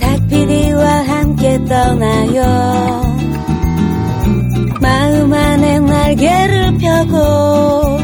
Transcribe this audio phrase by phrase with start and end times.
[0.00, 2.42] 닭피디와 함께 떠나요.
[4.80, 7.98] 마음 안에 날개를 펴고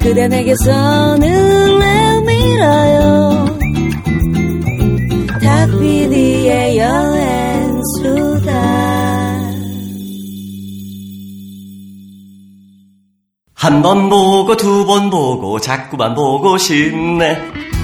[0.00, 3.46] 그대 내게서 눈을 밀어요.
[5.42, 8.52] 닭피디의 여행수다.
[13.54, 17.63] 한 번 보고 두 번 보고 자꾸만 보고 싶네.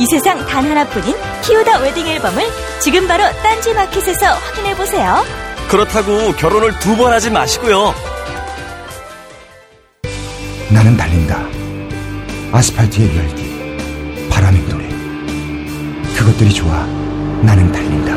[0.00, 2.42] 이 세상 단 하나뿐인 키우다 웨딩 앨범을
[2.80, 5.22] 지금 바로 딴지 마켓에서 확인해 보세요.
[5.68, 7.94] 그렇다고 결혼을 두 번 하지 마시고요.
[10.70, 11.38] 나는 달린다.
[12.52, 14.88] 아스팔트의 열기, 바람의 노래.
[16.16, 16.72] 그것들이 좋아.
[17.42, 18.10] 나는 달린다.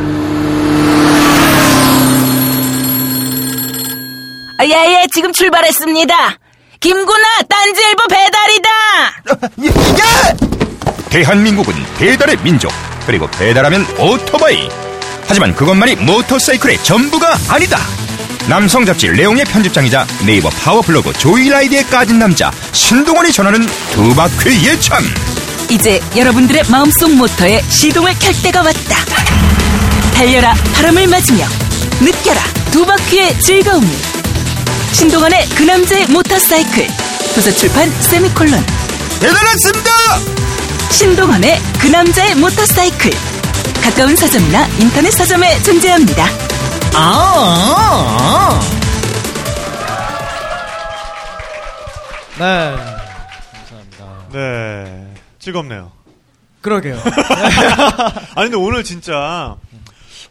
[4.63, 6.37] 예예 지금 출발했습니다.
[6.79, 8.69] 김구나 딴지일보 배달이다.
[11.13, 12.71] 대한민국은 배달의 민족.
[13.05, 14.67] 그리고 배달하면 오토바이.
[15.27, 17.77] 하지만 그것만이 모터사이클의 전부가 아니다.
[18.47, 25.03] 남성 잡지 레옹의 편집장이자 네이버 파워블로그 조이라이드에 까진 남자 신동원이 전하는 두 바퀴 예찬.
[25.69, 29.05] 이제 여러분들의 마음속 모터에 시동을 켤 때가 왔다.
[30.15, 31.45] 달려라 바람을 맞으며
[32.01, 32.41] 느껴라
[32.71, 33.87] 두 바퀴의 즐거움을.
[34.93, 36.87] 신동원의 그 남자의 모터사이클.
[37.35, 38.65] 도서출판 세미콜론.
[39.19, 40.42] 배달 왔습니다.
[40.93, 43.09] 신동원의 그 남자의 모터사이클.
[43.81, 46.23] 가까운 서점이나 인터넷 서점에 존재합니다.
[46.95, 48.59] 아.
[52.37, 52.75] 네.
[54.31, 55.13] 네.
[55.39, 55.91] 즐겁네요.
[56.61, 56.95] 그러게요.
[58.35, 59.55] 아니, 근데 오늘 진짜,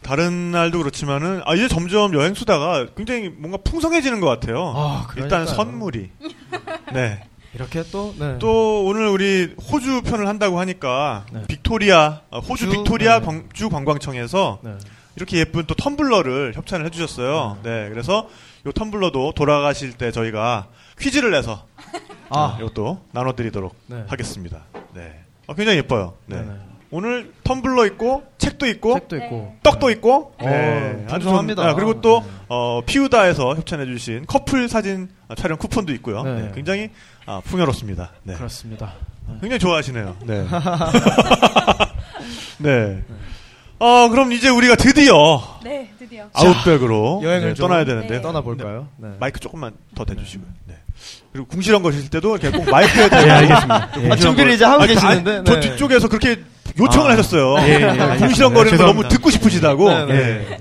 [0.02, 4.72] 다른 날도 그렇지만은, 아, 이제 점점 여행 수다가 굉장히 뭔가 풍성해지는 것 같아요.
[4.76, 5.44] 아, 일단.
[5.44, 6.10] 선물이.
[6.92, 7.24] 네.
[7.54, 8.38] 이렇게 또, 네.
[8.38, 11.42] 또 오늘 우리 호주 편을 한다고 하니까, 네.
[11.48, 13.26] 빅토리아, 어, 호주 주, 빅토리아 네.
[13.26, 14.74] 광- 주 관광청에서 네.
[15.16, 17.58] 이렇게 예쁜 또 텀블러를 협찬을 해주셨어요.
[17.62, 17.88] 네.
[17.90, 18.28] 그래서
[18.66, 20.68] 요 텀블러도 돌아가실 때 저희가
[20.98, 21.66] 퀴즈를 내서
[22.30, 24.04] 아, 이것도 나눠드리도록 네.
[24.08, 24.62] 하겠습니다.
[24.94, 25.20] 네.
[25.46, 26.14] 어, 굉장히 예뻐요.
[26.26, 26.36] 네.
[26.36, 26.52] 네네.
[26.94, 29.56] 오늘 텀블러 있고 책도 있고 책도 있고.
[29.62, 31.04] 떡도 있고 어, 네.
[31.08, 31.62] 아주 풍성합니다.
[31.62, 32.26] 좋은- 아, 그리고 또 네.
[32.48, 36.22] 어, 피우다에서 협찬해주신 커플 사진 아, 촬영 쿠폰도 있고요.
[36.22, 36.34] 네.
[36.42, 36.90] 네, 굉장히
[37.24, 38.10] 아, 풍요롭습니다.
[38.24, 38.34] 네.
[38.34, 38.92] 그렇습니다.
[39.40, 40.16] 굉장히 좋아하시네요.
[40.26, 40.46] 네.
[42.58, 43.02] 네.
[43.78, 46.26] 어, 그럼 이제 우리가 드디어 네, 드디어.
[46.34, 48.20] 아웃백으로 여행을 네, 좀 떠나야 되는데 네.
[48.20, 48.86] 떠나볼까요?
[48.98, 49.08] 네.
[49.18, 50.46] 마이크 조금만 더 대주시고요.
[50.68, 50.74] 네.
[51.32, 53.90] 그리고 궁시렁 거실 때도 이렇게 꼭 마이크에 대고 예, 알겠습니다.
[53.92, 54.10] 좀 예.
[54.10, 55.60] 아, 준비를 이제 하고 아니, 계시는데, 아니, 저 네.
[55.60, 56.40] 뒤쪽에서 그렇게
[56.78, 57.12] 요청을 아.
[57.12, 57.56] 하셨어요.
[57.66, 58.16] 예, 예.
[58.18, 59.08] 궁시렁 거리는 거 너무.
[59.08, 59.88] 듣고 싶으시다고.
[59.90, 60.14] 네, 네.
[60.14, 60.58] 네.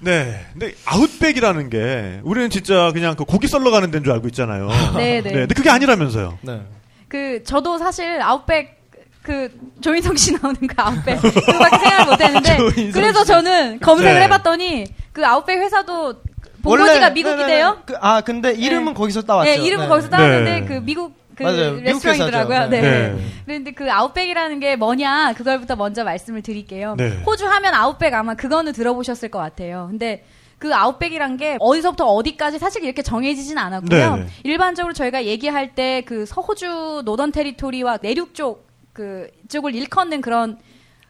[0.00, 0.46] 네.
[0.52, 4.68] 근데 아웃백이라는 게 우리는 진짜 그냥 그 고기 썰러 가는 데인 줄 알고 있잖아요.
[4.96, 5.32] 네, 네.
[5.32, 6.38] 근데 그게 아니라면서요.
[6.42, 6.60] 네.
[7.08, 8.78] 그 저도 사실 아웃백
[9.22, 13.26] 그 조인성 씨 나오는 그 아웃백 그거밖에 생각을 못했는데 그래서 씨.
[13.26, 14.22] 저는 검색을 네.
[14.24, 16.14] 해봤더니 그 아웃백 회사도
[16.62, 17.78] 본거지가 미국이래요.
[17.86, 19.50] 그, 아, 근데 이름은 거기서 따왔죠.
[19.50, 19.88] 네, 이름은 네.
[19.88, 20.66] 거기서 따왔는데 네.
[20.66, 21.80] 그 미국 그 맞아요.
[21.80, 22.68] 레스토랑이더라고요.
[22.68, 22.80] 네.
[22.80, 23.08] 네.
[23.12, 23.24] 네.
[23.46, 26.96] 그런데 그 아웃백이라는 게 뭐냐 그걸부터 먼저 말씀을 드릴게요.
[26.98, 27.22] 네.
[27.24, 29.86] 호주 하면 아웃백 아마 그거는 들어보셨을 것 같아요.
[29.90, 30.24] 근데
[30.58, 34.16] 그 아웃백이란 게 어디서부터 어디까지 사실 이렇게 정해지진 않았고요.
[34.16, 34.28] 네, 네.
[34.42, 40.58] 일반적으로 저희가 얘기할 때 그 서호주 노던 테리토리와 내륙 쪽 그 쪽을 일컫는 그런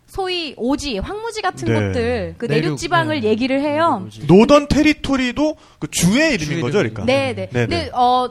[0.05, 1.75] 소위 오지, 황무지 같은 네.
[1.87, 3.28] 곳들 그 내륙, 내륙 지방을 네.
[3.28, 4.06] 얘기를 해요.
[4.27, 7.06] 노던 테리토리도 그 주의 이름인 주의 거죠, 그러니까.
[7.06, 7.49] 네, 네.
[7.50, 7.91] 네, 근데 네.
[7.94, 8.31] 어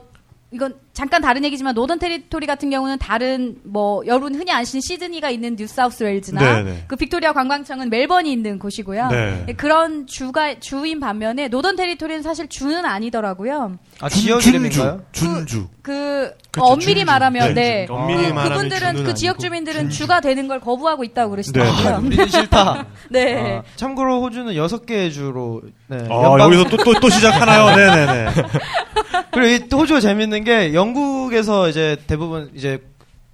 [0.52, 5.56] 이건 잠깐 다른 얘기지만 노던 테리토리 같은 경우는 다른 뭐 여러분 흔히 아시는 시드니가 있는
[5.56, 6.84] 뉴사우스웨일즈나 네, 네.
[6.88, 9.08] 그 빅토리아 관광청은 멜번이 있는 곳이고요.
[9.10, 9.46] 네.
[9.58, 13.78] 그런 주가 주인 반면에 노던 테리토리는 사실 주는 아니더라고요.
[14.02, 15.04] 아, 준- 지역 준주, 이름인가요?
[15.12, 15.68] 준주.
[15.84, 17.06] 그 그쵸, 엄밀히 준주.
[17.06, 17.88] 말하면 네, 네.
[17.88, 22.02] 엄밀히 그, 말하면 그분들은 그 지역 아니고 주민들은 주가 되는 걸 거부하고 있다고 그러시더라고요.
[22.08, 22.88] 우리는 싫다.
[23.12, 23.58] 네.
[23.60, 27.76] 아, 참고로 호주는 여섯 개의 주로 네, 아, 연방- 여기서 또, 또, 또 시작하나요?
[27.76, 28.30] 네 네 네.
[29.32, 32.82] 그리고 이 호주가 재밌는 게 영국에서 이제 대부분 이제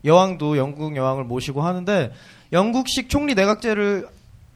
[0.05, 2.11] 여왕도 영국 여왕을 모시고 하는데
[2.51, 4.07] 영국식 총리 내각제를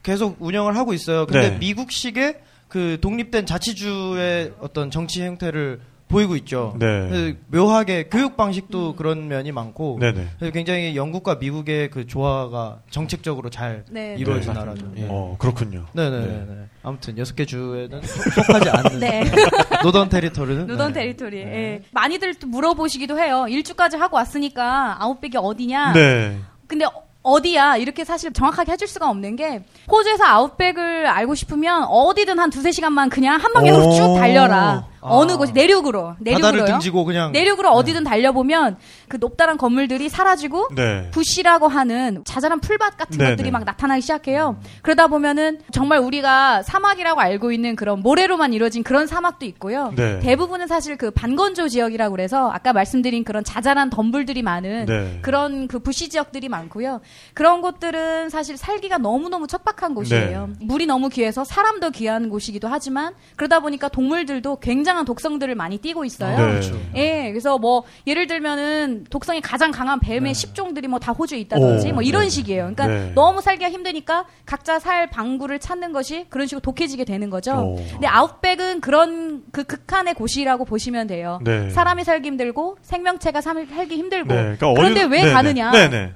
[0.03, 1.25] 계속 운영을 하고 있어요.
[1.25, 1.57] 근데 네.
[1.57, 2.37] 미국식의
[2.67, 6.73] 그 독립된 자치주의 어떤 정치 형태를 보이고 있죠.
[6.79, 7.35] 네.
[7.47, 10.27] 묘하게 교육 방식도 그런 면이 많고 네네.
[10.39, 14.15] 그래서 굉장히 영국과 미국의 그 조화가 정책적으로 잘 네.
[14.17, 14.59] 이루어진 네.
[14.59, 14.85] 나라죠.
[14.97, 15.07] 예.
[15.09, 15.85] 어, 그렇군요.
[15.93, 16.45] 네네네.
[16.83, 19.23] 아무튼 여섯 개 주에는 속- 속하지 않는 네.
[19.83, 20.93] 노던 테리토리는 네.
[20.93, 21.37] 테리토리.
[21.39, 21.81] 예.
[21.91, 23.45] 많이들 또 물어보시기도 해요.
[23.49, 25.91] 일주까지 하고 왔으니까 아웃백이 어디냐?
[25.93, 26.37] 네.
[26.67, 27.75] 근데 어- 어디야?
[27.75, 29.61] 이렇게 사실 정확하게 해줄 수가 없는 게
[29.91, 33.91] 호주에서 아웃백을 알고 싶으면 어디든 한 두세 시간만 그냥 한 방향으로 오.
[33.91, 34.87] 쭉 달려라.
[35.07, 35.17] 아.
[35.17, 36.65] 어느 곳 내륙으로 내륙으로요.
[36.65, 38.77] 등지고 그냥 내륙으로 어디든 달려보면
[39.07, 41.09] 그 높다란 건물들이 사라지고 네.
[41.11, 43.29] 부시라고 하는 자잘한 풀밭 같은 네네.
[43.31, 44.57] 것들이 막 나타나기 시작해요.
[44.81, 49.93] 그러다 보면은 정말 우리가 사막이라고 알고 있는 그런 모래로만 이루어진 그런 사막도 있고요.
[49.95, 50.19] 네.
[50.19, 55.19] 대부분은 사실 그 반건조 지역이라고 그래서 아까 말씀드린 그런 자잘한 덤불들이 많은 네.
[55.21, 57.01] 그런 그 부시 지역들이 많고요.
[57.33, 60.47] 그런 곳들은 사실 살기가 너무너무 척박한 곳이에요.
[60.47, 60.65] 네.
[60.65, 66.03] 물이 너무 귀해서 사람도 귀한 곳이기도 하지만 그러다 보니까 동물들도 굉장 한 독성들을 많이 띠고
[66.05, 66.37] 있어요.
[66.37, 66.43] 네.
[66.51, 66.79] 그렇죠.
[66.95, 71.91] 예, 그래서 뭐 예를 들면은 독성이 가장 강한 뱀의 십종들이 뭐 다 호주에 있다든지 네.
[71.91, 72.29] 오, 뭐 이런 네.
[72.29, 72.71] 식이에요.
[72.75, 73.11] 그러니까 네.
[73.15, 77.53] 너무 살기가 힘드니까 각자 살 방구를 찾는 것이 그런 식으로 독해지게 되는 거죠.
[77.53, 77.75] 오.
[77.91, 81.39] 근데 아웃백은 그런 그 극한의 곳이라고 보시면 돼요.
[81.43, 81.69] 네.
[81.69, 84.41] 사람이 살기 힘들고 생명체가 살- 살기 힘들고 네.
[84.57, 85.31] 그러니까 그런데 어디- 왜.
[85.31, 85.71] 가느냐?
[85.71, 86.13] 네네.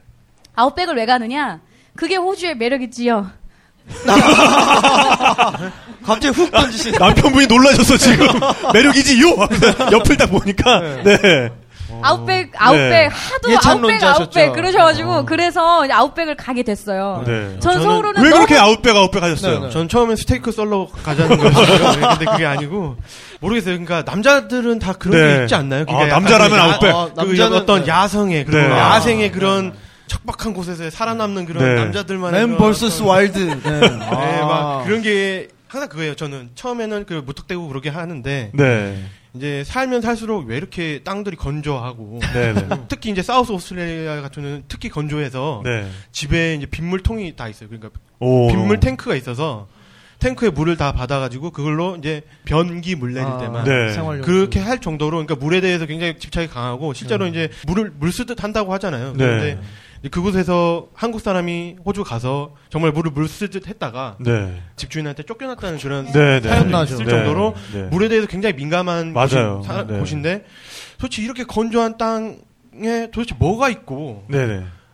[0.56, 1.62] outback을 왜 가느냐?
[1.95, 3.28] 그게 호주의 매력이지요.
[6.06, 8.28] 갑자기 훅 던지신 남편분이 놀라셨어, 지금.
[8.74, 9.36] 매력이지, 요!
[9.92, 10.80] 옆을 딱 보니까.
[11.04, 11.50] 네.
[12.04, 14.22] outback, outback, 하도 outback, 예찬론자셨죠.
[14.24, 17.24] outback 그러셔가지고 그래서 이제 outback을 가게 됐어요.
[17.28, 17.58] 네.
[17.60, 19.60] 전 서울로는 왜 너무 그렇게 outback, outback 하셨어요?
[19.60, 19.72] 네, 네.
[19.72, 21.92] 전 처음엔 스테이크 썰러 가자는 거였어요.
[22.18, 22.96] 근데 그게 아니고
[23.40, 23.78] 모르겠어요.
[23.78, 25.36] 그러니까 남자들은 다 그런 네.
[25.38, 25.86] 게 있지 않나요?
[25.90, 26.95] 아, 남자라면 야- outback.
[26.96, 27.88] 어, 그 남자는- 어떤 네.
[27.92, 28.76] 야성의 그런 네.
[28.80, 29.74] 야생의 그런
[30.12, 31.75] 척박한 곳에서 살아남는 그런 네.
[31.75, 33.38] 남자들만의 맨 어떤- wild.
[33.40, 33.62] 네.
[33.63, 34.46] 네, 아.
[34.46, 36.16] 막 그런 게 항상 그거예요.
[36.16, 39.04] 저는 처음에는 그 무턱대고 그러게 하는데 네.
[39.34, 42.68] 이제 살면 살수록 왜 이렇게 땅들이 건조하고 네네.
[42.90, 45.88] 특히 이제 사우스 오스트레일리아 같은 경우는 특히 건조해서 네.
[46.12, 47.69] 집에 이제 빗물통이 다 있어요.
[47.69, 48.50] 그러니까 오.
[48.50, 49.69] 빗물 탱크가 있어서
[50.19, 54.22] 탱크에 물을 다 받아가지고 그걸로 이제 변기 물 내릴 아, 때만 네.
[54.22, 58.74] 그렇게 할 정도로 그러니까 물에 대해서 굉장히 집착이 강하고 실제로 이제 물을 물 쓰듯 한다고
[58.74, 59.14] 하잖아요.
[59.14, 59.18] 네.
[59.18, 59.60] 그런데
[60.09, 64.62] 그곳에서 한국 사람이 호주 가서 정말 물을 물 쓰듯 했다가 네.
[64.75, 66.50] 집주인한테 쫓겨났다는 그런 네, 네.
[66.50, 66.94] 사연도 혼나죠.
[66.95, 67.12] 있을 네.
[67.12, 67.83] 정도로 네.
[67.83, 69.62] 물에 대해서 굉장히 민감한 맞아요.
[69.65, 70.00] 사- 네.
[70.00, 70.45] 곳인데
[71.00, 74.25] 솔직히 이렇게 건조한 땅에 도대체 뭐가 있고.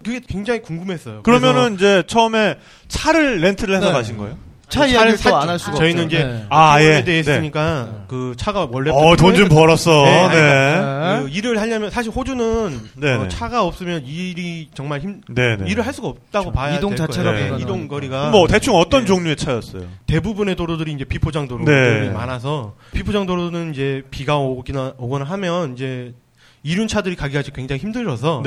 [0.03, 1.23] 그게 굉장히 궁금했어요.
[1.23, 3.91] 그러면은 이제 처음에 차를 렌트를 해서 네.
[3.91, 4.37] 가신 거예요?
[4.69, 5.29] 차 이야기를 샀죠.
[5.29, 6.15] 또안 할 수가 저희는 없죠.
[6.17, 6.45] 이제 네.
[6.49, 6.97] 아, 아예.
[6.97, 7.31] 에 대해 네.
[7.31, 10.03] 있으니까 그 차가 원래 어, 돈 좀 벌었어.
[10.03, 11.21] 네, 네.
[11.23, 12.79] 그 일을 하려면 사실 호주는.
[13.03, 15.21] 어, 차가 없으면 일이 정말 힘.
[15.29, 17.31] 일을 할 수가 없다고 봐야 이동 될 자체가.
[17.31, 17.51] 네.
[17.59, 19.07] 이동 거리가 뭐 대충 어떤 네.
[19.07, 19.83] 종류의 차였어요?
[20.07, 22.09] 대부분의 도로들이 이제 비포장 도로들이 네.
[22.09, 26.13] 많아서 비포장 도로는 이제 비가 오거나 오거나 하면 이제
[26.63, 28.43] 이륜차들이 가기가 굉장히 힘들어서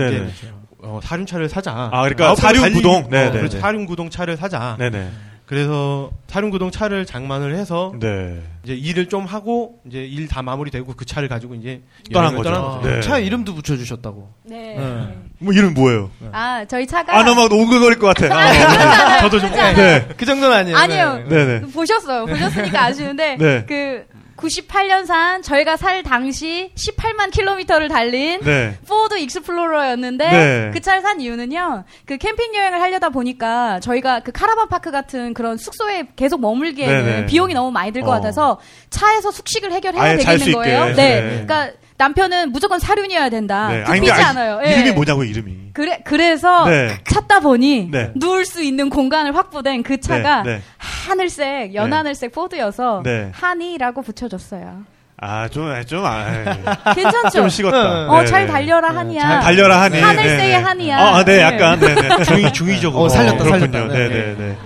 [0.83, 1.73] 어, 사륜차를 사자.
[1.93, 2.95] 아, 그러니까 아홉 번 사륜 달리기- 구동?
[3.05, 3.31] 어, 네네.
[3.39, 3.59] 그렇죠.
[3.61, 4.77] 사륜 구동 차를 사자.
[4.79, 5.09] 네 네.
[5.51, 8.41] 그래서 사륜 구동 차를 장만을 해서 네.
[8.63, 11.83] 이제 일을 좀 하고 이제 일 다 마무리되고 그 차를 가지고 이제
[12.13, 12.51] 떠난 거죠.
[12.53, 12.89] 떠난 거죠.
[12.89, 13.01] 네.
[13.01, 14.29] 차 이름도 붙여주셨다고.
[14.45, 14.77] 네.
[14.77, 15.19] 네.
[15.41, 16.09] 뭐 이름 뭐예요?
[16.31, 18.33] 아, 저희 차가 아, 너막 오글거릴 것 같아.
[18.33, 20.07] 아, 저도 좀 네.
[20.17, 21.17] 그 정도는 아니에요.
[21.17, 21.29] 네.
[21.29, 21.61] 네네.
[21.73, 22.27] 보셨어요.
[22.27, 23.65] 보셨으니까 아시는데 네.
[23.67, 24.07] 그
[24.41, 28.79] 98년산 저희가 살 당시 18만 킬로미터를 달린 네.
[28.89, 30.71] 포드 익스플로러였는데 네.
[30.73, 31.85] 그 차를 산 이유는요.
[32.07, 37.27] 그 캠핑 여행을 하려다 보니까 저희가 그 caravan park 같은 그런 숙소에 계속 머물기에는 네네.
[37.27, 38.13] 비용이 너무 많이 들것 어.
[38.13, 38.59] 같아서
[38.91, 40.85] 차에서 숙식을 해결해야 되겠는 거예요.
[40.91, 40.95] 있게.
[40.95, 41.21] 네.
[41.21, 41.45] 네.
[41.47, 41.71] 그러니까
[42.01, 43.69] 남편은 무조건 사륜이어야 된다.
[43.69, 43.83] 네.
[43.83, 44.61] 굽히지 근데 아, 않아요.
[44.65, 44.73] 예.
[44.73, 45.53] 이름이 뭐냐고 이름이.
[45.75, 46.97] 그래 그래서 네.
[47.07, 48.11] 찾다 보니 네.
[48.15, 50.63] 누울 수 있는 공간을 확보된 그 차가 네, 네.
[50.79, 53.29] 하늘색 연하늘색 포드여서 네.
[53.35, 54.85] 한이라고 붙여줬어요.
[55.23, 57.29] 아, 좀, 좀, 아, 괜찮죠?
[57.29, 58.11] 좀 식었다.
[58.11, 58.27] 어, 네.
[58.27, 59.21] 잘 달려라 한이야.
[59.21, 60.01] 잘 달려라 하니.
[60.01, 60.55] 하늘색의 네, 네.
[60.55, 60.99] 한이야.
[60.99, 61.43] 아, 네, 네.
[61.43, 62.25] 약간, 네, 네.
[62.25, 63.71] 중의 중의적으로 어, 살렸다, 그렇군요.
[63.71, 63.95] 살렸다.
[63.95, 64.35] 네, 네.
[64.39, 64.57] 네,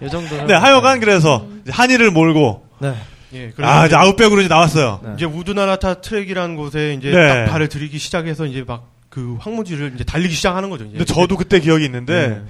[0.00, 0.06] 네.
[0.06, 0.48] 이 정도는.
[0.48, 2.94] 네, 하여간 그래서 한이를 몰고 네.
[3.32, 5.00] 예, 그래서 아, 이제 outback으로 이제 나왔어요.
[5.02, 5.10] 네.
[5.16, 7.28] 이제 우드나다타 트랙이라는 곳에 이제 네.
[7.28, 10.84] 딱 발을 들이기 시작해서 이제 막 그 황무지를 이제 달리기 시작하는 거죠.
[10.84, 10.98] 이제.
[10.98, 12.42] 근데 저도 그때 기억이 있는데 네.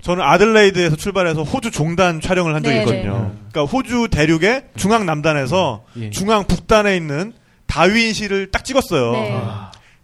[0.00, 3.32] 저는 아들레이드에서 출발해서 호주 종단 촬영을 한 적이 네, 있거든요.
[3.50, 6.10] 그러니까 호주 대륙의 중앙 남단에서 예.
[6.10, 7.32] 중앙 북단에 있는
[7.66, 9.10] 다윈시를 딱 찍었어요.
[9.10, 9.42] 네.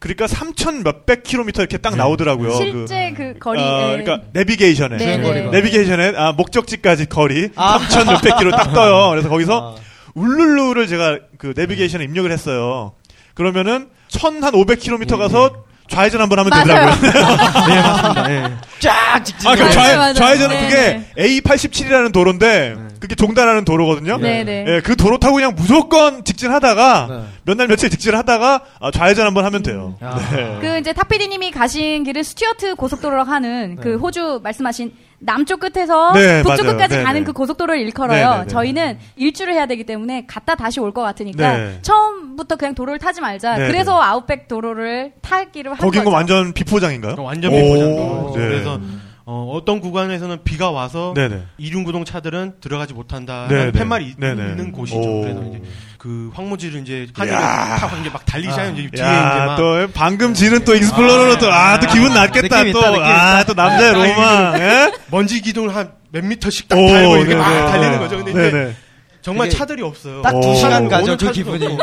[0.01, 2.55] 그러니까 3천 몇백 킬로미터 이렇게 딱 나오더라고요.
[2.55, 3.61] 실제 그, 거리.
[3.61, 4.03] 어, 예.
[4.03, 5.51] 그러니까 내비게이션에 네, 네.
[5.51, 9.11] 내비게이션에 아, 목적지까지 거리 3천 몇백 킬로 딱 떠요.
[9.11, 9.77] 그래서 거기서
[10.15, 12.93] 울룰루를 제가 그 내비게이션에 입력을 했어요.
[13.35, 16.93] 그러면은 1,500 킬로미터 가서 좌회전 한번 하면 맞아요.
[16.95, 17.11] 되더라고요.
[17.69, 18.31] 네, 맞습니다.
[18.31, 18.57] 예.
[18.79, 19.51] 쫙 직진.
[19.51, 20.15] 아, 그 맞아요, 좌회, 맞아요.
[20.15, 20.69] 좌회전은 네,
[21.15, 24.19] 그게 A87이라는 도로인데, 그게 종단하는 도로거든요.
[24.19, 24.65] 네, 네.
[24.69, 27.21] 예, 그 도로 타고 그냥 무조건 직진하다가, 네.
[27.45, 29.97] 몇날 며칠 직진하다가, 아, 좌회전 한번 하면 돼요.
[30.01, 30.17] 아.
[30.33, 30.59] 네.
[30.61, 36.65] 그 이제 탁피디님이 가신 길은 스튜어트 고속도로로 하는 그 호주 말씀하신 남쪽 끝에서 네, 북쪽
[36.65, 36.77] 맞아요.
[36.77, 37.25] 끝까지 네, 가는 네.
[37.25, 38.31] 그 고속도로를 일컬어요.
[38.31, 38.49] 네, 네, 네.
[38.49, 41.79] 저희는 일주를 해야 되기 때문에 갔다 다시 올 것 같으니까 네.
[41.83, 43.57] 처음부터 그냥 도로를 타지 말자.
[43.59, 46.11] 네, 그래서 outback 도로를 타기로 한 거긴 거죠.
[46.11, 47.15] 거 완전 비포장인가요?
[47.19, 48.33] 어, 완전 네.
[48.35, 48.81] 그래서
[49.27, 51.43] 어, 어떤 구간에서는 비가 와서 네네.
[51.59, 53.47] 이륜구동 차들은 들어가지 못한다.
[53.49, 53.61] 네네.
[53.61, 54.17] 하는 팻말이 있-.
[54.21, 54.99] 있는 곳이죠.
[55.01, 55.21] 오.
[55.23, 55.63] 그래서 이제
[55.99, 57.77] 그 황무지를 이제 한이를 야.
[57.79, 58.73] 타고 이제 막 달리시잖아요.
[58.73, 62.65] 이제 뒤에 이제 야, 막 또, 방금 지른 또 익스플로러로 또, 아, 또 기분 났겠다,
[62.73, 62.81] 또.
[63.03, 63.45] 아.
[63.45, 64.93] 또 남자의 아, 로망, 예?
[65.11, 67.41] 먼지 기둥을 한 몇 미터씩 딱 오, 달고 이렇게 네네.
[67.41, 68.17] 막 달리는 거죠.
[68.25, 68.75] 근데 이제.
[69.23, 70.23] 정말 차들이 없어요.
[70.23, 70.55] 딱두 오.
[70.55, 71.67] 시간 가죠, 그탈 기분이.
[71.69, 71.77] 네.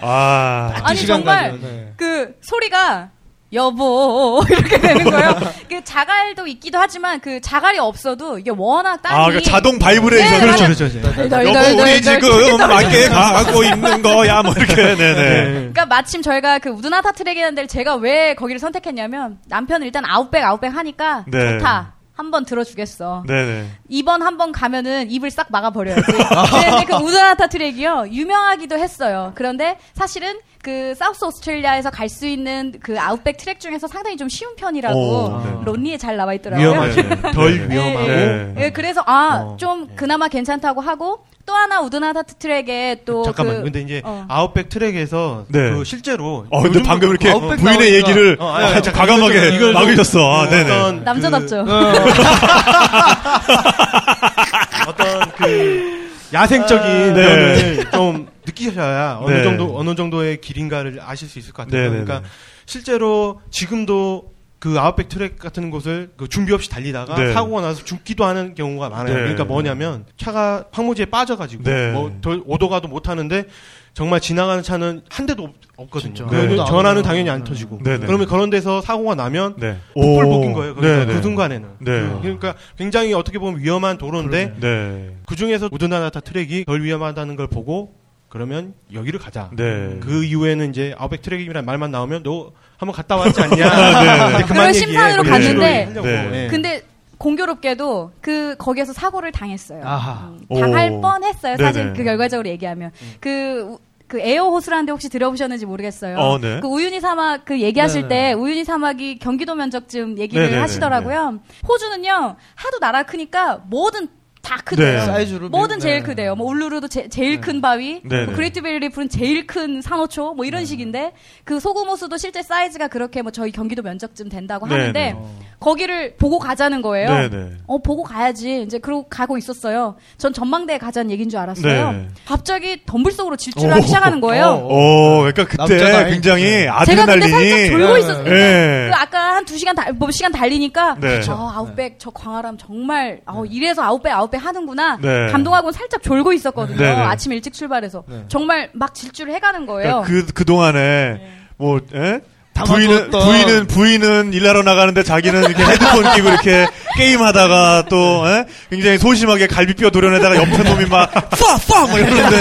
[0.00, 0.72] 아.
[0.84, 1.62] 아니 정말 가죠.
[1.62, 1.92] 네.
[1.96, 3.10] 그 소리가
[3.52, 5.34] 여보 이렇게 되는 거예요.
[5.68, 10.30] 그 자갈도 있기도 하지만 그 자갈이 없어도 이게 워낙 땅이 아, 그 자동 바이브레이션.
[10.32, 10.76] 네, 그렇죠, 맞아요.
[10.76, 11.00] 그렇죠.
[11.00, 11.28] 그렇죠.
[11.28, 15.14] 덜, 여보, 우리 덜, 지금 덜, 맞게 가고 있는 거야, 뭐, 이렇게, 네네.
[15.52, 20.74] 그러니까 마침 저희가 그 우드나다타 트랙이라는 데를 제가 왜 거기를 선택했냐면 남편은 일단 outback outback
[20.74, 21.58] 하니까 네.
[21.58, 21.94] 좋다.
[22.14, 23.24] 한번 들어주겠어.
[23.26, 23.66] 네네.
[23.88, 26.02] 이번 한 번 가면은 입을 싹 막아버려야지.
[26.02, 28.06] 근데 그 우드나다타 트랙이요.
[28.10, 29.32] 유명하기도 했어요.
[29.34, 34.54] 그런데 사실은 그 사우스 오스트레일리아에서 갈 수 있는 그 outback track 중에서 상당히 좀 쉬운
[34.54, 35.50] 편이라고 오, 네.
[35.64, 36.68] 론리에 잘 나와 있더라고요.
[36.68, 37.02] 위험하죠.
[37.02, 37.32] 네.
[37.32, 37.74] 덜 네.
[37.74, 38.06] 위험하고.
[38.06, 38.54] 네.
[38.58, 39.56] 예, 그래서 아 어.
[39.58, 43.56] 좀 그나마 괜찮다고 하고 또 하나 우드나타 트랙에 또 잠깐만.
[43.56, 44.26] 그, 근데 이제 어.
[44.28, 45.70] 아웃백 트랙에서 네.
[45.70, 47.94] 그 실제로 어, 근데 방금 이렇게 아웃백 부인의 나오니까.
[47.96, 50.42] 얘기를 어, 아니, 아, 아니, 좀 과감하게 이걸 막으셨어.
[50.42, 50.70] 아, 네네.
[50.70, 51.64] 어떤 남자답죠.
[51.64, 51.72] 그,
[54.88, 56.02] 어떤 그
[56.32, 57.22] 야생적인 네.
[57.22, 59.42] 면을 좀 느끼셔야 어느 네.
[59.42, 61.82] 정도 어느 정도의 길인가를 아실 수 있을 것 같아요.
[61.82, 62.26] 네, 네, 그러니까 네.
[62.66, 67.32] 실제로 지금도 그 아웃백 트랙 같은 곳을 그 준비 없이 달리다가 네.
[67.32, 69.14] 사고가 나서 죽기도 하는 경우가 많아요.
[69.14, 69.20] 네.
[69.22, 71.90] 그러니까 뭐냐면 차가 황무지에 빠져가지고 네.
[71.90, 73.44] 뭐 덜- 오도가도 못 하는데
[73.92, 75.42] 정말 지나가는 차는 한 대도
[75.76, 75.90] 없-
[76.30, 76.56] 네.
[76.56, 77.80] 전화는 당연히 안 터지고.
[77.82, 78.06] 네, 네.
[78.06, 79.78] 그러면 그런 데서 사고가 나면 네.
[79.94, 80.30] 폭불 오.
[80.30, 80.74] 뽑힌 거예요.
[80.76, 81.22] 그러니까 네, 그 네.
[81.22, 81.68] 순간에는.
[81.80, 82.08] 네.
[82.22, 85.16] 그러니까 굉장히 어떻게 보면 위험한 도로인데 네.
[85.26, 87.94] 그 중에서 우드나나타 트랙이 덜 위험하다는 걸 보고
[88.32, 89.50] 그러면 여기를 가자.
[89.54, 89.98] 네.
[90.00, 94.38] 그 이후에는 이제 outback track이라는 말만 나오면 너 한번 갔다 왔지 않냐.
[94.38, 94.44] 네.
[94.44, 96.06] 그런 심산으로 식으로 갔는데 하려고.
[96.06, 96.44] 네.
[96.44, 96.48] 예.
[96.48, 96.82] 근데
[97.18, 99.82] 공교롭게도 그 거기에서 사고를 당했어요.
[99.84, 100.30] 아하.
[100.50, 101.00] 음, 당할 오.
[101.02, 101.56] 뻔했어요.
[101.58, 101.62] 네네.
[101.62, 103.68] 사실 그 결과적으로 얘기하면 그.
[103.72, 106.18] 우- 그 에어 호수라는 데 혹시 들어보셨는지 모르겠어요.
[106.18, 106.60] 어, 네.
[106.60, 108.08] 그 우유니 사막 그 얘기하실 네네.
[108.08, 110.60] 때 우유니 사막이 경기도 면적쯤 얘기를 네네네.
[110.60, 111.38] 하시더라고요.
[111.66, 114.08] 호주는요 하도 나라 크니까 뭐든
[114.42, 114.98] 다 크대요.
[114.98, 115.06] 네.
[115.06, 116.02] 사이즈로 뭐든 미- 제일 네.
[116.02, 116.34] 크대요.
[116.34, 118.24] 뭐 울루루도 제일 큰 바위, 네네.
[118.26, 121.12] 뭐 그레이트 배리어 리프는 제일 큰 산호초, 뭐 이런 식인데
[121.44, 124.66] 그 소금호수도 실제 사이즈가 그렇게 뭐 저희 경기도 면적쯤 된다고.
[124.66, 125.16] 하는데
[125.60, 127.28] 거기를 보고 가자는 거예요.
[127.66, 128.62] 어 보고 가야지.
[128.62, 129.96] 이제 그러고 가고 있었어요.
[130.18, 131.92] 전 전망대에 가자는 얘기인 줄 알았어요.
[131.92, 132.08] 네.
[132.26, 134.44] 갑자기 덤불 속으로 질주하기 시작하는 거예요.
[134.46, 134.66] 어.
[134.66, 138.24] 오, 그러니까 그때 굉장히 제가 근데 살짝 아드레날린이 졸고 네, 있었어요.
[138.24, 138.88] 네.
[138.90, 141.20] 그 아까 한 두 시간 달, 뭐 시간 달리니까 네.
[141.28, 145.28] 아, outback 저 광활함 정말 어, 이래서 outback outback 하는구나 네.
[145.30, 146.76] 감동하고는 살짝 졸고 있었거든요.
[146.78, 147.02] 네, 네.
[147.02, 148.24] 아침 일찍 출발해서 네.
[148.28, 150.02] 정말 막 질주를 해가는 거예요.
[150.06, 151.20] 그러니까 그, 그 동안에,
[151.58, 152.20] 뭐, 에?
[152.54, 156.66] 담아두었던- 부인은, 부인은, 부인은 일하러 나가는데 자기는 이렇게 헤드폰 끼고 이렇게
[156.98, 158.44] 게임하다가 또, 에?
[158.68, 161.86] 굉장히 소심하게 갈비뼈 도려내다가 옆에 놈이 막, 푸아, 푸아!
[161.86, 162.38] 뭐 이러는데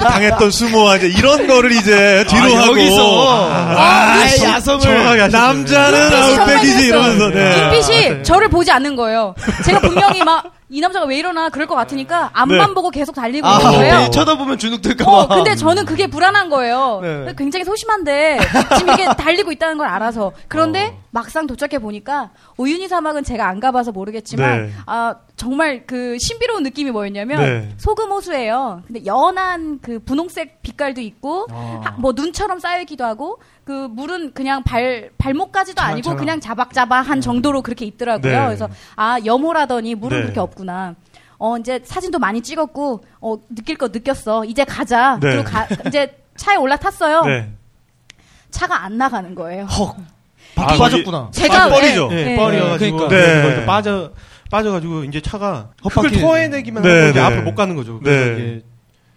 [0.00, 2.72] 당했던 수모와 이제 이런 거를 이제 뒤로 아, 하고.
[2.72, 3.28] 여기서.
[3.50, 4.80] 아, 아, 야성을.
[4.82, 5.46] 정확하게 하셨어요.
[5.46, 6.86] 남자는 outback이지.
[6.86, 7.56] 이러면서, 네.
[7.62, 9.34] 눈빛이 저를 보지 않는 거예요.
[9.64, 12.74] 제가 분명히 막 이 남자가 왜 이러나 그럴 것 같으니까 앞만 네.
[12.74, 13.98] 보고 계속 달리고 아, 있는 거예요.
[14.00, 15.12] 네, 쳐다보면 주눅 들까 봐.
[15.12, 16.98] 어, 근데 저는 그게 불안한 거예요.
[17.00, 17.32] 네.
[17.38, 18.40] 굉장히 소심한데
[18.76, 20.32] 지금 이게 달리고 있다는 걸 알아서.
[20.48, 24.72] 그런데 막상 도착해 보니까 우유니 사막은 제가 안 가봐서 모르겠지만 네.
[24.86, 27.74] 아 정말 그 신비로운 느낌이 뭐였냐면 네.
[27.76, 28.82] 소금 호수예요.
[28.84, 34.64] 근데 연한 그 분홍색 빛깔도 있고 하- 뭐 눈처럼 쌓여 있기도 하고 그 물은 그냥
[34.64, 36.18] 발 발목까지도 아니고 자박자박.
[36.18, 38.32] 그냥 자박자박한 정도로 그렇게 있더라고요.
[38.32, 38.44] 네.
[38.46, 40.22] 그래서 아 염호라더니 물은 네.
[40.24, 40.96] 그렇게 없구나.
[41.38, 44.44] 어 이제 사진도 많이 찍었고 어 느낄 거 느꼈어.
[44.46, 45.20] 이제 가자.
[45.20, 45.30] 네.
[45.36, 47.22] 그리고 가, 이제 차에 올라탔어요.
[47.22, 47.52] 네.
[48.50, 49.66] 차가 안 나가는 거예요.
[49.66, 49.96] 헉.
[50.56, 51.28] 아, 바퀴 빠졌구나.
[51.32, 52.08] 제가 아, 뻘이죠.
[52.08, 52.36] 네, 네.
[52.36, 53.16] 뻘이어가지고 그러니까.
[53.16, 53.42] 네.
[53.42, 54.10] 거기서 빠져
[54.50, 56.20] 빠져가지고 이제 차가 흙을 헛바퀴.
[56.20, 57.26] 토해내기만 네, 하고 이제 네.
[57.26, 58.00] 앞으로 못 가는 거죠.
[58.02, 58.60] 네.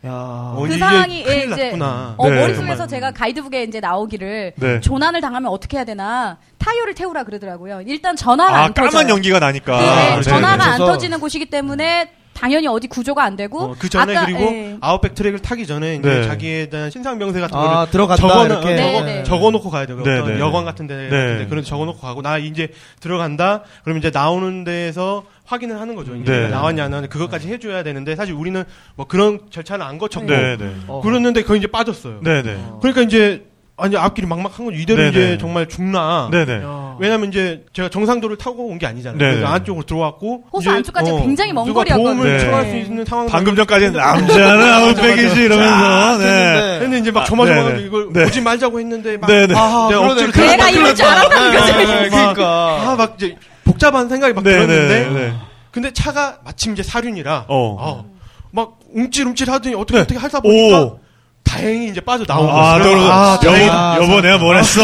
[0.06, 0.12] 야.
[0.12, 1.72] 어, 그 상황이 예, 이제.
[1.80, 2.36] 어, 네.
[2.40, 2.88] 머릿속에서 정말.
[2.88, 4.80] 제가 가이드북에 이제 나오기를 네.
[4.80, 7.82] 조난을 당하면 어떻게 해야 되나 타이어를 태우라 그러더라고요.
[7.86, 8.92] 일단 전화가 아, 안 터져요.
[8.92, 9.80] 까만 연기가 나니까.
[9.80, 10.64] 네, 네, 전화가 네.
[10.64, 14.42] 안 그래서- 터지는 곳이기 때문에 당연히 어디 구조가 안 되고 어, 그 전에 아까, 그리고
[14.42, 14.78] 예.
[14.80, 16.24] 아웃백 트랙을 타기 전에 이제 네.
[16.24, 18.78] 자기에 대한 신상 명세 같은 아, 거를 들어갔다, 적어 이렇게.
[18.78, 19.24] 적어, 네, 네.
[19.24, 20.40] 적어 놓고 가야 되고 네, 어떤 네.
[20.40, 21.10] 여관 같은데 네.
[21.10, 23.64] 같은데 그런 데 적어놓고 가고 나 이제 들어간다.
[23.84, 26.16] 그럼 이제 나오는 데에서 확인을 하는 거죠.
[26.16, 26.48] 이제 네.
[26.50, 28.64] 나왔냐 안 나왔냐 그것까지 해줘야 되는데 사실 우리는
[28.96, 30.76] 뭐 그런 절차는 안 거쳤고 네, 네.
[30.88, 31.02] 어.
[31.02, 32.20] 그랬는데 거의 이제 빠졌어요.
[32.22, 32.56] 네, 네.
[32.82, 33.48] 그러니까 이제
[33.80, 34.76] 아니 앞길이 막막한 거죠.
[34.76, 35.38] 이대로 네, 이제 네.
[35.38, 36.30] 정말 죽나.
[36.32, 36.62] 네, 네.
[37.00, 39.20] 왜냐면 이제 제가 정상도를 타고 온 게 아니잖아요.
[39.20, 39.46] 네, 그래서 네.
[39.54, 42.16] 안쪽으로 들어왔고 호수 이제, 안쪽까지 어, 굉장히 먼 누가 거리였거든요.
[42.16, 42.44] 도움을 네.
[42.44, 46.18] 청할 수 있는 상황 방금 전까지는 남자는 아웃백이지 이러면서.
[46.18, 46.26] 네.
[46.26, 47.86] 했는데 근데 이제 막 아, 조마조마하게 네, 네.
[47.86, 48.24] 이걸 네.
[48.26, 49.54] 오지 말자고 했는데 막 네, 네.
[49.56, 50.02] 아, 내가.
[50.12, 51.78] 억지로 그래, 내가 이럴 줄 알았다는 거죠.
[51.78, 52.92] 네, 그러니까.
[52.94, 55.34] 아막 이제 복잡한 생각이 막 네, 들었는데 네, 네.
[55.70, 57.78] 근데 차가 마침 이제 사륜이라 어.
[57.80, 58.06] 어,
[58.50, 60.02] 막 움찔움찔 하더니 어떻게 네.
[60.02, 61.00] 어떻게 하다 보니까 오.
[61.48, 62.98] 다행히 이제 빠져 나온 아, 거예요.
[62.98, 63.98] 너, 아, 여보, 다행이다.
[64.02, 64.82] 여보, 내가 뭘 했어?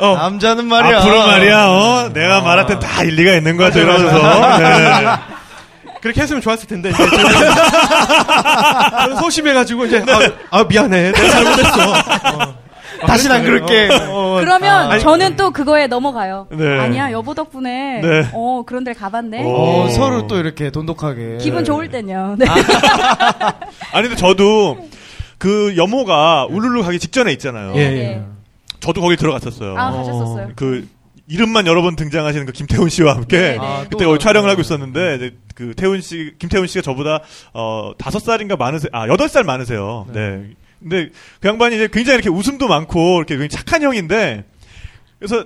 [0.00, 0.16] 어.
[0.16, 0.98] 남자는 말이야.
[0.98, 2.10] 앞으로 말이야, 어?
[2.12, 4.58] 내가 말할 땐다 일리가 있는 거야, 이러면서.
[4.58, 5.06] 네.
[6.00, 7.02] 그렇게 했으면 좋았을 텐데 이제
[8.90, 10.04] 저는 소심해가지고 이제
[10.50, 12.54] 아, 아, 미안해 내가 잘못했어 어.
[13.06, 13.88] 다시는 안 그럴게.
[13.90, 16.46] 어, 어, 그러면 아니, 저는 또 그거에 넘어가요.
[16.50, 16.78] 네.
[16.78, 18.28] 아니야 여보 덕분에 네.
[18.34, 19.44] 어 그런 데를 가봤네.
[19.44, 19.54] 오.
[19.86, 21.38] 어, 서로 또 이렇게 돈독하게.
[21.40, 22.36] 기분 좋을 땐요.
[22.38, 22.46] 네.
[23.92, 24.76] 아니, 근데 저도
[25.44, 27.74] 그 여모가 울룰루 가기 직전에 있잖아요.
[27.76, 27.96] 예, 네.
[27.98, 28.22] 예.
[28.80, 29.76] 저도 거기 들어갔었어요.
[29.76, 30.52] 아 가셨었어요.
[30.56, 30.88] 그
[31.26, 33.58] 이름만 여러 번 등장하시는 그 김태훈 씨와 함께 네, 네.
[33.60, 37.20] 아, 그때 또 거기 촬영을 하고 있었는데 이제 그 태훈 씨 김태훈 씨가 저보다
[37.52, 40.44] 어 다섯 살인가 많으세요 아 여덟 살 많으세요 네.
[40.80, 41.10] 근데
[41.40, 44.44] 그 양반이 이제 굉장히 이렇게 웃음도 많고 이렇게 굉장히 착한 형인데
[45.18, 45.44] 그래서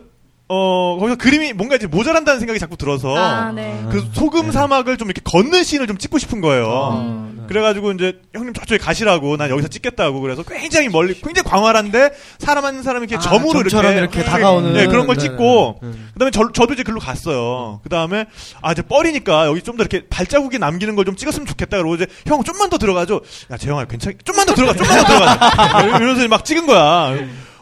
[0.49, 3.85] 어 거기서 그림이 뭔가 이제 모자란다는 생각이 자꾸 들어서 아 네.
[3.91, 7.01] 그 소금 사막을 좀 이렇게 걷는 씬을 좀 찍고 싶은 거예요.
[7.03, 7.38] 음.
[7.49, 12.83] 그래가지고 이제 형님 저쪽에 가시라고 난 여기서 찍겠다고 그래서 굉장히 멀리 굉장히 광활한데 사람 한
[12.83, 14.73] 사람이 이렇게 아, 점으로 이렇게, 이렇게 다가오는.
[14.75, 15.91] 네, 그런 걸 네, 찍고 네.
[16.15, 17.81] 그다음에 저, 저도 이제 글로 갔어요.
[17.83, 18.27] 그다음에
[18.63, 22.07] 아 이제 뻘이니까 여기 좀 더 이렇게 발자국이 남기는 걸 좀 찍었으면 좋겠다 그러고 이제
[22.27, 23.21] 형 좀만 더 들어가죠.
[23.51, 25.83] 야 재영아 괜찮 좀만 더 들어가 좀만 더 들어가.
[25.97, 27.17] 이러면서 막 찍은 거야.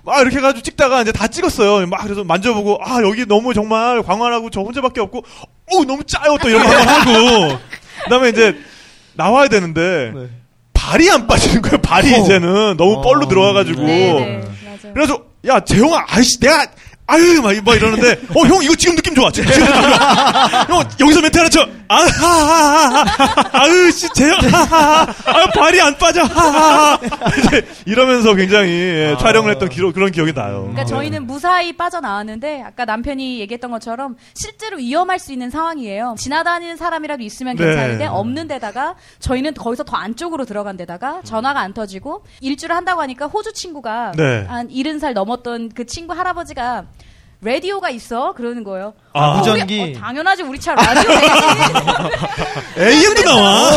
[0.05, 1.87] 막 이렇게 해가지고 찍다가 이제 다 찍었어요.
[1.87, 6.49] 막 그래서 만져보고 아 여기 너무 정말 광활하고 저 혼자밖에 없고 어 너무 짜요 또
[6.49, 7.59] 이런 거 하고
[8.05, 8.57] 그다음에 이제
[9.17, 10.29] 나와야 되는데 네.
[10.73, 11.79] 발이 안 빠지는 거예요.
[11.79, 12.19] 발이 어.
[12.19, 13.01] 이제는 너무 어.
[13.01, 14.41] 뻘로 들어와가지고 네, 네.
[14.65, 14.95] 맞아요.
[14.95, 16.67] 그래서 야 재용아 아이씨 내가
[17.09, 19.31] 아유 막, 막 이러는데 어 형 이거 지금 느낌 좋아.
[19.31, 19.77] 지금, 느낌 좋아.
[20.69, 21.67] 형 여기서 멘트 하나 쳐.
[21.89, 23.05] 아하하하
[23.53, 25.03] 아유 씨 재영 하하하.
[25.25, 26.23] 아 발이 안 빠져.
[26.25, 26.99] 하하하.
[27.85, 30.63] 이러면서 굉장히 예, 촬영을 했던 기록 그런 기억이 나요.
[30.63, 36.17] 그러니까 저희는 무사히 빠져나왔는데 아까 남편이 얘기했던 것처럼 실제로 위험할 수 있는 상황이에요.
[36.19, 37.65] 지나다니는 사람이라도 있으면 네.
[37.67, 43.27] 괜찮은데 없는 데다가 저희는 거기서 더 안쪽으로 들어간 데다가 전화가 안 터지고 일주를 한다고 하니까
[43.27, 44.45] 호주 친구가 네.
[44.49, 46.85] 한 70살 넘었던 그 친구 할아버지가
[47.51, 48.93] 라디오가 있어 그러는 거예요.
[49.13, 49.31] 아.
[49.35, 49.95] 우리- 무전기.
[49.97, 51.11] 어, 당연하지 우리 차 라디오
[52.77, 53.71] 네 AM도 나와.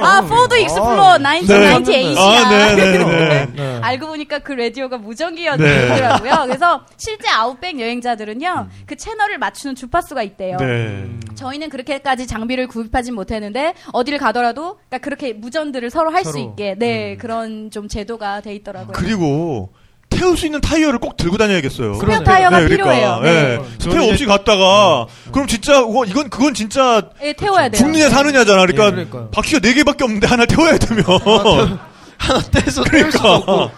[0.00, 2.16] 아 포드 익스플로러 1998.
[2.18, 3.46] 아, 네, 네, 네.
[3.54, 3.78] 네.
[3.82, 6.32] 알고 보니까 그 라디오가 무전기였더라고요.
[6.46, 8.82] 그래서 실제 outback 여행자들은요, 음.
[8.86, 10.56] 그 채널을 맞추는 주파수가 있대요.
[10.58, 11.04] 네.
[11.34, 16.38] 저희는 그렇게까지 장비를 구입하진 못했는데 어디를 가더라도 그러니까 그렇게 무전들을 서로 할 수.
[16.38, 18.92] 있게 네 그런 좀 제도가 돼 있더라고요.
[18.92, 19.70] 그리고
[20.08, 21.94] 태울 수 있는 타이어를 꼭 들고 다녀야겠어요.
[21.94, 23.20] 스페어 타이어가 네, 필요해요.
[23.22, 23.28] 네.
[23.28, 23.58] 예.
[23.78, 27.78] 스페어 없이 갔다가 그럼 진짜 그거 이건 그건 진짜 예, 태워야 돼요.
[27.78, 28.62] 죽느냐 사느냐잖아.
[28.66, 29.30] 그러니까 예, 그러니까요.
[29.30, 31.04] 바퀴가 네 개밖에 없는데 하나 태워야 되면.
[32.18, 33.44] 하나 떼서 수도 없고.
[33.46, 33.72] 그러니까.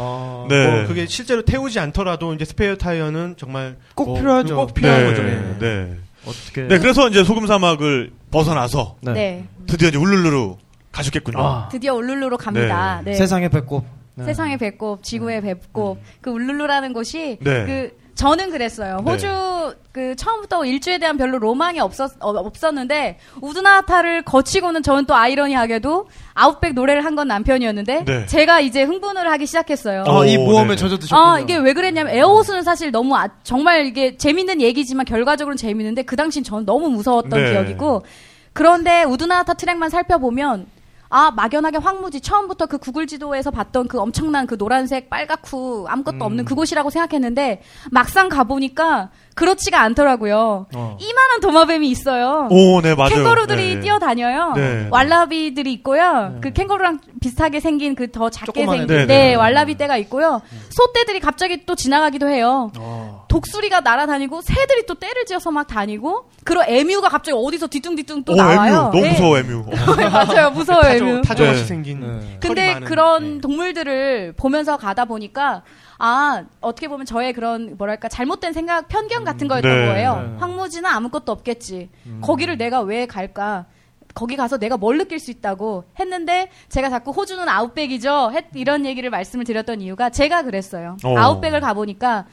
[0.00, 0.66] 아, 네.
[0.70, 4.56] 뭐 그게 실제로 태우지 않더라도 이제 스페어 타이어는 정말 꼭 뭐 필요하죠.
[4.56, 5.22] 꼭 필요한 네, 거죠.
[5.58, 5.96] 네.
[6.24, 6.62] 어떻게.
[6.68, 9.12] 네, 그래서 이제 소금 사막을 벗어나서 네.
[9.12, 9.44] 네.
[9.66, 10.58] 드디어 이제 울룰루로
[10.92, 11.38] 가셨겠군요.
[11.44, 13.02] 아, 드디어 울룰루로 갑니다.
[13.04, 13.14] 네.
[13.14, 13.84] 세상의 배꼽.
[14.18, 14.24] 네.
[14.24, 15.98] 세상의 배꼽, 지구의 배꼽.
[16.20, 17.64] 그 울룰루라는 곳이 네.
[17.66, 18.96] 그 저는 그랬어요.
[19.04, 19.12] 네.
[19.12, 26.08] 호주 그 처음부터 일주에 대한 별로 로망이 없었 어, 없었는데 우드나타를 거치고는 저는 또 아이러니하게도
[26.34, 28.26] 아웃백 노래를 한 건 남편이었는데 네.
[28.26, 30.02] 제가 이제 흥분을 하기 시작했어요.
[30.06, 30.76] 어, 아, 이 오, 모험에 네.
[30.76, 31.20] 젖어드셨군요.
[31.20, 36.16] 아, 이게 왜 그랬냐면 에어호스는 사실 너무 아- 정말 이게 재밌는 얘기지만 결과적으로는 재밌는데 그
[36.16, 37.50] 당시엔 저는 너무 무서웠던 네.
[37.52, 38.04] 기억이고
[38.52, 40.66] 그런데 우드나타 트랙만 살펴보면
[41.10, 46.22] 아 막연하게 황무지 처음부터 그 구글 지도에서 봤던 그 엄청난 그 노란색 빨갛고 아무것도 음.
[46.22, 50.66] 없는 그곳이라고 생각했는데 막상 가보니까 그렇지가 않더라고요.
[50.74, 50.96] 어.
[51.00, 52.48] 이만한 도마뱀이 있어요.
[52.50, 53.10] 오, 네, 맞아요.
[53.14, 53.80] 캥거루들이 네.
[53.80, 54.52] 뛰어다녀요.
[54.56, 54.88] 네.
[54.90, 56.38] 왈라비들이 있고요.
[56.42, 59.34] 그 캥거루랑 비슷하게 생긴 그 더 작게 생긴 네, 네, 네.
[59.34, 60.40] 왈라비 떼가 있고요.
[60.70, 62.70] 소떼들이 갑자기 또 지나가기도 해요.
[62.78, 63.26] 어.
[63.28, 68.36] 독수리가 날아다니고 새들이 또 떼를 지어서 막 다니고 그리고 에뮤가 갑자기 어디서 뒤뚱뒤뚱 또 오,
[68.36, 68.58] 나와요.
[68.58, 68.74] 에뮤.
[68.90, 69.10] 너무 네.
[69.12, 69.58] 무서워, 에뮤.
[69.60, 69.70] 어.
[69.96, 70.50] 네, 맞아요.
[70.50, 71.22] 무서워요, 에뮤.
[71.22, 71.66] 타조같이 네.
[71.66, 72.00] 생긴.
[72.00, 72.38] 네.
[72.40, 72.86] 근데 많은.
[72.88, 73.40] 그런 네.
[73.40, 75.62] 동물들을 보면서 가다 보니까
[75.98, 79.86] 아 어떻게 보면 저의 그런 뭐랄까 잘못된 생각 편견 같은 거였던 네.
[79.88, 80.14] 거예요.
[80.16, 80.36] 네.
[80.38, 81.90] 황무지는 아무것도 없겠지.
[82.22, 83.66] 거기를 내가 왜 갈까?
[84.14, 88.32] 거기 가서 내가 뭘 느낄 수 있다고 했는데 제가 자꾸 호주는 아웃백이죠.
[88.34, 90.96] 했- 이런 얘기를 말씀을 드렸던 이유가 제가 그랬어요.
[91.04, 91.16] 어.
[91.16, 92.24] 아웃백을 가보니까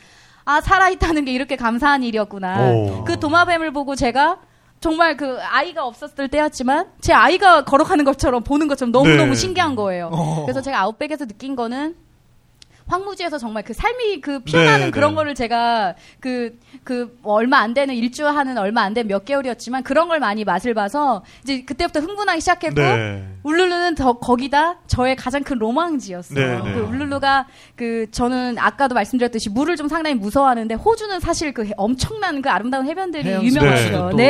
[0.46, 2.56] 아 살아있다는 게 이렇게 감사한 일이었구나.
[2.60, 3.04] 어.
[3.06, 4.38] 그 도마뱀을 보고 제가
[4.80, 9.36] 정말 그 아이가 없었을 때였지만 제 아이가 걸어가는 것처럼 보는 것처럼 너무너무 네.
[9.36, 10.10] 신기한 거예요.
[10.12, 10.44] 어.
[10.46, 11.96] 그래서 제가 아웃백에서 느낀 거는
[12.88, 15.16] 황무지에서 정말 그 삶이 그 피어나는 네, 그런 네.
[15.16, 20.08] 거를 제가 그, 그 얼마 안 되는 일주 하는 얼마 안 된 몇 개월이었지만 그런
[20.08, 23.28] 걸 많이 맛을 봐서 이제 그때부터 흥분하기 시작했고 네.
[23.46, 26.64] 울룰루는 더 거기다 저의 가장 큰 로망지였어요.
[26.64, 26.74] 네, 네.
[26.74, 32.42] 그 울룰루가 그 저는 아까도 말씀드렸듯이 물을 좀 상당히 무서워하는데 호주는 사실 그 해- 엄청난
[32.42, 34.14] 그 아름다운 해변들이 유명하죠.
[34.18, 34.26] 네.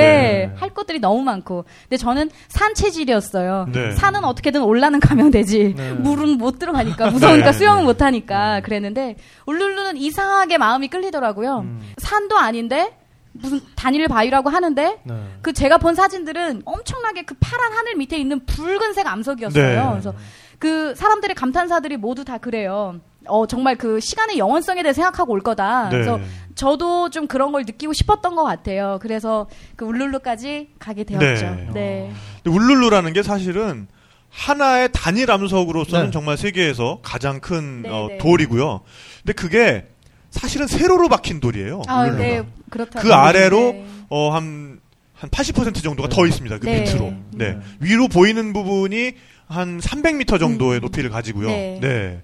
[0.48, 0.52] 네.
[0.58, 1.64] 할 것들이 너무 많고.
[1.84, 3.68] 근데 저는 산 체질이었어요.
[3.72, 3.92] 네.
[3.94, 5.74] 산은 어떻게든 올라는 가면 되지.
[5.78, 5.94] 네.
[5.94, 7.58] 물은 못 들어가니까 무서우니까 네.
[7.58, 11.60] 수영은 못 하니까 그랬는데 울룰루는 이상하게 마음이 끌리더라고요.
[11.60, 11.82] 음.
[12.00, 12.98] 산도 아닌데
[13.38, 15.14] 무슨 단일 바위라고 하는데 네.
[15.42, 19.84] 그 제가 본 사진들은 엄청나게 그 파란 하늘 밑에 있는 붉은색 암석이었어요.
[19.84, 19.90] 네.
[19.92, 20.14] 그래서
[20.58, 23.00] 그 사람들의 감탄사들이 모두 다 그래요.
[23.28, 25.90] 어 정말 그 시간의 영원성에 대해 생각하고 올 거다.
[25.90, 25.90] 네.
[25.90, 26.20] 그래서
[26.56, 29.00] 저도 좀 그런 걸 느끼고 싶었던 것 같아요.
[29.02, 31.46] 그래서 그 울룰루까지 가게 되었죠.
[31.46, 31.70] 네.
[31.74, 32.14] 네.
[32.44, 33.88] 근데 울룰루라는 게 사실은
[34.30, 36.12] 하나의 단일 암석으로서는 네.
[36.12, 38.18] 정말 세계에서 가장 큰 네, 어, 네.
[38.18, 38.82] 돌이고요.
[39.24, 39.88] 근데 그게
[40.36, 41.84] 사실은 세로로 박힌 돌이에요.
[41.88, 42.10] 아.
[42.12, 43.00] 네, 그렇다.
[43.02, 43.88] 그 아래로 네.
[44.10, 44.80] 어, 한,
[45.14, 46.60] 한 80% 정도가 더 있습니다.
[46.60, 46.82] 그 네.
[46.82, 47.14] 밑으로.
[47.32, 47.54] 네.
[47.54, 47.58] 네.
[47.80, 49.14] 위로 보이는 부분이
[49.48, 50.82] 한 300m 정도의 음.
[50.82, 51.48] 높이를 가지고요.
[51.48, 51.80] 네.
[51.82, 52.22] 네.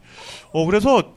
[0.51, 1.13] 어, 그래서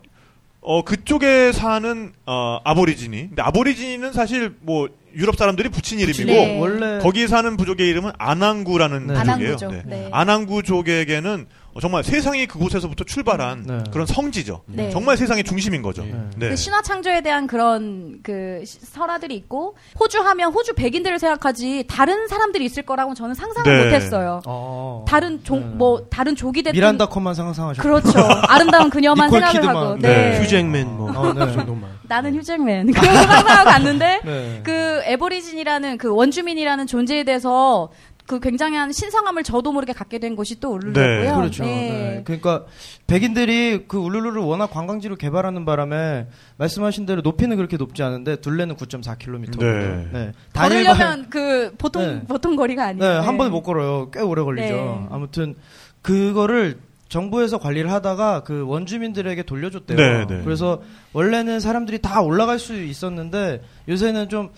[0.61, 3.29] 어, 그쪽에 사는 어, 아보리지니.
[3.29, 6.59] 근데 아보리지니는 사실 뭐 유럽 사람들이 붙인 이름이고 네.
[6.59, 9.15] 원래 거기 사는 부족의 이름은 아낭구라는 네.
[9.15, 9.55] 부족이에요.
[9.57, 9.73] 아낭구족.
[9.73, 9.83] 네.
[9.85, 10.09] 네.
[10.13, 13.79] 아낭구족에게는 어, 정말 세상이 그곳에서부터 출발한 네.
[13.93, 14.63] 그런 성지죠.
[14.67, 14.91] 네.
[14.91, 16.05] 정말 세상의 중심인 거죠.
[16.05, 16.15] 네.
[16.37, 16.49] 네.
[16.51, 22.29] 그 신화 창조에 대한 그런 그 시- 설화들이 있고 호주 하면 호주 백인들을 생각하지 다른
[22.29, 23.85] 사람들이 있을 거라고 저는 상상을 네.
[23.85, 24.41] 못했어요.
[24.47, 25.05] 어.
[25.09, 25.65] 다른 족 네.
[25.75, 28.19] 뭐 다른 족이 됐든 미란다 컷만 상상하셨고 그렇죠.
[28.49, 29.77] 아름다운 그녀만 생각을 키드만.
[29.77, 30.09] 하고 네.
[30.31, 30.41] 네.
[30.43, 31.47] 휴잭맨 뭐 어, 네.
[31.47, 31.91] 그 정도만.
[32.07, 34.61] 나는 휴잭맨 그런 거 상상하고 갔는데 네.
[34.63, 37.91] 그 에버리진이라는 그 원주민이라는 존재에 대해서
[38.27, 41.31] 그 굉장한 신성함을 저도 모르게 갖게 된 곳이 또 울룰루였고요.
[41.31, 41.65] 네, 그렇죠.
[41.65, 42.23] 네.
[42.25, 42.65] 그러니까
[43.07, 49.59] 백인들이 그 울룰루를 워낙 관광지로 개발하는 바람에 말씀하신 대로 높이는 그렇게 높지 않은데 둘레는 9.4km고요.
[49.59, 50.09] 네.
[50.13, 50.33] 네.
[50.55, 52.23] 걸으려면 그 보통 네.
[52.27, 53.13] 보통 거리가 아니에요.
[53.13, 54.11] 네, 한 번에 못 걸어요.
[54.11, 54.75] 꽤 오래 걸리죠.
[54.75, 55.07] 네.
[55.11, 55.55] 아무튼
[56.01, 56.79] 그거를
[57.11, 59.97] 정부에서 관리를 하다가 그 원주민들에게 돌려줬대요.
[59.97, 60.43] 네, 네.
[60.43, 60.83] 그래서
[61.13, 64.51] 원래는 사람들이 다 올라갈 수 있었는데 요새는 좀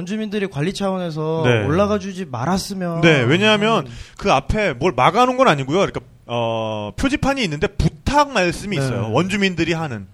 [0.00, 1.64] 원주민들이 관리 차원에서 네.
[1.64, 3.86] 올라가 주지 말았으면 네, 왜냐하면
[4.18, 5.78] 그 앞에 뭘 막아놓은 건 아니고요.
[5.78, 8.84] 그러니까 어, 표지판이 있는데 부탁 말씀이 네.
[8.84, 9.10] 있어요.
[9.10, 10.06] 원주민들이 하는.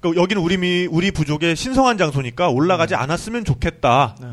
[0.00, 4.16] 그러니까 여기는 우리 미, 우리 부족의 신성한 장소니까 올라가지 않았으면 좋겠다.
[4.20, 4.26] 네.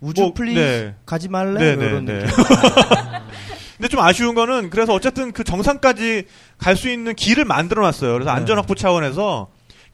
[0.00, 0.94] would you 뭐, please 네.
[1.04, 2.26] 가지 말래 네, 이런 네, 네.
[2.26, 2.36] 느낌.
[3.78, 6.22] 근데 좀 아쉬운 거는 그래서 어쨌든 그 정상까지
[6.58, 8.12] 갈 수 있는 길을 만들어 놨어요.
[8.12, 8.36] 그래서 네.
[8.36, 9.48] 안전 확보 차원에서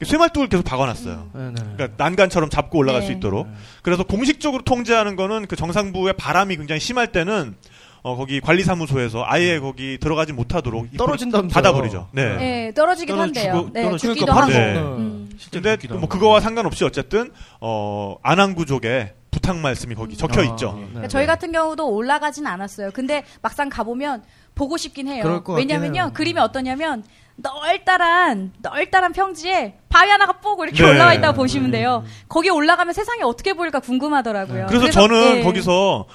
[0.05, 1.29] 쇠말뚝을 계속 박아 놨어요.
[1.33, 1.53] 네, 네.
[1.75, 3.07] 그러니까 난간처럼 잡고 올라갈 네.
[3.07, 3.47] 수 있도록.
[3.81, 7.55] 그래서 공식적으로 통제하는 거는 그 정상부의 바람이 굉장히 심할 때는
[8.01, 11.53] 어 거기 관리사무소에서 아예 거기 들어가지 못하도록 입구를 떨어진다면서요.
[11.53, 12.09] 닫아버리죠.
[12.11, 12.35] 네.
[12.35, 13.69] 네, 떨어지긴 한대요.
[13.71, 14.73] 네, 떨어지고 죽기도 그러니까 하고.
[14.73, 14.79] 네.
[14.79, 15.29] 음.
[15.51, 16.09] 근데 뭐.
[16.09, 20.73] 그거와 상관없이 어쨌든 어 안항구족에 부탁 말씀이 거기 적혀 아, 있죠.
[20.77, 20.85] 네.
[20.87, 22.91] 그러니까 저희 같은 경우도 올라가진 않았어요.
[22.91, 24.23] 근데 막상 가보면
[24.55, 25.23] 보고 싶긴 해요.
[25.23, 26.11] 그럴 것 같긴 왜냐면요.
[26.13, 27.03] 그림이 어떠냐면
[27.35, 30.89] 널따란 널따란 평지에 바위 하나가 뽀고 이렇게 네.
[30.89, 32.03] 올라와 있다고 보시면 돼요.
[32.29, 34.67] 거기 올라가면 세상이 어떻게 보일까 궁금하더라고요.
[34.67, 35.43] 그래서, 저는 예.
[35.43, 36.05] 거기서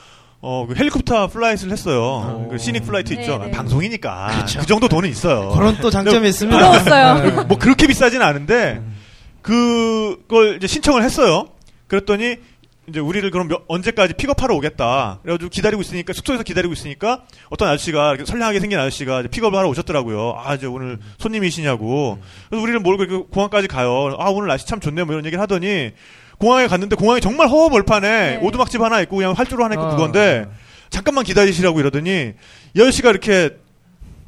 [0.40, 2.46] 어, 그 헬리콥터 flight를 했어요.
[2.51, 3.38] 그 scenic flight 네, 있죠.
[3.38, 3.51] 네.
[3.51, 5.48] 방송이니까 그 정도 돈은 있어요.
[5.51, 6.57] 그런 또 장점이 있습니다.
[6.57, 7.14] 부러웠어요.
[7.22, 7.44] 네.
[7.44, 8.81] 뭐 그렇게 비싸진 않은데
[9.42, 11.48] 그걸 이제 신청을 했어요.
[11.88, 12.37] 그랬더니
[12.88, 15.18] 이제 우리를 그럼 몇- 언제까지 픽업하러 오겠다.
[15.22, 20.40] 그래가지고 기다리고 있으니까 숙소에서 기다리고 있으니까 어떤 아저씨가 이렇게 선량하게 생긴 아저씨가 픽업을 하러 오셨더라고요.
[20.42, 22.18] 아 이제 오늘 손님이시냐고.
[22.48, 24.16] 그래서 우리를 몰고 이렇게 공항까지 가요.
[24.18, 25.05] 아 오늘 날씨 참 좋네요.
[25.05, 25.92] 뭐 이런 얘기를 하더니
[26.38, 28.38] 공항에 갔는데 공항이 정말 허허벌판에 네.
[28.42, 29.90] 오두막집 하나 있고 그냥 활주로 하나 있고 아.
[29.90, 30.46] 그건데
[30.88, 32.33] 잠깐만 기다리시라고 이러더니
[32.74, 33.51] 이 아저씨가 이렇게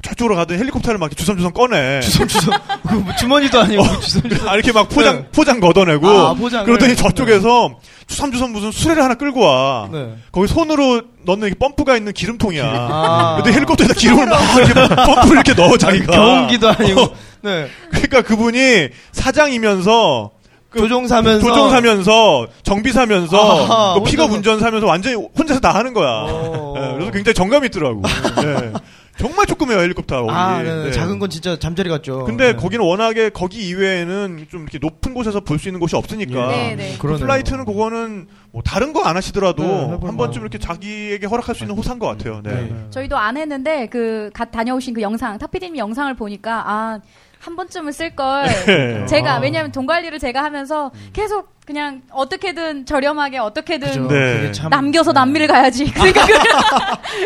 [0.03, 2.01] 저쪽으로 가더니 헬리콥터를 막 주섬주섬 꺼내.
[2.01, 2.53] 주섬주섬
[2.87, 5.27] 그뭐 주머니도 아니고 주섬주섬 아, 이렇게 막 포장, 네.
[5.31, 6.07] 포장 걷어내고.
[6.09, 6.35] 아.
[6.65, 7.75] 그러더니 저쪽에서
[8.07, 9.89] 주섬주섬 무슨 수레를 하나 끌고 와.
[9.91, 10.15] 네.
[10.31, 12.65] 거기 손으로 넣는 이렇게 펌프가 있는 기름통이야.
[12.65, 13.35] 아.
[13.41, 16.11] 근데 헬리콥터에다 기름을 막 이렇게 펌프를 이렇게 넣어, 자기가.
[16.11, 17.13] 경운기도 아니고 어.
[17.43, 17.67] 네.
[17.91, 20.31] 그러니까 그분이 사장이면서
[20.75, 24.31] 조종 사면서 조종 사면서 정비 사면서 아하, 뭐 픽업.
[24.31, 26.07] 운전사면서 완전히 혼자서 다 하는 거야.
[26.07, 26.73] 어.
[26.77, 28.01] 예, 그래서 굉장히 정감이 있더라고.
[28.43, 28.71] 예.
[29.21, 30.27] 정말 조그매요 헬리콥터.
[30.29, 30.67] 아, 거기.
[30.69, 30.91] 네, 네.
[30.91, 32.23] 작은 건 진짜 잠자리 같죠.
[32.25, 32.55] 근데 네.
[32.55, 36.95] 거기는 워낙에 거기 이외에는 좀 이렇게 높은 곳에서 볼 수 있는 곳이 없으니까 네, 네.
[36.99, 37.07] 그.
[37.17, 41.75] flight는 그거는 뭐 다른 거 안 하시더라도 네, 한 번쯤 이렇게 자기에게 허락할 수 있는
[41.75, 42.41] 호사인 것 같아요.
[42.43, 42.51] 네.
[42.51, 42.85] 네.
[42.89, 46.99] 저희도 안 했는데 그 가- 다녀오신 그 영상 타피디님 영상을 보니까 아
[47.43, 49.05] 한 번쯤은 쓸걸 네.
[49.07, 49.39] 제가 아.
[49.39, 54.07] 왜냐하면 돈 관리를 제가 하면서 계속 그냥 어떻게든 저렴하게 어떻게든 그죠.
[54.07, 54.51] 네.
[54.69, 56.35] 남겨서 남미를 가야지 그 생각을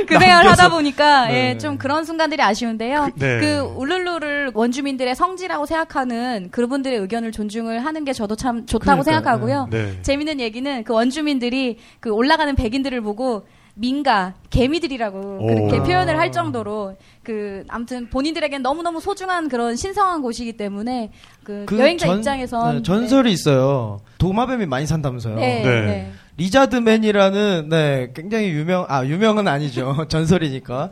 [0.07, 1.51] 그 생각을 하다 보니까 네.
[1.53, 3.11] 예, 좀 그런 순간들이 아쉬운데요.
[3.17, 3.39] 그- 네.
[3.39, 9.15] 그 울룰루를 원주민들의 성지라고 생각하는 그분들의 의견을 존중을 하는 게 저도 참 좋다고 그러니까요.
[9.15, 9.67] 생각하고요.
[9.71, 10.01] 네.
[10.01, 15.45] 재밌는 얘기는 그 원주민들이 그 올라가는 백인들을 보고 민가 개미들이라고 오.
[15.47, 15.83] 그렇게 아.
[15.83, 21.11] 표현을 할 정도로 그 아무튼 본인들에겐 너무너무 소중한 그런 신성한 곳이기 때문에
[21.43, 23.99] 그, 그 여행자 전- 입장에선 네, 전설이 있어요.
[24.17, 25.35] 도마뱀이 많이 산다면서요.
[25.35, 25.81] 네, 네.
[25.81, 26.11] 네.
[26.37, 30.91] 리자드맨이라는 네 굉장히 유명 아 유명은 아니죠 전설이니까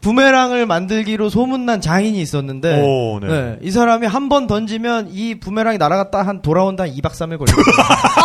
[0.00, 3.26] 부메랑을 만들기로 소문난 장인이 있었는데 오, 네.
[3.26, 7.56] 네, 이 사람이 한 번 던지면 이 부메랑이 날아갔다 한 돌아온다 한 2박 3일 걸려요.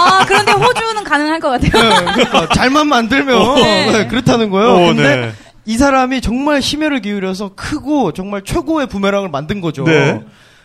[0.04, 1.90] 아 그런데 호주는 가능할 것 같아요.
[1.90, 3.92] 네, 그러니까 잘만 만들면 네.
[3.92, 4.74] 네, 그렇다는 거예요.
[4.74, 5.32] 오, 근데 네.
[5.66, 9.84] 이 사람이 정말 심혈을 기울여서 크고 정말 최고의 부메랑을 만든 거죠.
[9.84, 10.22] 네.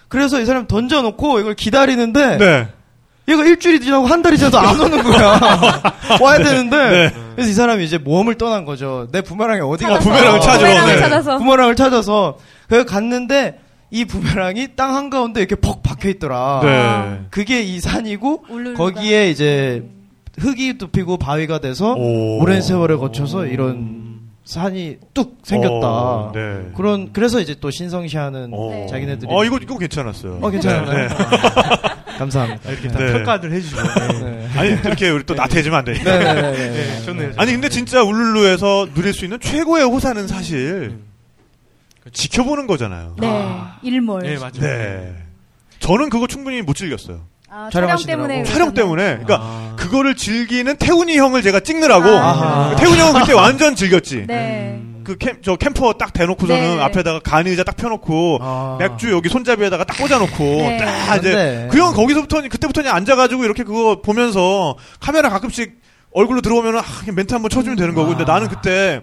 [0.08, 2.68] 그래서 이 사람 던져놓고 이걸 기다리는데 네.
[3.28, 5.38] 얘가 일주일이 지나고 한 달이 지나도 안 오는 거야.
[6.20, 6.76] 와야 되는데.
[6.90, 7.14] 네.
[7.34, 9.06] 그래서 이 사람이 이제 모험을 떠난 거죠.
[9.12, 10.58] 내 부메랑이 어디가 아, 부메랑을 찾으러.
[10.66, 11.00] 부메랑을 네.
[11.00, 11.38] 찾아서.
[11.38, 12.38] 부메랑을 찾아서.
[12.68, 16.60] 그래서 갔는데 이 부메랑이 땅 한가운데 이렇게 퍽 박혀 있더라.
[16.62, 17.26] 네.
[17.30, 18.84] 그게 이 산이고 울룰루가.
[18.84, 19.84] 거기에 이제
[20.38, 22.40] 흙이 덮이고 바위가 돼서 오.
[22.40, 24.08] 오랜 세월을 거쳐서 이런
[24.44, 25.86] 산이 뚝 생겼다.
[25.86, 26.70] 어, 네.
[26.74, 28.70] 그런 그래서 이제 또 신성시하는 어.
[28.70, 28.86] 네.
[28.86, 30.38] 자기네들이 어, 이거, 이거 괜찮았어요.
[30.40, 30.90] 어, 괜찮아요.
[30.90, 31.08] 네.
[32.18, 32.70] 감사합니다.
[32.70, 33.12] 이렇게 다 네.
[33.12, 33.80] 평가를 해주시고.
[33.82, 34.20] 네.
[34.20, 34.48] 네.
[34.56, 36.18] 아니, 이렇게 우리 또 나태해지면 안 되니까.
[36.18, 36.52] 네네네.
[36.52, 37.32] 네, 좋네요.
[37.36, 40.98] 아니, 근데 진짜 울룰루에서 누릴 수 있는 최고의 호사는 사실
[42.12, 43.16] 지켜보는 거잖아요.
[43.18, 44.22] 네, 일몰.
[44.22, 44.52] 네, 맞아요.
[44.60, 45.14] 네.
[45.80, 47.20] 저는 그거 충분히 못 즐겼어요.
[47.50, 47.96] 아, 촬영.
[48.04, 48.74] 때문에 촬영?
[48.74, 49.04] 때문에.
[49.18, 49.76] 그러니까 아.
[49.78, 52.08] 그거를 즐기는 태훈이 형을 제가 찍느라고.
[52.08, 52.76] 아.
[52.76, 54.26] 태훈이 형은 그때 완전 즐겼지.
[54.26, 54.82] 네.
[55.04, 56.82] 그 캠, 저 camper 딱 대놓고서는 네.
[56.82, 58.76] 앞에다가 간이 의자 딱 펴놓고 아.
[58.78, 60.76] 맥주 여기 손잡이에다가 딱 꽂아놓고 네.
[60.76, 65.80] 딱 이제 근데- 그형 거기서부터 그때부터 앉아가지고 이렇게 그거 보면서 카메라 가끔씩
[66.12, 69.00] 얼굴로 들어오면은 아, 그냥 멘트 한번 쳐주면 되는 거고 근데 나는 그때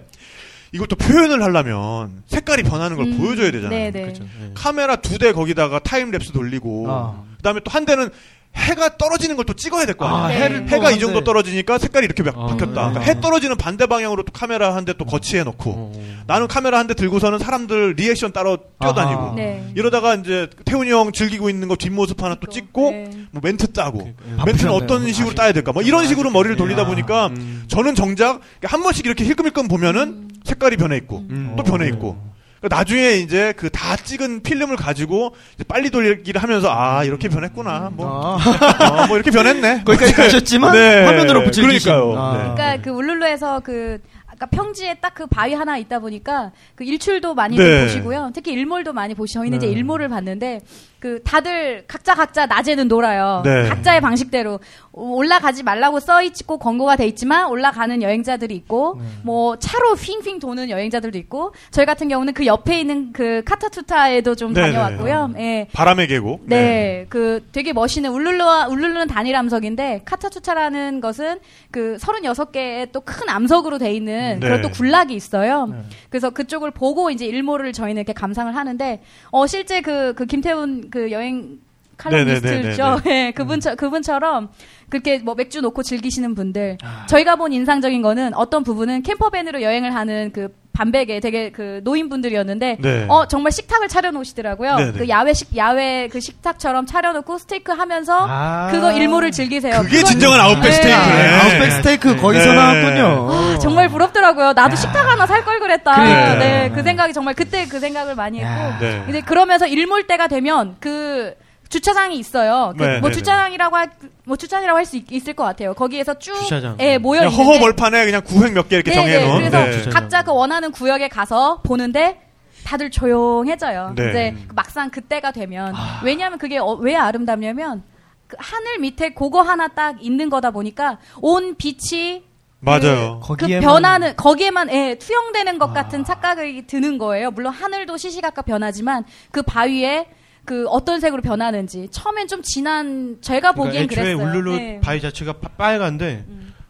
[0.72, 3.18] 이것도 표현을 하려면 색깔이 변하는 걸 음.
[3.18, 3.70] 보여줘야 되잖아요.
[3.78, 4.02] 네, 네.
[4.02, 4.24] 그렇죠.
[4.24, 4.50] 네.
[4.54, 7.22] 카메라 두 대 거기다가 타임랩스 돌리고 아.
[7.38, 8.10] 그다음에 또 한 대는
[8.56, 10.24] 해가 떨어지는 걸 또 찍어야 될 거 아니야.
[10.24, 10.34] 아, 네.
[10.44, 12.72] 해를 해가 이 또 정도 떨어지니까 색깔이 이렇게 바- 아, 바뀌었다.
[12.72, 13.06] 그러니까 네.
[13.06, 15.92] 해 떨어지는 반대 방향으로 또 카메라 한 대 또 거치해 놓고 어.
[16.26, 19.34] 나는 카메라 한 대 들고서는 사람들 리액션 따로 뛰어다니고.
[19.36, 19.70] 네.
[19.74, 23.10] 이러다가 이제 태훈이 형 즐기고 있는 거 뒷모습 하나 또 찍고 네.
[23.30, 24.76] 뭐 멘트 따고 멘트는 바쁘셨네요.
[24.76, 27.64] 어떤 식으로 따야 될까 뭐 이런 식으로 머리를 돌리다 보니까 음.
[27.68, 31.54] 저는 정작 한 번씩 이렇게 힐끔힐끔 보면은 색깔이 변해 있고 음.
[31.56, 32.16] 또 변해 있고
[32.60, 37.90] 그러니까 나중에 이제 그 다 찍은 필름을 가지고 이제 빨리 돌리기를 하면서 아 이렇게 변했구나
[37.92, 38.38] 뭐, 아.
[39.02, 41.04] 어, 뭐 이렇게 변했네 거기까지 가셨지만 네.
[41.04, 42.18] 화면으로 붙이신 그러니까요.
[42.18, 42.32] 아.
[42.32, 42.54] 네.
[42.54, 47.56] 그러니까 그 울룰루에서 그 아까 평지에 딱 그 바위 하나 있다 보니까 그 일출도 많이
[47.56, 47.84] 네.
[47.84, 48.32] 보시고요.
[48.34, 49.32] 특히 일몰도 많이 보시.
[49.34, 49.66] 저희는 네.
[49.66, 50.60] 이제 일몰을 봤는데
[50.98, 53.42] 그 다들 각자 각자 낮에는 놀아요.
[53.44, 53.68] 네.
[53.68, 54.60] 각자의 방식대로
[54.92, 59.06] 올라가지 말라고 써 있고 권고가 돼 있지만 올라가는 여행자들이 있고 네.
[59.22, 64.54] 뭐 차로 핑핑 도는 여행자들도 있고 저희 같은 경우는 그 옆에 있는 그 카타투타에도 좀
[64.54, 65.34] 네, 다녀왔고요.
[65.36, 65.68] 예.
[65.72, 73.06] 바람의 계곡 네, 그 되게 멋있는 울룰루와 울룰루는 단일 암석인데 카타투차라는 것은 그 36개의 또
[73.06, 74.46] 큰 암석으로 돼 있는 네.
[74.46, 75.72] 그런 또 군락이 있어요.
[76.10, 81.10] 그래서 그쪽을 보고 이제 일몰을 저희는 이렇게 감상을 하는데 어 실제 그 그 김태훈 그
[81.10, 81.58] 여행
[81.96, 83.00] 칼럼니스트죠.
[83.06, 84.50] 예, 그분 그분처럼
[84.88, 90.30] 그렇게 뭐 맥주 놓고 즐기시는 분들 저희가 본 인상적인 거는 어떤 부분은 캠퍼밴으로 여행을 하는
[90.32, 93.06] 그 반백에 되게 그 노인분들이었는데 네.
[93.08, 94.76] 어 정말 식탁을 차려 놓으시더라고요.
[94.76, 94.98] 네, 네.
[94.98, 98.68] 그 야외 식 야외 그 식탁처럼 차려 놓고 스테이크 하면서 아.
[98.70, 99.80] 그거 일몰을 즐기세요.
[99.82, 100.70] 그게 그건- 진정한 아웃백 네.
[100.72, 102.54] 스테이크네 아웃백 스테이크 거기서 네.
[102.54, 103.28] 나왔군요.
[103.32, 104.52] 아, 정말 부럽더라고요.
[104.52, 105.92] 나도 식탁 하나 살 걸 그랬다.
[105.92, 106.38] 그러니까요.
[106.40, 108.50] 네, 그 생각이 정말 그때 그 생각을 많이 했고.
[108.50, 108.78] 야.
[108.80, 109.04] 네.
[109.08, 111.34] 이제 그러면서 일몰 때가 되면 그
[111.68, 112.72] 주차장이 있어요.
[112.78, 113.90] 그 네, 뭐 네, 주차장이라고 할,
[114.24, 115.74] 뭐 주차장이라고 할 수 있을 것 같아요.
[115.74, 116.76] 거기에서 쭉 주차장.
[116.80, 119.84] 예, 모여 있는데 허허 벌판에 그냥 구획 몇 개 이렇게 네, 정해 놓은 네, 그래서
[119.84, 119.90] 네.
[119.90, 122.20] 각자 그 원하는 구역에 가서 보는데
[122.64, 123.94] 다들 조용해져요.
[123.96, 124.08] 네.
[124.10, 125.74] 이제 막상 그때가 되면
[126.04, 127.82] 왜냐하면 그게 어- 왜 아름답냐면
[128.28, 132.24] 그 하늘 밑에 그거 하나 딱 있는 거다 보니까 온 빛이
[132.60, 137.30] 맞아요 그 거기에만- 변하는 거기에만 예, 투영되는 것 같은 착각이 드는 거예요.
[137.30, 140.06] 물론 하늘도 시시각각 변하지만 그 바위에
[140.46, 144.30] 그 어떤 색으로 변하는지 처음엔 좀 진한 제가 보기엔 그러니까 애초에 그랬어요.
[144.30, 144.80] 울룰루 네.
[144.80, 146.24] 바위 자체가 파- 빨간데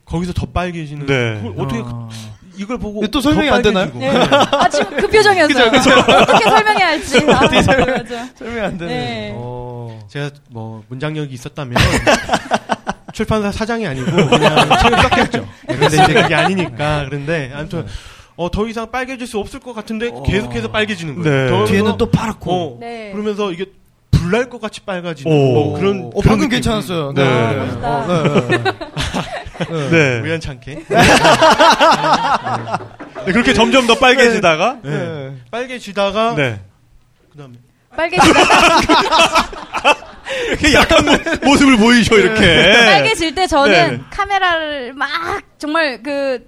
[0.04, 1.06] 거기서 더 빨개지는.
[1.06, 1.40] 네.
[1.42, 2.08] 그걸 어떻게 아.
[2.58, 3.92] 이걸 보고 또 설명이 더안 되나요?
[3.92, 4.34] 빨개지고.
[4.56, 5.66] 아 지금 그 표정이었어요.
[6.22, 7.18] 어떻게 설명해야 할지.
[7.28, 7.62] 아, 맞아.
[8.34, 8.92] 설명이 안 되네.
[8.94, 9.32] 네.
[9.36, 10.00] 어.
[10.08, 11.76] 제가 뭐 문장력이 있었다면
[13.12, 15.48] 출판사 사장이 아니고 그냥 책을 썼겠죠.
[15.66, 17.86] 근데 이제 그게 아니니까 그런데 아무튼
[18.36, 21.44] 어, 더 이상 빨개질 수 없을 것 같은데 계속해서 빨개지는 거예요.
[21.44, 21.50] 네.
[21.50, 22.52] 더- 뒤에는 또 파랗고.
[22.52, 23.10] 어, 네.
[23.12, 23.64] 그러면서 이게
[24.10, 25.52] 불날 것 같이 빨가지는 오.
[25.54, 26.50] 뭐 그런 어, 방금 느낌.
[26.50, 27.12] 괜찮았어요.
[27.14, 27.22] 네.
[27.22, 27.88] 아, 멋있다.
[27.88, 28.58] 어, 네,
[29.58, 29.90] 네, 네.
[29.90, 30.20] 네.
[30.20, 30.74] 우연찮게
[33.26, 35.32] 네, 그렇게 점점 더 빨개지다가 네.
[35.50, 36.60] 빨개지다가 네.
[37.32, 37.54] 그다음에
[37.96, 38.40] 빨개지다.
[40.48, 41.12] 이렇게 약한 모,
[41.50, 42.72] 모습을 보이셔 이렇게.
[42.84, 44.00] 빨개질 때 저는 네.
[44.10, 45.08] 카메라를 막
[45.58, 46.44] 정말 그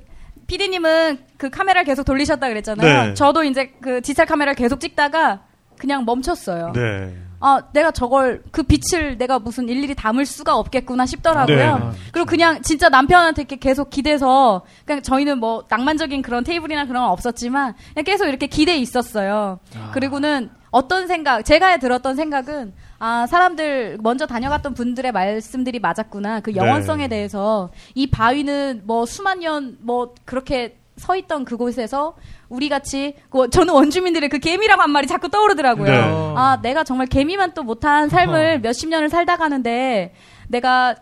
[0.49, 3.07] PD님은 그 카메라를 계속 돌리셨다 그랬잖아요.
[3.09, 3.15] 네.
[3.15, 5.43] 저도 이제 그 디지털 카메라를 계속 찍다가
[5.79, 6.73] 그냥 멈췄어요.
[6.75, 7.15] 네.
[7.41, 11.79] 아, 내가 저걸 그 빛을 내가 무슨 일일이 담을 수가 없겠구나 싶더라고요.
[11.79, 11.91] 네.
[12.11, 17.13] 그리고 그냥 진짜 남편한테 이렇게 계속 기대서 그냥 저희는 뭐 낭만적인 그런 테이블이나 그런 건
[17.13, 19.61] 없었지만 그냥 계속 이렇게 기대에 있었어요.
[19.93, 26.41] 그리고는 어떤 생각, 제가 들었던 생각은 아, 사람들 먼저 다녀갔던 분들의 말씀들이 맞았구나.
[26.41, 27.17] 그 영원성에 네.
[27.17, 32.17] 대해서 이 바위는 뭐 수만 년 뭐 그렇게 서 있던 그곳에서
[32.49, 35.87] 우리 같이 그 저는 원주민들의 그 개미라고 한 말이 자꾸 떠오르더라고요.
[35.89, 35.97] 네.
[36.37, 40.13] 아, 내가 정말 개미만 또 못한 삶을 몇십 년을 살다 가는데
[40.49, 40.97] 내가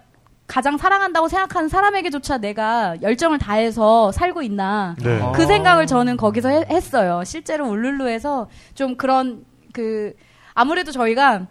[0.47, 4.95] 가장 사랑한다고 생각하는 사람에게조차 내가 열정을 다해서 살고 있나.
[5.03, 5.21] 네.
[5.35, 7.23] 그 생각을 저는 거기서 해- 했어요.
[7.25, 10.15] 실제로 울룰루에서 좀 그런 그
[10.55, 11.49] 아무래도 저희가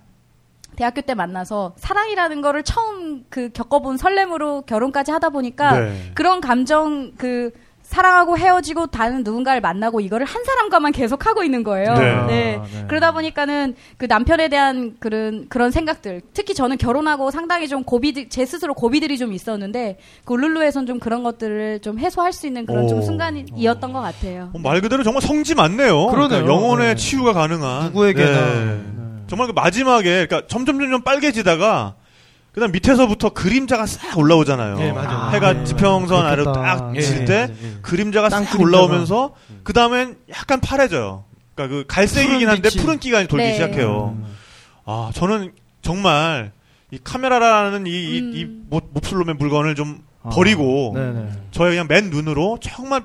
[0.76, 6.12] 대학교 때 만나서 사랑이라는 거를 처음 그 겪어본 설렘으로 결혼까지 하다 보니까 네.
[6.16, 7.52] 그런 감정 그
[7.96, 11.94] 사랑하고 헤어지고 다른 누군가를 만나고 이거를 한 사람과만 계속 하고 있는 거예요.
[11.94, 12.26] 네.
[12.28, 12.56] 네.
[12.60, 12.86] 아, 네.
[12.90, 18.46] 그러다 보니까는 그 남편에 대한 그런 그런 생각들, 특히 저는 결혼하고 상당히 좀 고비 제
[18.46, 23.00] 스스로 고비들이 좀 있었는데 그 울룰루에선 좀 그런 것들을 좀 해소할 수 있는 그런 좀
[23.00, 23.02] 오.
[23.02, 24.50] 순간이었던 것 같아요.
[24.54, 26.08] 어, 말 그대로 정말 성지 맞네요.
[26.08, 26.28] 그러네요.
[26.28, 26.96] 그러니까 영혼의 네.
[26.96, 28.30] 치유가 가능한 누구에게나.
[28.30, 28.66] 네.
[28.66, 29.06] 네.
[29.28, 31.96] 정말 그 마지막에 그러니까 점점 점점 빨개지다가
[32.56, 34.78] 그다음 밑에서부터 그림자가 싹 올라오잖아요.
[34.78, 35.30] 네, 맞아요.
[35.36, 35.64] 해가 네.
[35.66, 36.78] 지평선 아래로 그렇겠다.
[36.78, 37.56] 딱 예, 칠때 맞아요.
[37.64, 37.82] 예.
[37.82, 38.64] 그림자가 땅싹 그림자가.
[38.86, 41.26] 올라오면서 그 다음엔 약간 파래져요.
[41.54, 42.82] 그러니까 그 갈색이긴 푸른 한데 빛이.
[42.82, 43.54] 푸른 기가 돌기 네.
[43.56, 44.18] 시작해요.
[44.86, 46.54] 아 저는 정말
[46.92, 48.32] 이 카메라라는 이, 이, 음.
[48.34, 50.30] 이 못, 몹쓸놈의 물건을 좀 아.
[50.30, 51.30] 버리고 네네.
[51.52, 53.04] 저의 그냥 맨 눈으로 정말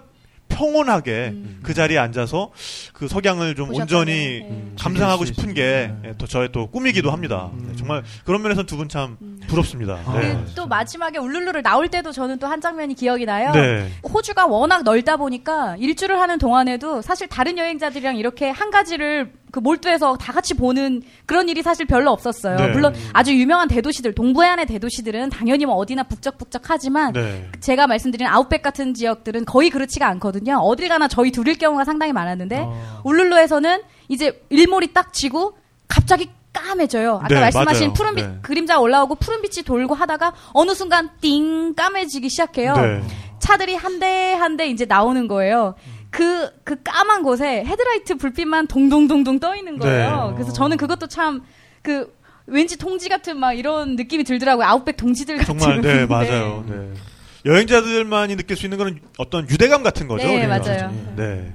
[0.61, 1.61] 평온하게 음.
[1.63, 2.51] 그 자리에 앉아서
[2.93, 4.73] 그 석양을 좀 보셨다면, 온전히 네.
[4.79, 6.03] 감상하고 즐길 수 싶은 게 있어요.
[6.05, 7.51] 예, 또 저의 또 꿈이기도 합니다.
[7.57, 9.17] 네, 정말 그런 면에서 두분 참
[9.49, 9.99] 부럽습니다.
[10.05, 10.19] 아.
[10.19, 10.39] 네.
[10.49, 13.53] 그또 마지막에 울룰루를 나올 때도 저는 또 한 장면이 기억이 나요.
[13.53, 13.89] 네.
[14.03, 20.17] 호주가 워낙 넓다 보니까 일주를 하는 동안에도 사실 다른 여행자들이랑 이렇게 한 가지를 그 몰두해서
[20.17, 22.57] 다 같이 보는 그런 일이 사실 별로 없었어요.
[22.57, 22.69] 네.
[22.69, 27.49] 물론 아주 유명한 대도시들, 동부해안의 대도시들은 당연히 뭐 어디나 북적북적하지만 네.
[27.61, 30.57] 제가 말씀드린 아웃백 같은 지역들은 거의 그렇지가 않거든요.
[30.59, 33.01] 어딜 가나 저희 둘일 경우가 상당히 많았는데 아.
[33.05, 35.57] 울룰루에서는 이제 일몰이 딱 지고
[35.89, 37.17] 갑자기 까매져요.
[37.17, 37.93] 아까 네, 말씀하신 맞아요.
[37.95, 38.39] 푸른빛 네.
[38.43, 42.75] 그림자 올라오고 푸른 빛이 돌고 하다가 어느 순간 띵 까매지기 시작해요.
[42.75, 43.03] 네.
[43.39, 45.75] 차들이 한 대 한 대 이제 나오는 거예요.
[46.11, 50.29] 그, 그 까만 곳에 헤드라이트 불빛만 동동동동 떠 있는 거예요.
[50.31, 50.35] 네.
[50.35, 51.43] 그래서 저는 그것도 참,
[51.83, 52.13] 그,
[52.47, 54.67] 왠지 통지 같은 막 이런 느낌이 들더라고요.
[54.67, 55.59] 아웃백 동지들 같은.
[55.59, 56.07] 정말 네 네.
[56.07, 56.65] 맞아요.
[56.69, 56.93] 네.
[57.47, 60.27] 여행자들만이 느낄 수 있는 그런 어떤 유대감 같은 거죠.
[60.27, 60.47] 네.
[60.47, 60.93] 맞아요.
[61.17, 61.53] 네.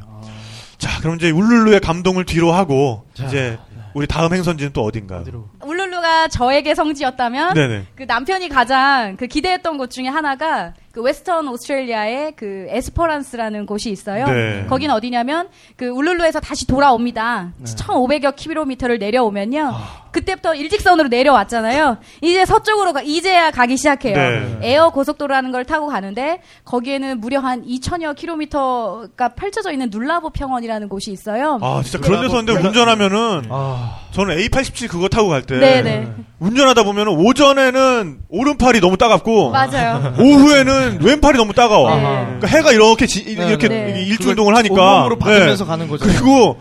[0.78, 3.58] 자, 그럼 이제 울룰루의 감동을 뒤로 하고 자, 이제
[3.94, 5.22] 우리 다음 행선지는 또 어딘가요?
[5.22, 5.50] 어디로?
[5.64, 7.86] 울룰루가 저에게 성지였다면 네네.
[7.96, 14.26] 그 남편이 가장 그 기대했던 곳 중에 하나가 그 웨스턴 오스트레일리아의 그 에스퍼란스라는 곳이 있어요.
[14.28, 14.66] 네.
[14.70, 17.52] 거긴 어디냐면 그 울룰루에서 다시 돌아옵니다.
[17.58, 17.66] 네.
[17.66, 19.72] 1,500여 킬로미터를 내려오면요.
[19.74, 20.06] 아.
[20.16, 21.98] 그때부터 일직선으로 내려왔잖아요.
[22.22, 24.16] 이제 서쪽으로 가, 이제야 가기 시작해요.
[24.16, 24.60] 네.
[24.62, 31.12] 에어 고속도로라는 걸 타고 가는데 거기에는 무려 한 2천여 킬로미터가 펼쳐져 있는 눌라보 평원이라는 곳이
[31.12, 31.60] 있어요.
[31.62, 36.14] 아, 진짜 그런 데서 근데 운전하면은 아, 저는 A87 그거 타고 갈때 네네.
[36.40, 40.16] 운전하다 보면은 오전에는 오른팔이 너무 따갑고 맞아요.
[40.18, 41.96] 오후에는 왼팔이 너무 따가워.
[41.96, 42.02] 네.
[42.02, 44.04] 그러니까 해가 이렇게 지- 이렇게 네.
[44.06, 45.70] 일주 운동을 하니까 온몸으로 받으면서 네.
[45.70, 46.06] 가는 거죠.
[46.06, 46.60] 그리고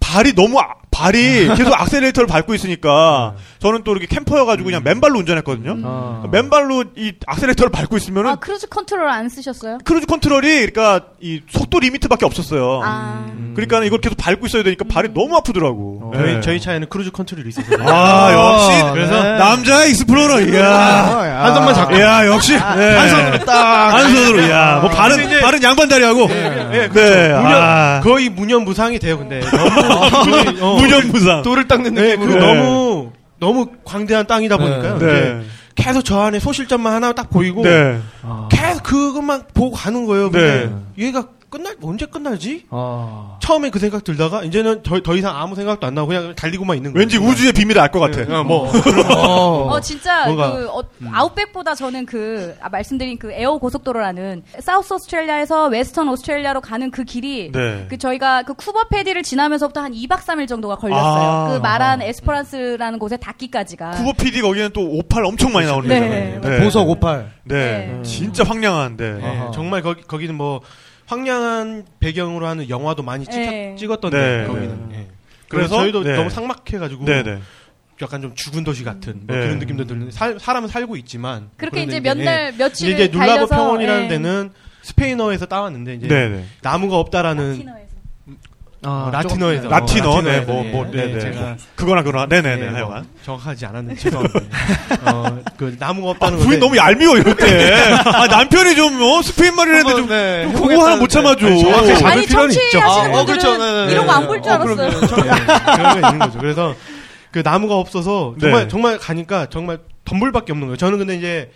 [0.00, 5.78] 발이 너무 아- 발이 계속 악셀레이터를 밟고 있으니까 저는 또 이렇게 camper여가지고 그냥 맨발로 운전했거든요.
[5.84, 6.22] 아.
[6.22, 9.78] 그러니까 맨발로 이 악셀레이터를 밟고 있으면은 아, cruise control 안 쓰셨어요?
[9.84, 12.80] cruise control이 그러니까 이 속도 limit밖에 없었어요.
[12.82, 13.26] 아.
[13.54, 16.00] 그러니까 이걸 계속 밟고 있어야 되니까 발이 너무 아프더라고.
[16.04, 16.10] 어.
[16.14, 16.18] 네.
[16.22, 17.66] 저희, 저희 차에는 cruise control이 있어서.
[17.82, 22.00] 아 역시 그래서 남자 explorer 이야 한 손만 잡고.
[22.00, 22.58] 야 역시 네.
[22.58, 23.94] 한 손으로 딱.
[23.94, 27.42] 한 손으로 야뭐 발은 발은 양반다리하고 예, 네, 그렇죠.
[27.42, 28.00] 무념, 아.
[28.02, 29.40] 거의 무념무상이 돼요, 근데.
[29.50, 31.42] 너무 기분이, 어, 무념무상.
[31.42, 32.40] 도를 닦는 네, 그 느낌으로.
[32.40, 34.98] 너무 너무 광대한 땅이다 보니까요.
[34.98, 35.06] 네.
[35.06, 35.40] 이제
[35.74, 37.98] 계속 저 안에 소실점만 하나 딱 보이고 네.
[38.50, 40.30] 계속 그것만 보고 가는 거예요.
[40.30, 41.06] 근데 네.
[41.06, 41.26] 얘가
[41.56, 42.64] 끝날 언제 끝날지?
[42.70, 43.38] 아.
[43.40, 46.92] 처음에 그 생각 들다가 이제는 더, 더 이상 아무 생각도 안 나고 그냥 달리고만 있는
[46.92, 47.00] 거예요.
[47.00, 48.40] 왠지 우주의 비밀을 알 것 같아.
[48.40, 48.68] 어, 뭐
[49.14, 49.68] 어.
[49.70, 50.82] 어 진짜 뭔가- 그 어,
[51.12, 57.50] outback보다 저는 그 아, 말씀드린 그 에어 고속도로라는 사우스 오스트레일리아에서 웨스턴 오스트레일리아로 가는 그 길이
[57.52, 57.86] 네.
[57.88, 61.04] 그 저희가 그 쿠버 페디를 지나면서부터 한 2박 3일 정도가 걸렸어요.
[61.30, 61.48] 아.
[61.52, 63.92] 그 말한 에스퍼란스라는 곳에 닿기까지가.
[63.92, 66.38] 쿠버 페디 거기는 또 오팔 엄청 많이 나오는 네.
[66.40, 66.62] 데잖아요.
[66.64, 67.30] 보석 58.
[67.44, 67.54] 네.
[67.54, 68.02] 네.
[68.02, 69.12] 진짜 황량한데.
[69.12, 69.40] 네.
[69.54, 70.60] 정말 거기 거기는 뭐
[71.06, 73.74] 황량한 배경으로 하는 영화도 많이 찍, 네.
[73.78, 74.46] 찍었던데 네.
[74.46, 74.88] 거기는.
[74.92, 75.06] 예.
[75.48, 75.48] 그래서?
[75.48, 76.16] 그래서 저희도 네.
[76.16, 77.38] 너무 삭막해가지고 네네.
[78.02, 79.42] 약간 좀 죽은 도시 같은 뭐 네.
[79.42, 82.24] 그런 느낌도 드는데 살, 사람은 살고 있지만 그렇게 그런데 이제 몇 예.
[82.24, 84.08] 날 며칠 이제 달려서 평원이라는 예.
[84.08, 84.50] 데는
[84.82, 86.44] 스페인어에서 따왔는데 이제 네네.
[86.62, 87.85] 나무가 없다라는 라틴어에서.
[88.88, 90.70] 어, 라틴어에서 라틴어, 어, 네, 뭐, 예.
[90.70, 91.18] 뭐, 네, 네네.
[91.20, 92.26] 제가 그거나 그거나.
[92.26, 92.56] 네 네네.
[92.56, 93.06] 네, 뭐 하여간.
[93.24, 94.40] 정확하지 않았는데 죄송합니다.
[95.12, 97.74] 어, 그 나무가 아, 없다는 부인 건데 너무 얄미워, 이럴 때.
[98.04, 101.46] 아, 남편이 좀, 어, 스페인 말을 했는데 좀, 네, 좀 그거 하나 못 참아줘.
[101.46, 102.78] 아니, 정확히 잡을 아니 필요는 있죠.
[102.80, 103.58] 하시는 아, 어, 분들은 그렇죠.
[103.58, 104.76] 네, 네, 이런 거 안 볼줄 어, 알았어요.
[104.76, 104.96] 네,
[105.76, 106.38] 그런 게 있는 거죠.
[106.38, 106.74] 그래서
[107.32, 108.68] 그 나무가 없어서 정말 네.
[108.68, 110.76] 정말 가니까 정말 덤불밖에 없는 거예요.
[110.76, 111.50] 저는 근데 이제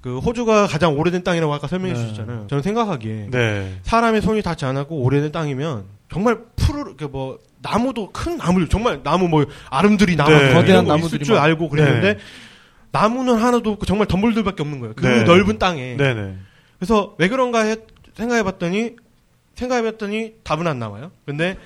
[0.00, 2.46] 그 호주가 가장 오래된 땅이라고 아까 설명해 주셨잖아요.
[2.48, 3.74] 저는 생각하기에 네.
[3.82, 9.28] 사람의 손이 닿지 않았고 오래된 땅이면 정말 푸르 이렇게 뭐 나무도 큰 나무를 정말 나무
[9.28, 10.54] 뭐 아름드리 나무 네.
[10.54, 11.42] 거대한 있을 줄 막.
[11.42, 12.20] 알고 그랬는데 네.
[12.92, 14.94] 나무는 하나도 없고 정말 덤불들밖에 없는 거예요.
[14.96, 15.24] 그 네.
[15.24, 15.96] 넓은 땅에.
[15.96, 16.36] 네네.
[16.78, 17.76] 그래서 왜 그런가 해,
[18.16, 18.92] 생각해봤더니
[19.56, 21.10] 생각해봤더니 답은 안 나와요.
[21.26, 21.56] 근데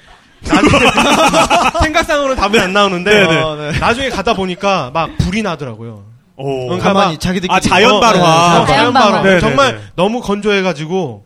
[0.42, 0.70] 나중에
[1.84, 3.40] 생각상으로는 답은 안 나오는데 네네.
[3.42, 3.78] 어, 네.
[3.78, 6.04] 나중에 가다 보니까 막 불이 나더라고요.
[6.36, 6.66] 오.
[6.66, 7.54] 그러니까 가만히 막- 자기들끼리.
[7.54, 8.60] 아, 자연 어, 발화.
[8.60, 9.38] 네, 자연 발화.
[9.40, 11.24] 정말 너무 건조해가지고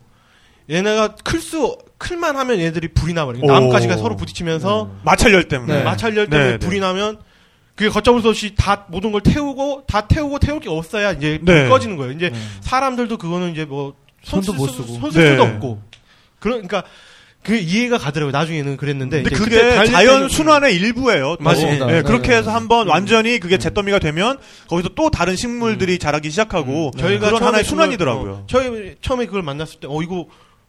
[0.69, 3.43] 얘네가 클 수 클만 하면 얘들이 불이 나버려요.
[3.43, 3.47] 오.
[3.47, 5.77] 나뭇가지가 서로 부딪히면서 마찰열 때문에.
[5.79, 5.83] 네.
[5.83, 6.65] 마찰열 때문에 네, 네.
[6.65, 7.17] 불이 나면
[7.75, 11.61] 그게 걷잡을 수 없이 다 모든 걸 태우고 다 태우고 태울 게 없어야 이제 네.
[11.61, 12.11] 불 꺼지는 거예요.
[12.13, 12.31] 이제
[12.61, 13.93] 사람들도 그거는 이제 뭐
[14.23, 14.99] 손도 손못 쓰고.
[14.99, 15.29] 손쓸 네.
[15.31, 15.81] 수도 없고
[16.39, 16.83] 그러니까
[17.43, 18.31] 그 이해가 가더라고요.
[18.31, 21.37] 나중에는 그랬는데 근데 이제 그게 자연 순환의 일부예요.
[21.37, 21.43] 또.
[21.43, 21.85] 맞습니다.
[21.85, 24.37] 네, 네, 그렇게 네, 해서 한번 완전히 그게 잿더미가 되면
[24.67, 28.31] 거기서 또 다른 식물들이 자라기 시작하고 저희가 그런 처음에 하나의 순환이더라고요.
[28.31, 30.25] 어, 저희 처음에 그걸 만났을 때 어 이거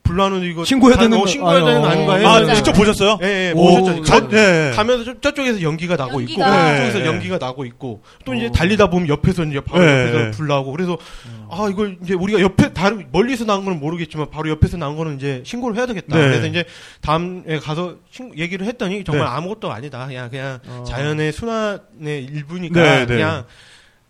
[0.08, 1.92] 불나는 이거 신고해야 다- 되는 어, 거- 신고해야 되는 거 아유.
[1.92, 2.24] 아닌가 네.
[2.24, 2.54] 아, 맞아요.
[2.54, 3.18] 직접 보셨어요?
[3.22, 4.02] 예, 예, 오, 보셨죠.
[4.04, 4.72] 저- 가, 예.
[4.74, 6.70] 가면서 저, 저쪽에서 연기가 나고 있고 연기가.
[6.76, 7.06] 저쪽에서 네.
[7.06, 10.02] 연기가 나고 있고 또 이제 달리다 보면 옆에서 이제 바로 네.
[10.14, 10.96] 옆에서 불 나고 그래서
[11.50, 15.42] 아 이걸 이제 우리가 옆에 다른 멀리서 나온 거는 모르겠지만 바로 옆에서 나온 거는 이제
[15.44, 16.16] 신고를 해야 되겠다.
[16.16, 16.22] 네.
[16.24, 16.64] 그래서 이제
[17.02, 19.30] 다음에 가서 신- 얘기를 했더니 정말 네.
[19.32, 20.06] 아무것도 아니다.
[20.06, 23.06] 그냥 그냥 자연의 순환의 일부니까 네, 네.
[23.06, 23.44] 그냥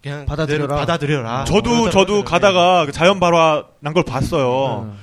[0.01, 0.77] 그냥 받아들여라.
[0.77, 1.45] 받아들여라.
[1.45, 1.91] 저도.
[1.91, 2.23] 저도 네.
[2.25, 4.95] 가다가 그 자연 발화 난 걸 봤어요.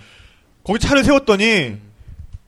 [0.65, 1.77] 거기 차를 세웠더니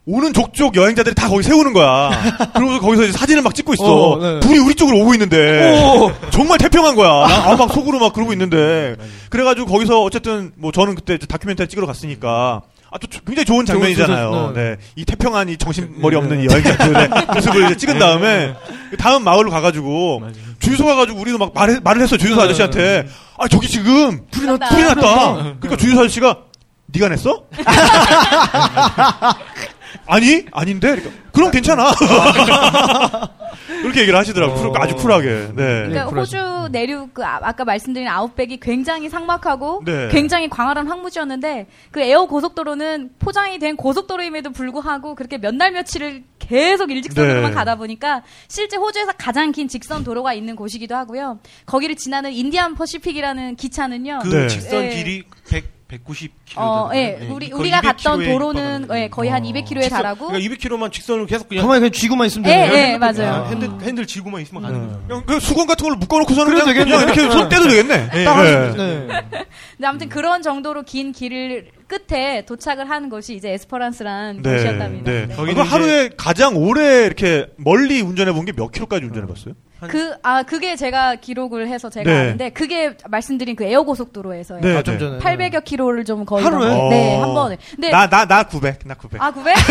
[0.09, 2.09] 오는 족족 여행자들이 다 거기 세우는 거야.
[2.55, 3.83] 그러고서 거기서 이제 사진을 막 찍고 있어.
[3.83, 4.39] 어, 네.
[4.39, 5.75] 불이 우리 쪽으로 오고 있는데
[6.31, 7.27] 정말 태평한 거야.
[7.27, 8.95] 나- 아, 막 속으로 막 그러고 있는데
[9.29, 12.61] 그래가지고 거기서 어쨌든 뭐 저는 그때 다큐멘터리 찍으러 갔으니까.
[12.89, 14.31] 아, 또 굉장히 좋은 장면이잖아요.
[14.31, 14.77] 좋은 소식, 네.
[14.95, 18.53] 이 태평한 이 정신머리 없는 이 여행자들의 모습을 이제 찍은 다음에
[18.97, 20.23] 다음 마을로 가가지고
[20.59, 23.05] 주유소 가가지고 우리도 막 말해, 말을 했어 주유소 아저씨한테
[23.37, 24.69] 아 저기 지금 불이 났다.
[24.69, 25.33] 불이 났다.
[25.59, 26.37] 그러니까 주유소 아저씨가
[26.87, 27.45] 네가 냈어?
[30.05, 31.91] 아니 아닌데 그러니까, 그럼 괜찮아.
[33.81, 34.53] 그렇게 얘기를 하시더라고.
[34.63, 35.27] 요 아주 쿨하게.
[35.49, 35.53] 네.
[35.55, 36.37] 그러니까 쿨하죠.
[36.37, 40.07] 호주 내륙 그 아, 아까 말씀드린 outback이 굉장히 삭막하고 네.
[40.11, 46.91] 굉장히 광활한 황무지였는데 그 에어 고속도로는 포장이 된 고속도로임에도 불구하고 그렇게 몇 날 며칠을 계속
[46.91, 47.55] 일직선으로만 네.
[47.55, 51.39] 가다 보니까 실제 호주에서 가장 긴 직선 도로가 있는 곳이기도 하고요.
[51.65, 54.19] 거기를 지나는 인디안 퍼시픽이라는 기차는요.
[54.21, 54.47] 그 네.
[54.47, 54.89] 직선 예.
[54.89, 56.29] 길이 100 190km.
[56.57, 57.27] 어, 예.
[57.31, 59.45] 우리 우리가 갔던 도로는 예, 거의 한 어.
[59.47, 62.73] 200km에 달하고 그러니까 200km만 직선으로 계속 그냥 가만히 그냥 쥐고만 있으면 예, 되네요.
[62.93, 63.33] 예, 맞아요.
[63.45, 65.01] 아, 핸들 핸들 쥐고만 있으면 가는 거죠.
[65.07, 67.05] 그냥 그 수건 같은 걸로 묶어 놓고서는 그래도 그냥, 되겠네.
[67.05, 68.09] 그냥 이렇게 손 떼도 되겠네.
[68.15, 68.23] 예.
[68.25, 68.53] 딱 네.
[68.55, 69.07] 하시면- 네.
[69.77, 74.51] 근데 아무튼 그런 정도로 긴 길을 끝에 도착을 하는 곳이 이제 에스퍼란스라는 네.
[74.53, 75.11] 곳이었답니다.
[75.11, 75.25] 네.
[75.27, 75.35] 네.
[75.35, 79.53] 거기는 하루에 가장 오래 이렇게 멀리 운전해 본 게 몇 킬로까지 운전해 봤어요?
[79.79, 82.17] 그, 아, 그게 제가 기록을 해서 제가 네.
[82.17, 84.59] 아는데, 그게 말씀드린 그 에어 고속도로에서요.
[84.61, 84.75] 네.
[84.75, 85.19] 아, 좀 전에.
[85.19, 86.43] 800여 킬로를 좀 거의.
[86.43, 86.67] 하루에?
[86.67, 87.21] 넘- 네, 어.
[87.21, 87.57] 한 번에.
[87.75, 88.79] 근데, 나, 나, 나 900.
[88.85, 89.21] 나 900.
[89.21, 89.53] 아, 900?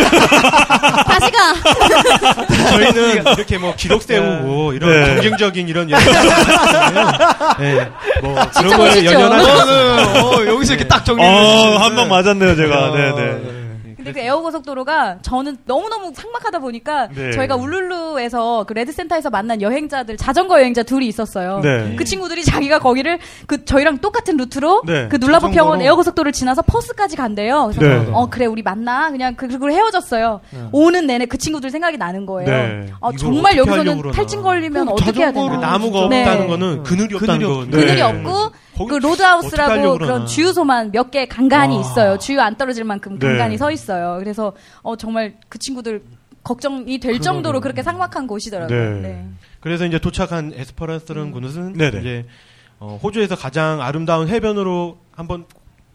[1.08, 2.46] 다시 가!
[2.70, 5.14] 저희는 이렇게 뭐 기록 세우고 이런 네.
[5.14, 7.18] 경쟁적인 이런 연습잖아요.
[7.58, 7.90] 네.
[8.22, 9.04] 뭐 그런 거에?
[9.04, 10.20] 연연하지 어, 네.
[10.20, 12.76] 어, 여기서 이렇게 딱 정리해 어, 주시는 한방 맞았네요, 제가.
[12.86, 13.16] 아, 네, 네.
[13.96, 17.32] 근데 근데 그 에어 고속도로가 저는 너무너무 삭막하다 보니까 네.
[17.32, 21.58] 저희가 울룰루에서 그 레드센터에서 만난 여행자들 자전거 여행자 둘이 있었어요.
[21.60, 21.96] 네.
[21.96, 25.08] 그 친구들이 자기가 거기를 그 저희랑 똑같은 루트로 네.
[25.08, 25.80] 그 눌라보 평원.
[25.82, 27.72] 에어 고속도로를 지나서 퍼스까지 간대요.
[27.74, 28.10] 그래서 네.
[28.12, 30.40] 어 그래 우리 만나 그냥 그- 그리고 헤어졌어요.
[30.70, 32.48] 오는 내내 그 친구들 생각이 나는 거예요.
[32.48, 32.86] 네.
[33.00, 34.12] 어, 정말 여기서는.
[34.12, 35.56] 탈진 걸리면 어떻게 해야 되나?
[35.56, 36.20] 나무가 네.
[36.20, 37.58] 없다는 거는 그늘이 없다는 거.
[37.60, 38.02] 없- 그늘이 네.
[38.02, 38.50] 없고
[38.84, 40.24] 그 roadhouse라고 그런 그러나.
[40.26, 42.18] 주유소만 몇 개 간간히 있어요.
[42.18, 43.26] 주유 안 떨어질 만큼 네.
[43.28, 44.16] 간간히 서 있어요.
[44.18, 44.52] 그래서
[44.82, 46.02] 어 정말 그 친구들
[46.42, 49.00] 걱정이 될 정도로 그렇게 삭막한 곳이더라고요.
[49.00, 49.00] 네.
[49.00, 49.28] 네.
[49.60, 52.00] 그래서 이제 도착한 에스퍼란스라는 곳은 네네.
[52.00, 52.26] 이제
[52.78, 55.46] 어, 호주에서 가장 아름다운 해변으로 한번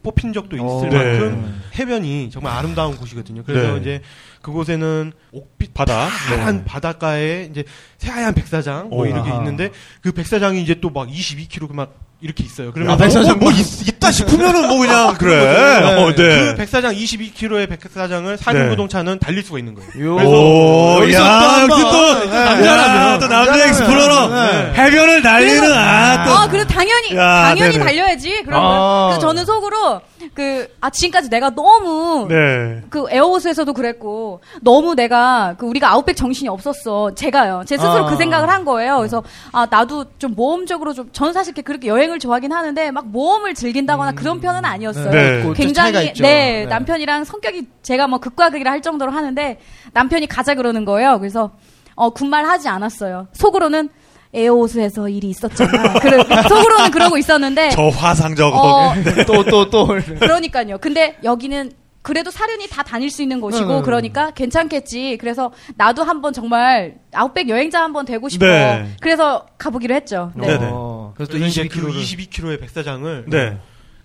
[0.04, 0.98] 뽑힌 적도 있을 네.
[0.98, 3.44] 만큼 해변이 정말 아름다운 곳이거든요.
[3.44, 3.80] 그래서 네.
[3.82, 4.02] 이제
[4.42, 6.08] 그곳에는 옥빛 바다.
[6.28, 6.66] 파란 네.
[6.66, 7.64] 바닷가에 이제
[8.00, 9.06] 새하얀 백사장 뭐 오.
[9.06, 9.38] 이렇게 아하.
[9.38, 9.70] 있는데
[10.02, 12.72] 그 백사장이 이제 또 막 22km 막 이렇게 있어요.
[12.72, 15.96] 그러면 아, 백사장 뭐 있, 있다 싶으면은 뭐 그냥 그래.
[15.98, 16.56] 어, 그 네.
[16.56, 20.16] 백사장 22km의 백사장을 사륜 구동차는 달릴 수가 있는 거예요.
[20.18, 22.30] 오, 여기서 야, 또 또, 번.
[22.30, 22.44] 네.
[22.46, 23.68] 남자라면, 또 남자.
[23.68, 24.28] explorer.
[24.28, 24.74] 네.
[24.76, 26.32] 해변을 달리는, 아, 또.
[26.34, 27.84] 아, 그래 당연히 야, 당연히 네네.
[27.86, 28.44] 달려야지.
[28.46, 29.08] 그런 아.
[29.10, 30.02] 그래서 저는 속으로
[30.34, 32.82] 그 아 지금까지 내가 너무 네.
[32.90, 38.10] 그 에어즈록에서도 그랬고 너무 내가 그 우리가 outback 정신이 없었어 제가요 제 스스로 아.
[38.10, 42.18] 그 생각을 한 거예요 그래서 아 나도 좀 모험적으로 좀 저는 사실 이렇게 그렇게 여행을
[42.18, 45.42] 좋아하긴 하는데 막 모험을 즐긴다거나 그런 편은 아니었어요 네.
[45.42, 46.14] 차이가 굉장히.
[46.16, 46.66] 네, 네.
[46.66, 49.60] 남편이랑 성격이 제가 뭐 극과 극이라 할 정도로 하는데
[49.94, 51.52] 남편이 가자 그러는 거예요 그래서
[51.94, 53.90] 어 군말 하지 않았어요 속으로는
[54.34, 58.58] 에어호스에서 일이 있었잖아 그래, 속으로는 그러고 있었는데 저 화상 저거.
[58.58, 58.94] 어,
[59.28, 59.88] 또또 또.
[60.20, 60.78] 그러니까요.
[60.78, 61.72] 근데 여기는
[62.02, 65.18] 그래도 사륜이 다 다닐 수 있는 곳이고 네, 네, 그러니까 괜찮겠지.
[65.20, 68.46] 그래서 나도 한번 정말 아웃백 여행자 한번 되고 싶어.
[68.46, 68.88] 네.
[69.02, 70.32] 그래서 가보기로 했죠.
[70.36, 70.48] 네.
[70.48, 70.70] 네네.
[70.72, 73.58] 어, 그래서 또 그래서 이제 그 22km를 22km의 백사장을 네.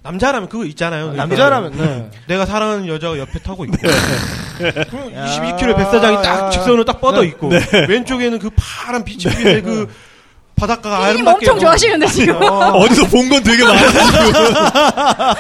[0.03, 1.15] 남자라면 그거 있잖아요.
[1.15, 2.11] 남자라면 네.
[2.29, 3.77] 내가 사랑하는 여자가 옆에 타고 있고
[4.91, 6.23] 그럼 야, 22km 백사장이 야.
[6.23, 7.29] 딱 직선으로 딱 뻗어 네.
[7.29, 7.51] 있고
[7.89, 9.89] 왼쪽에는 그 파란 빛이 비는 그
[10.57, 12.35] 바닷가가 아름답게 엄청 좋아하시는데 지금.
[12.43, 13.89] 어디서 본 건 되게 많아요.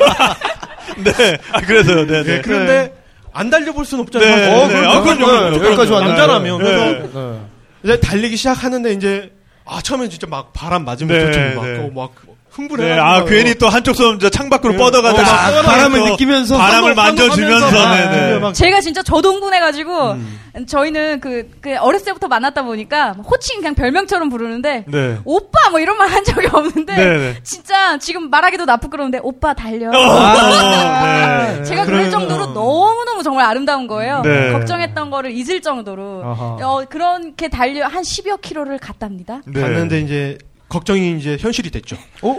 [1.05, 1.39] 네.
[1.67, 2.41] 그래서요, 네, 네, 네.
[2.43, 2.95] 그런데
[3.33, 4.37] 안 달려볼 순 없잖아요.
[4.37, 4.55] 네.
[4.55, 4.75] 어, 네.
[4.75, 4.89] 그럼요.
[4.91, 5.51] 아, 그럼요, 그럼요.
[5.59, 6.19] 네, 여기까지 왔는데.
[6.21, 6.65] 남자라면 네.
[6.65, 7.41] 그래서 네.
[7.85, 9.33] 이제 달리기 시작하는데 이제
[9.65, 11.79] 아 처음엔 진짜 막 바람 맞으면 네, 네, 막, 네.
[11.79, 12.13] 어, 막
[12.57, 12.85] 흥분해.
[12.85, 14.79] 네, 아, 괜히 또 한쪽 손저 창밖으로 네.
[14.79, 15.23] 뻗어가지고.
[15.23, 17.71] 어, 막 아, 바람을 또 느끼면서 바람을 만져주면서.
[17.95, 18.39] 네, 네.
[18.39, 20.39] 막 제가 진짜 저도 흥분해가지고 음.
[20.67, 25.19] 저희는 그, 그 어렸을 때부터 만났다 보니까 호칭 그냥 별명처럼 부르는데 네.
[25.25, 27.35] 오빠 뭐 이런 말 한 적이 없는데 네, 네.
[27.43, 29.91] 진짜 지금 말하기도 나쁘 그러는데 오빠 달려.
[29.93, 31.63] 아, 네.
[31.65, 32.11] 제가 그럴.
[32.11, 34.23] 정도로 너무 너무 정말 아름다운 거예요.
[34.23, 34.53] 네.
[34.53, 36.23] 걱정했던 거를 잊을 정도로.
[36.25, 39.41] 어, 그렇게 달려 한 10여 킬로를 갔답니다.
[39.47, 39.61] 네.
[39.61, 40.39] 갔는데 이제
[40.69, 41.97] 걱정이 이제 현실이 됐죠.
[42.23, 42.37] 어?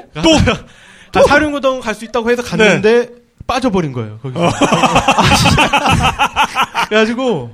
[1.11, 3.09] 또 아, 사륜구동 갈 수 있다고 해서 갔는데 네.
[3.47, 4.19] 빠져버린 거예요.
[4.21, 4.45] 거기서.
[4.45, 4.51] 어.
[6.89, 7.51] 그래가지고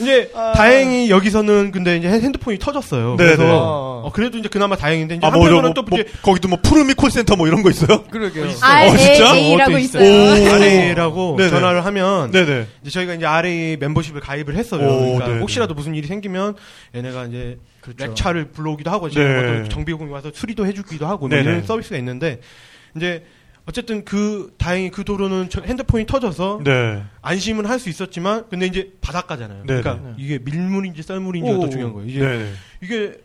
[0.00, 3.16] 이제 다행히 여기서는 근데 이제 핸드폰이 터졌어요.
[3.16, 3.50] 네, 그래서 네.
[3.52, 6.48] 어, 그래도 이제 그나마 다행인데 이제 아, 뭐, 저, 한편으로는 뭐, 또 뭐, 이제 거기도
[6.48, 8.04] 뭐, 푸르미 콜센터 뭐 이런 거 있어요?
[8.04, 8.48] 그러게요.
[8.48, 8.66] 진짜?
[8.66, 10.04] RAA라고 어, 또 있어요.
[10.04, 10.54] 오.
[10.54, 11.50] RA라고 네네.
[11.50, 12.66] 전화를 하면 네네.
[12.82, 14.86] 이제 저희가 이제 RA 멤버십을 가입을 했어요.
[14.86, 15.40] 오, 그러니까 네네.
[15.40, 16.56] 혹시라도 무슨 일이 생기면
[16.94, 18.06] 얘네가 이제 그렇죠.
[18.06, 19.12] 렉차를 불러오기도 하고 네.
[19.12, 21.42] 지금 뭐 정비공이 와서 수리도 해주기도 하고 뭐 네네.
[21.42, 22.40] 이런 서비스가 있는데
[22.96, 23.24] 이제
[23.68, 27.02] 어쨌든 그 다행히 그 도로는 저 핸드폰이 터져서 네.
[27.22, 29.64] 안심은 할 수 있었지만 근데 이제 바닷가잖아요.
[29.66, 29.82] 네네.
[29.82, 31.60] 그러니까 이게 밀물인지 썰물인지가 오.
[31.60, 32.08] 더 중요한 거예요.
[32.08, 32.52] 이제 네.
[32.80, 33.18] 이게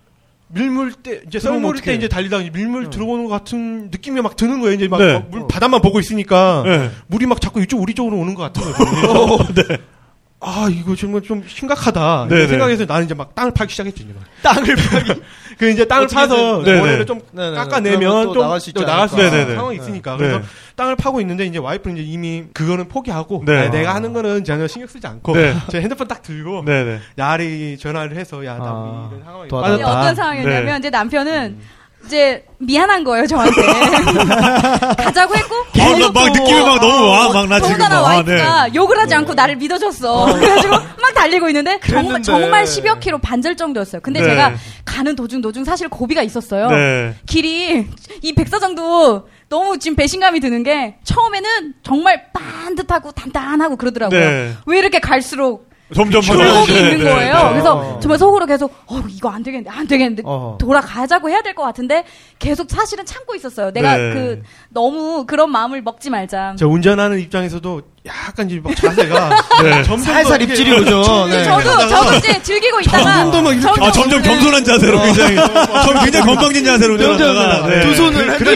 [0.48, 1.94] 밀물 때 이제 썰물 때.
[1.94, 4.74] 이제 달리다가 이제 밀물 들어오는 것 같은 느낌이 막 드는 거예요.
[4.76, 5.14] 이제 막 네.
[5.14, 6.92] 어, 물 바다만 보고 있으니까 네.
[7.08, 9.38] 물이 막 자꾸 이쪽 우리 쪽으로 오는 것 같은 거예요.
[9.54, 9.78] 그래서
[10.44, 12.48] 아 이거 정말 좀 심각하다 네, 네.
[12.48, 14.04] 생각해서 나는 이제 막 땅을 파기 시작했죠.
[14.04, 14.24] 이제 막.
[14.42, 15.22] 땅을 파기.
[15.58, 16.80] 그 이제 땅을 파서 네, 네.
[16.80, 17.56] 모래를 좀 네, 네.
[17.56, 19.16] 깎아내면 좀 나갈 수 있지 또 나갈 수.
[19.16, 19.56] 있는 네, 네, 네.
[19.56, 20.18] 상황이 있으니까 네.
[20.18, 20.42] 그래서
[20.76, 23.68] 땅을 파고 있는데 이제 와이프는 이제 이미 그거는 포기하고 네.
[23.68, 25.54] 아, 내가 하는 거는 전혀 신경 쓰지 않고 네.
[25.70, 27.00] 제 핸드폰 딱 들고 네네.
[27.18, 30.00] 야리 전화를 해서 야나 아, 이런 상황이 빠졌다.
[30.00, 30.78] 어떤 상황이었냐면 네.
[30.80, 31.60] 이제 남편은
[32.06, 33.62] 이제 미안한 거예요 저한테
[34.98, 37.78] 가자고 했고 아, 나막 느낌이 막 너무 와, 막나 지금.
[37.78, 38.72] 더군다나 아, 와이프가 네.
[38.76, 40.34] 욕을 하지 않고 나를 믿어줬어.
[40.34, 42.24] 그래가지고 막 달리고 있는데 정말, 그랬는데.
[42.24, 44.02] 정말 10여 킬로 반절 정도였어요.
[44.02, 44.28] 근데 네.
[44.28, 44.54] 제가
[44.86, 46.70] 가는 도중 도중 사실 고비가 있었어요.
[46.70, 47.16] 네.
[47.26, 47.88] 길이
[48.22, 54.20] 이 백사장도 너무 지금 배신감이 드는 게 처음에는 정말 반듯하고 단단하고 그러더라고요.
[54.20, 54.54] 네.
[54.66, 56.78] 왜 이렇게 갈수록 점점 굴곡이 벌어지죠.
[56.80, 57.34] 있는 네, 거예요.
[57.36, 57.50] 네.
[57.52, 58.00] 그래서 어.
[58.02, 60.58] 정말 속으로 계속 어 이거 안 되겠는데 안 되겠는데 어허.
[60.60, 62.04] 돌아가자고 해야 될 것 같은데
[62.40, 63.72] 계속 사실은 참고 있었어요.
[63.72, 64.14] 내가 네.
[64.14, 66.56] 그 너무 그런 마음을 먹지 말자.
[66.58, 69.30] 저 운전하는 입장에서도 약간 이제 막 자세가
[69.64, 69.84] 네.
[69.84, 71.28] 점점 더 살살 입질이 오죠.
[71.28, 71.44] 네.
[71.44, 75.36] 저도 저도 이제 즐기고 있다가 점점 막 이렇게- 아, 점점 겸손한 자세로 굉장히,
[75.86, 77.68] 점 굉장히 건방진 자세로 운전하다가.
[77.68, 77.82] 네.
[77.82, 78.28] 두 손을.
[78.40, 78.56] 네,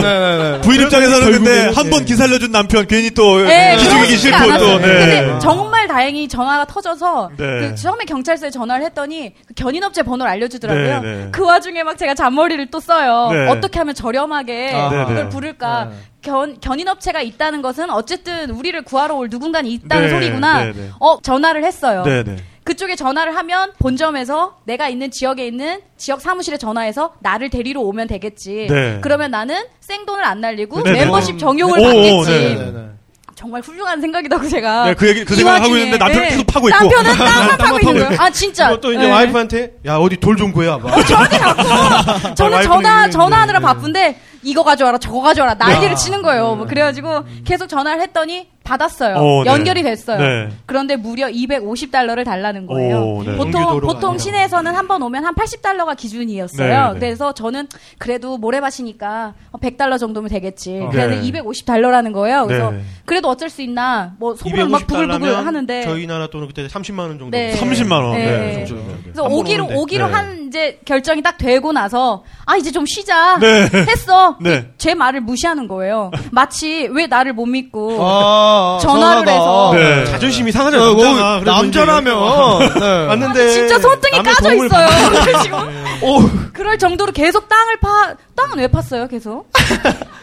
[0.00, 0.60] 네.
[0.60, 2.04] 부인 입장에서는 근데 결국에는, 한번 예.
[2.04, 4.58] 기살려준 남편 괜히 또 네, 기죽이기 싫고.
[4.58, 5.38] 또, 네.
[5.40, 7.60] 정말 다행히 전화가 터져서 네.
[7.60, 11.00] 그 처음에 경찰서에 전화를 했더니 그 견인업체 번호를 알려주더라고요.
[11.02, 11.28] 네, 네.
[11.30, 13.28] 그 와중에 막 제가 잔머리를 또 써요.
[13.30, 13.48] 네.
[13.48, 15.28] 어떻게 하면 저렴하게 아, 이걸 네, 네.
[15.28, 15.84] 부를까.
[15.84, 15.94] 네.
[16.20, 20.64] 견, 견인업체가 있다는 것은 어쨌든 우리를 구하러 올 누군가는 있다는 네, 소리구나.
[20.64, 20.90] 네, 네.
[20.98, 22.02] 어 전화를 했어요.
[22.02, 22.36] 네, 네.
[22.64, 28.66] 그쪽에 전화를 하면 본점에서 내가 있는 지역에 있는 지역 사무실에 전화해서 나를 데리러 오면 되겠지.
[28.68, 28.98] 네.
[29.02, 31.00] 그러면 나는 생돈을 안 날리고 네, 네.
[31.04, 32.93] 멤버십 정용을 오, 받겠지.
[33.34, 33.40] 네, 네, 네.
[33.44, 34.84] 정말 훌륭한 생각이라고 제가.
[34.86, 36.78] 네, 그 얘기- 그이 생각을 하고 있는데 남편은 계속 파고 있고.
[36.78, 38.20] 남편은 땅만 파고 있는 거예요.
[38.20, 38.80] 아 진짜.
[38.80, 39.10] 또 이제 네.
[39.10, 40.94] 와이프한테 야 어디 돌 좀 구해와 봐.
[40.96, 43.64] 어, 저한테 자꾸 저는 전화 전화하느라 네.
[43.64, 45.94] 바쁜데 이거 가져와라 저거 가져와라 난리를 야.
[45.94, 46.54] 치는 거예요.
[46.56, 49.16] 뭐 그래가지고 계속 전화를 했더니 받았어요.
[49.16, 49.50] 어, 네.
[49.50, 50.18] 연결이 됐어요.
[50.18, 50.48] 네.
[50.66, 52.96] 그런데 무려 250달러를 달라는 거예요.
[52.98, 53.36] 오, 네.
[53.36, 54.18] 보통 보통.
[54.18, 56.86] 시내에서는 한 번 오면 한 80달러가 기준이었어요.
[56.88, 56.98] 네, 네.
[56.98, 60.80] 그래서 저는 그래도 모래밭이니까 100달러 정도면 되겠지.
[60.82, 60.88] 어.
[60.90, 61.22] 그래서 네.
[61.30, 62.46] 250달러라는 거예요.
[62.46, 62.82] 그래서 네.
[63.06, 67.18] 그래도 어쩔 수 있나 뭐 속으로 막 부글부글 하는데 저희 나라 돈은 그때 30만 원
[67.18, 67.30] 정도.
[67.30, 67.54] 네.
[67.54, 68.12] 30만 원.
[68.12, 68.24] 네.
[68.26, 68.66] 네.
[69.02, 69.68] 그래서 오기로.
[69.74, 70.12] 오기로 네.
[70.12, 73.62] 한 이제 결정이 딱 되고 나서 아 이제 좀 쉬자 네.
[73.88, 74.36] 했어.
[74.40, 74.70] 네.
[74.78, 76.10] 제 말을 무시하는 거예요.
[76.30, 79.72] 마치 왜 나를 못 믿고 아, 전화를 해서.
[79.74, 80.04] 네.
[80.06, 80.82] 자존심이 상하죠.
[80.82, 81.36] 어, 남자가.
[81.36, 82.66] 어, 그래서 남자라면.
[82.66, 83.06] 이제 네.
[83.06, 84.86] 왔는데 진짜 손등이 까져 있어요.
[85.10, 85.56] 그래가지고
[86.06, 89.50] 오, 그럴 정도로 계속 땅을 파 땅은 왜 팠어요 계속?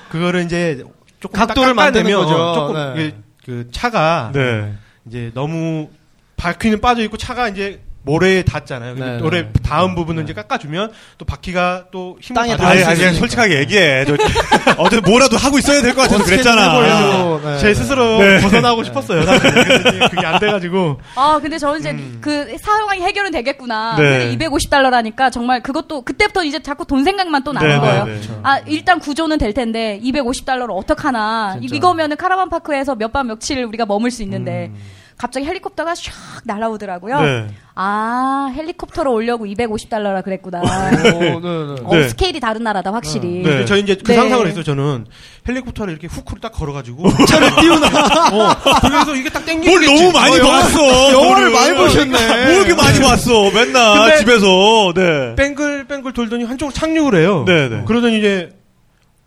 [0.09, 0.83] 그거를 이제
[1.19, 2.53] 조금 각도를 만드는 거죠.
[2.55, 3.15] 조금 네.
[3.45, 4.73] 그 차가 네.
[5.07, 5.89] 이제 너무
[6.37, 8.95] 바퀴는 빠져 있고 차가 이제 모래에 닿잖아요.
[8.95, 9.49] 네, 모래 네.
[9.63, 13.19] 다음 부분을 이제 깎아주면 또 바퀴가 또 힘을 땅에 아니, 닿을 수 아니, 있으니까.
[13.19, 14.05] 솔직하게 얘기해.
[14.05, 14.15] 저,
[14.77, 17.39] 어제 뭐라도 하고 있어야 될 것 같아서 그랬잖아.
[17.43, 17.57] 네.
[17.59, 18.41] 제 스스로 네.
[18.41, 19.21] 벗어나고 싶었어요.
[20.09, 23.95] 그게 안 돼가지고 아 근데 저는 이제 그 사용하기 해결은 되겠구나.
[23.97, 24.01] 음.
[24.01, 24.29] 네.
[24.29, 28.05] 근데 250달러라니까 정말 그것도 그때부터 이제 자꾸 돈 생각만 또 나는 네, 거예요.
[28.05, 28.39] 네, 네.
[28.43, 31.75] 아 일단 구조는 될 텐데 250달러를 어떡하나 진짜.
[31.75, 35.00] 이거면은 카라반 파크에서 몇 밤 며칠 우리가 머물 수 있는데 음.
[35.21, 36.11] 갑자기 헬리콥터가 샥
[36.45, 37.21] 날아오더라고요.
[37.21, 37.47] 네.
[37.75, 40.61] 아 헬리콥터로 오려고 250달러라 그랬구나.
[40.61, 41.81] 오, 네, 네.
[41.83, 42.09] 어, 네.
[42.09, 43.43] 스케일이 다른 나라다 확실히.
[43.43, 43.63] 네.
[43.65, 44.15] 저희 이제 그 네.
[44.17, 44.63] 상상을 했어요.
[44.63, 45.05] 저는
[45.47, 47.85] 헬리콥터를 이렇게 후크로 딱 걸어가지고 차를 띄우나.
[48.33, 49.85] 어, 그래서 이게 딱 땡기겠지.
[49.85, 51.13] 뭘 너무 많이 어, 봤어.
[51.13, 51.51] 영화를 뭐를.
[51.51, 52.27] 많이 보셨네.
[52.45, 53.51] 뭘 이렇게 많이 봤어.
[53.51, 54.91] 맨날 집에서.
[54.95, 55.35] 네.
[55.35, 57.43] 뺑글뺑글 돌더니 한쪽으로 착륙을 해요.
[57.45, 57.83] 네, 네.
[57.85, 58.49] 그러더니 이제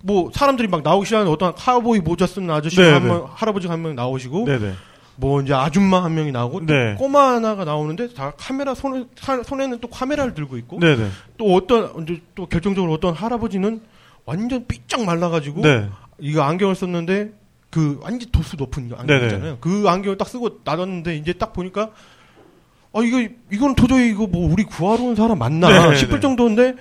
[0.03, 3.09] 뭐 사람들이 막 나오기 시작하는 어떤 카우보이 모자 쓴 아저씨 네, 한 네.
[3.11, 4.73] 명, 할아버지가 한 명 나오시고 네네.
[5.17, 6.95] 뭐 이제 아줌마 한 명이 나오고 또 네.
[6.99, 11.09] 꼬마 하나가 나오는데 다 카메라 손에 사- 손에는 또 카메라를 들고 있고 네네.
[11.37, 13.81] 또 어떤 이제 또 결정적으로 어떤 할아버지는
[14.25, 15.89] 완전 삐쩍 말라가지고 네.
[16.19, 17.33] 이거 안경을 썼는데
[17.71, 19.27] 그 완전 도수 높은 이거 안경 네네.
[19.27, 19.59] 있잖아요.
[19.61, 21.91] 그 안경을 딱 쓰고 나눴는데 이제 딱 보니까
[22.93, 23.21] 아 이거
[23.53, 25.97] 이건 도저히 이거 뭐 우리 구하러 온 사람 맞나 네네네.
[25.97, 26.75] 싶을 정도인데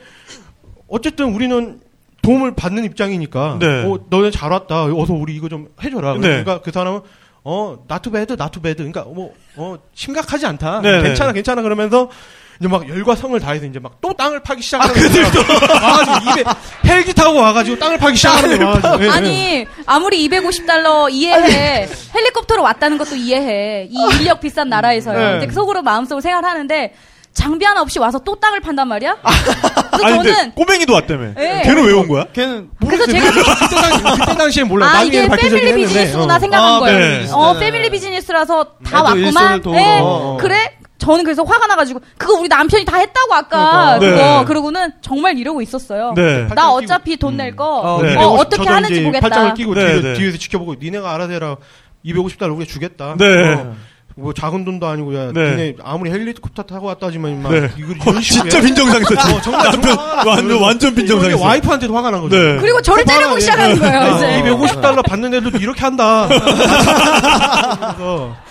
[0.88, 1.82] 어쨌든 우리는
[2.22, 3.84] 도움을 받는 입장이니까 네.
[3.86, 6.20] 어 너네 잘 왔다 어서 우리 이거 좀 해줘라 네.
[6.22, 7.02] 그러니까 그 사람은
[7.44, 11.04] 어 not too bad not too bad 그러니까 뭐 어 심각하지 않다 네네.
[11.04, 12.10] 괜찮아 괜찮아 그러면서
[12.60, 15.26] 이제 막 열과 성을 다해서 이제 막 또 땅을 파기 시작하는 거예요.
[15.84, 16.44] 와가지고 입에
[16.86, 18.66] 헬기 타고 와가지고 땅을 파기 시작하는 거예요.
[18.74, 19.04] 와가지고.
[19.04, 19.10] 예, 예.
[19.12, 25.40] 아니 아무리 250달러 이해해 헬리콥터로 왔다는 것도 이해해 이 인력 비싼 나라에서요.
[25.40, 25.46] 네.
[25.46, 26.94] 이제 속으로 마음속으로 생각하는데
[27.34, 29.18] 장비 하나 없이 와서 또 땅을 판단 말이야.
[29.22, 31.34] 그래서 아니, 근데 저는 꼬맹이도 왔다며.
[31.36, 31.62] 네.
[31.66, 32.26] 걔는 왜 온 거야?
[32.34, 34.88] 걔는 그래서 제가 그때, 당, 그때 당시에 몰라.
[34.88, 35.88] 아 나중에 이게 밝혀지긴 패밀리 했는데.
[36.00, 36.40] 비즈니스구나 어.
[36.40, 36.98] 생각한 아, 거예요.
[36.98, 37.60] 패밀리 어 비즈니스.
[37.60, 39.80] 패밀리 비즈니스라서 다 일손을 왔구만.
[39.80, 40.00] 예.
[40.00, 40.38] 어, 어.
[40.40, 40.78] 그래?
[41.00, 44.00] 저는 그래서 화가 나가지고 그거 우리 남편이 다 했다고 아까 그러니까.
[44.00, 44.46] 그거 네.
[44.46, 46.14] 그러고는 정말 이러고 있었어요.
[46.16, 46.48] 네.
[46.56, 48.16] 나 어차피 돈 낼 거 어, 어, 네.
[48.16, 49.28] 어떻게 저도 하는지 이제 보겠다.
[49.28, 50.14] 팔짱을 끼고 네, 뒤에, 네.
[50.14, 51.58] 뒤에서 지켜보고 니네가 알아서 해라.
[52.06, 53.16] 250달러 우리가 주겠다.
[53.18, 53.54] 네.
[53.54, 53.76] 어.
[54.16, 55.52] 뭐 작은 돈도 아니고 야 네.
[55.52, 57.70] 니네 아무리 헬리콥터 타고 왔다지만 막 네.
[57.78, 58.64] 이거 어, 이런 식으로 진짜 해.
[58.66, 59.36] 빈정상했어.
[59.36, 59.98] 어, 정말 남편
[60.28, 61.38] 완전 완전 빈정상했어.
[61.38, 62.36] 이게 와이프한테도 화가 난 거죠.
[62.38, 62.58] 네.
[62.58, 64.16] 그리고 저를 때리고 시작하는 거예요.
[64.16, 66.28] 이제 250달러 받는 애들도 이렇게 한다.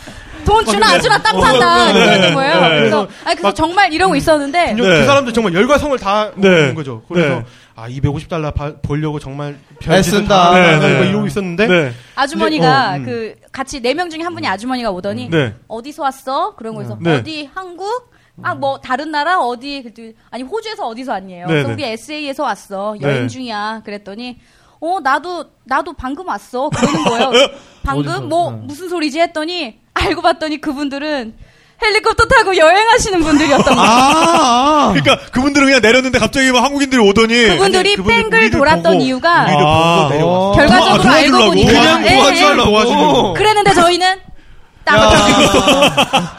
[0.44, 2.04] 돈 주나 안 주나 땅 판다 네.
[2.04, 2.60] 이러는 거예요.
[2.60, 2.68] 네.
[2.80, 5.04] 그래서 아니 그래서 정말 이러고 있었는데 그 네.
[5.04, 6.48] 사람들 정말 열과 성을 다 네.
[6.48, 7.02] 오는 거죠.
[7.08, 7.44] 그래서 네.
[7.74, 10.54] 아 250달러 바, 벌려고 정말 애쓴다.
[10.54, 11.08] 네, 막 네.
[11.08, 11.92] 이러고 있었는데 네.
[12.14, 13.04] 아주머니가 어, 음.
[13.04, 15.54] 그 같이 네 명 중에 한 분이 아주머니가 오더니 네.
[15.68, 16.54] 어디서 왔어?
[16.56, 17.16] 그런 거에서 네.
[17.18, 18.10] 어디 한국?
[18.42, 21.46] 아 뭐 다른 나라 어디 그랬더니 아니 호주에서 어디서 왔니에요?
[21.46, 21.74] 네, 그래서 네.
[21.74, 23.28] 우리 SA에서 왔어 여행 네.
[23.28, 23.82] 중이야.
[23.84, 24.38] 그랬더니
[24.80, 27.30] 어 나도 나도 방금 왔어 그러는 거예요.
[27.84, 28.20] 방금 어디서?
[28.26, 28.56] 뭐 네.
[28.64, 31.34] 무슨 소리지 했더니 알고 봤더니 그분들은
[31.84, 33.90] 헬리콥터 타고 여행하시는 분들이었던 거예요.
[33.90, 40.10] 아, 그러니까 그분들은 그냥 내렸는데 갑자기 막 한국인들이 오더니 그분들이 뺑글 돌았던 보고, 이유가 아.
[40.20, 40.52] 어.
[40.56, 41.38] 결과적으로 도와- 알고.
[41.46, 42.16] 보니까 그냥 예, 예.
[42.16, 42.64] 도와주려고.
[42.64, 43.34] 도와주려고.
[43.34, 44.16] 그랬는데 저희는
[44.84, 46.32] 딱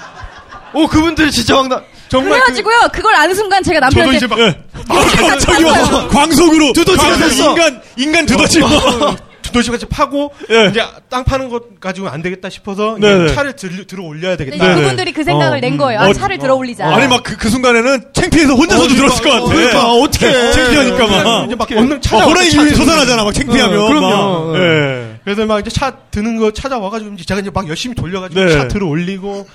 [0.73, 1.83] 오, 그분들 진짜 황당.
[2.09, 5.39] 정말 그- 그래가지고요 그걸 아는 순간 제가 저도 남편한테 이제 막 예.
[5.39, 7.49] 저기 와 광속으로 두더지가 됐어.
[7.51, 8.67] 인간 인간 두더지 두
[9.53, 10.67] 더지 같이 파고 예.
[10.69, 14.67] 이제 땅 파는 것 가지고 안 되겠다 싶어서 차를 들, 들어 올려야 네, 되겠다.
[14.67, 14.81] 네네.
[14.81, 15.77] 그분들이 그 생각을 어, 낸 음.
[15.77, 15.99] 거예요.
[16.01, 16.93] 아, 어, 차를 들어 올리자.
[16.93, 19.45] 아니 막그 순간에는 창피해서 혼자서도 어, 들었을 것 같아.
[19.45, 20.51] 그러니까, 어떡해.
[20.51, 21.45] 창피하니까 막.
[21.45, 23.79] 이제 막 어, 찾아 호랑이 솟아나잖아 막 창피하면.
[23.79, 24.51] 어, 그럼요.
[24.51, 24.59] 막.
[24.59, 25.19] 예.
[25.23, 28.51] 그래서 막 이제 차 드는 거 찾아와가지고 이제 제가 이제 막 열심히 돌려가지고 네.
[28.51, 29.47] 차 들어 올리고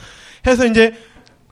[0.46, 0.94] 해서 이제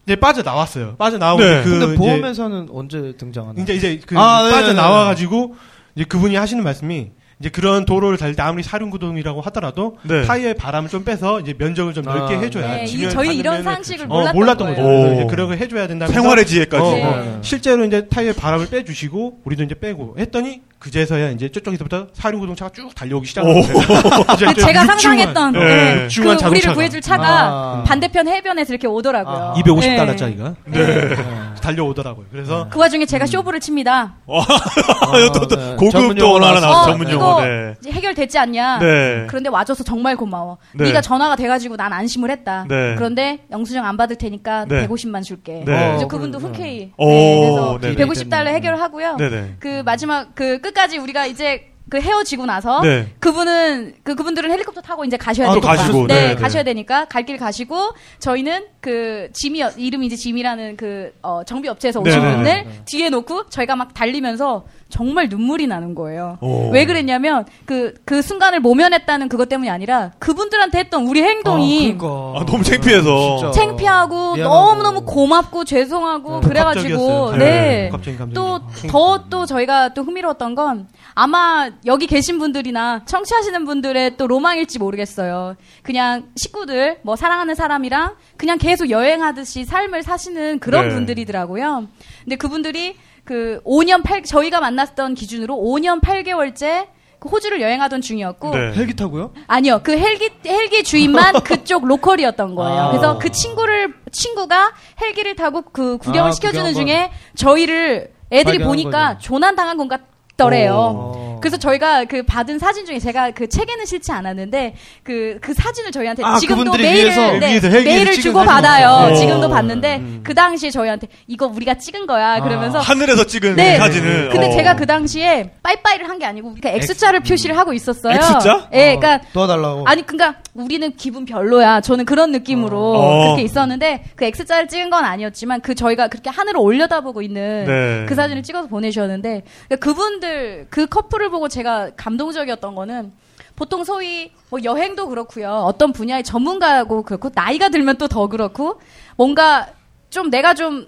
[0.06, 0.96] 이제 빠져 나왔어요.
[0.96, 1.62] 빠져 나오고 네.
[1.64, 3.60] 그 근데 보험회사는 언제 등장하나?
[3.60, 5.56] 이제 이제 그 아, 네, 빠져 네, 나와 가지고
[5.96, 10.22] 이제 그분이 하시는 말씀이 이제 그런 도로를 달릴 때 아무리 사륜구동이라고 하더라도 네.
[10.24, 13.62] 타이어에 바람을 좀 빼서 이제 면적을 좀 넓게 아, 해줘야 네, 이- 지면 저희 이런
[13.62, 14.82] 상식을 어, 몰랐던 몰랐던 거죠.
[14.82, 15.26] 오.
[15.26, 16.06] 그런 걸 해줘야 된다.
[16.06, 16.82] 생활의 지혜까지.
[16.82, 17.04] 어, 네.
[17.04, 17.38] 어.
[17.42, 23.34] 실제로 이제 타이어에 바람을 빼주시고 우리도 이제 빼고 했더니 그제서야 이제 저쪽에서부터 사륜구동차가 쭉 달려오기
[23.34, 23.62] 거예요.
[24.54, 25.58] 그 제가 상상했던 네.
[25.58, 26.74] 네, 육중한 그 우리를 자동차가.
[26.74, 27.84] 구해줄 차가 아.
[27.84, 29.34] 반대편 해변에서 이렇게 오더라고요.
[29.36, 29.54] 아.
[29.54, 31.16] 250달러짜리가 네.
[31.60, 32.26] 달려오더라고요.
[32.30, 34.14] 그래서 그 와중에 제가 쇼부를 칩니다.
[34.26, 34.46] 와,
[35.34, 35.74] 또, 또, 네.
[35.76, 37.44] 고급 또 하나 나왔어, 어, 전문 이거 용어.
[37.44, 37.74] 네.
[37.80, 38.78] 이제 해결됐지 않냐?
[38.78, 39.24] 네.
[39.26, 40.58] 그런데 와줘서 정말 고마워.
[40.72, 40.84] 네.
[40.84, 40.92] 네.
[40.92, 42.64] 가 전화가 돼가지고 난 안심을 했다.
[42.68, 42.94] 네.
[42.94, 44.86] 그런데 영수증 안 받을 테니까 네.
[44.86, 45.64] 150만 줄게.
[45.66, 45.94] 네.
[45.96, 46.92] 이제 어, 그분도 그래, 흔쾌히.
[46.96, 48.04] 오, 네, 그래서 네네.
[48.04, 49.16] 150달러 해결하고요.
[49.58, 53.08] 그 마지막 그 끝 까지 우리가 이제 그 헤어지고 나서 네.
[53.20, 56.34] 그분은 그 그분들은 헬리콥터 타고 이제 가셔야 아, 또 되니까 가시고, 네, 네, 네.
[56.34, 62.00] 가셔야 되니까 갈 길 가시고 저희는 그 짐이 이름이 이제 짐이라는 그 어, 정비 업체에서
[62.00, 62.82] 오신 네, 네, 분을 네.
[62.84, 66.38] 뒤에 놓고 저희가 막 달리면서 정말 눈물이 나는 거예요.
[66.40, 66.70] 오.
[66.70, 72.40] 왜 그랬냐면 그 그 순간을 모면했다는 그것 때문이 아니라 그분들한테 했던 우리 행동이 아, 그러니까.
[72.40, 73.38] 아, 너무 창피해서.
[73.38, 73.50] 진짜.
[73.52, 74.54] 창피하고 미안하고.
[74.54, 77.36] 너무 너무 고맙고 죄송하고 그래가지고.
[77.36, 77.88] 네.
[77.90, 84.78] 갑자기 감정이 또막더또 저희가 또 흥미로웠던 건 아마 여기 계신 분들이나 청취하시는 분들의 또 로망일지
[84.78, 85.56] 모르겠어요.
[85.82, 90.94] 그냥 식구들 뭐 사랑하는 사람이랑 그냥 계속 여행하듯이 삶을 사시는 그런 네.
[90.94, 91.88] 분들이더라고요.
[92.24, 96.86] 근데 그분들이 그 5년 8 저희가 만났던 기준으로 5년 8개월째
[97.18, 98.72] 그 호주를 여행하던 중이었고 네.
[98.74, 99.32] 헬기 타고요?
[99.46, 99.80] 아니요.
[99.82, 102.80] 그 헬기 헬기 주인만 그쪽 로컬이었던 거예요.
[102.80, 102.90] 아.
[102.90, 109.14] 그래서 그 친구를 친구가 헬기를 타고 그 구경을 아, 시켜주는 구경 중에 저희를 애들이 보니까
[109.14, 109.20] 거죠.
[109.20, 109.88] 조난 당한 것
[110.36, 110.74] 같더래요.
[110.74, 111.26] 오.
[111.40, 116.24] 그래서 저희가 그 받은 사진 중에 제가 그 책에는 실지 않았는데 그 그 사진을 저희한테
[116.24, 119.14] 아, 지금도 메일을 네, 메일을 주고 받아요.
[119.14, 119.50] 지금도 오.
[119.50, 122.40] 봤는데 그 당시에 저희한테 이거 우리가 찍은 거야.
[122.40, 123.76] 그러면서 하늘에서 찍은 네.
[123.76, 124.30] 사진을.
[124.30, 124.50] 근데 어.
[124.50, 128.14] 제가 그 당시에 빠이빠이를 한 게 아니고 그러니까 X자를 표시를 하고 있었어요.
[128.14, 128.68] X자?
[128.72, 129.84] 예, 어, 그러니까 도와달라고.
[129.86, 131.82] 아니 그러니까 우리는 기분 별로야.
[131.82, 133.22] 저는 그런 느낌으로 어.
[133.24, 138.06] 그렇게 있었는데 그 X자를 찍은 건 아니었지만 그 저희가 그렇게 하늘을 올려다보고 있는 네.
[138.08, 140.25] 그 사진을 찍어서 보내주셨는데 그러니까 그분들
[140.70, 143.12] 그 커플을 보고 제가 감동적이었던 거는
[143.56, 145.50] 보통 소위 뭐 여행도 그렇고요.
[145.50, 148.80] 어떤 분야의 전문가고 그렇고 나이가 들면 또 더 그렇고
[149.16, 149.68] 뭔가
[150.10, 150.86] 좀 내가 좀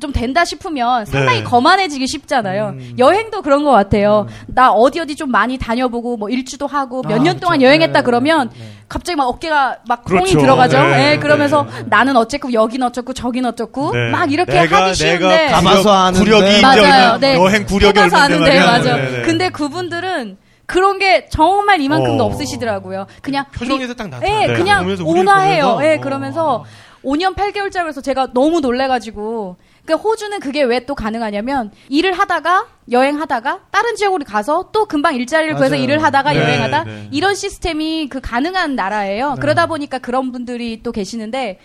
[0.00, 1.44] 좀 된다 싶으면 상당히 네.
[1.44, 2.74] 거만해지기 쉽잖아요.
[2.98, 4.26] 여행도 그런 것 같아요.
[4.46, 7.38] 나 어디 어디 좀 많이 다녀보고 뭐 일주도 하고 몇 아, 년.
[7.40, 8.70] 동안 여행했다 네, 그러면 네, 네.
[8.88, 10.24] 갑자기 막 어깨가 막 그렇죠.
[10.32, 10.78] 콩이 들어가죠.
[10.80, 11.84] 네, 예, 그러면서 네.
[11.86, 14.10] 나는 어쨌고 여긴 어쩌고 저긴 어쩌고 네.
[14.10, 16.24] 막 이렇게 내가- 하기 쉬운데 내가 가봐서 아는데.
[16.24, 17.18] 구력이 맞아요.
[17.18, 17.34] 네.
[17.36, 18.66] 여행 구력이 말이야.
[18.66, 18.96] 맞아.
[18.96, 19.22] 네, 네.
[19.22, 20.36] 근데 그분들은
[20.66, 22.26] 그런 게 정말 이만큼도 어.
[22.26, 23.06] 없으시더라고요.
[23.22, 24.30] 그냥 표정에서 딱 나타나.
[24.42, 24.52] 예, 네.
[24.54, 25.78] 그냥 온화해요.
[25.82, 26.00] 예, 어.
[26.00, 26.64] 그러면서
[27.04, 29.56] 5년 8개월짜리에서 제가 너무 놀래가지고
[29.88, 35.54] 그 호주는 그게 왜 또 가능하냐면 일을 하다가 여행하다가 다른 지역으로 가서 또 금방 일자리를
[35.56, 35.84] 구해서 맞아요.
[35.84, 37.08] 일을 하다가 네, 여행하다 네.
[37.10, 39.36] 이런 시스템이 그 가능한 나라예요.
[39.40, 41.58] 그러다 보니까 그런 분들이 또 계시는데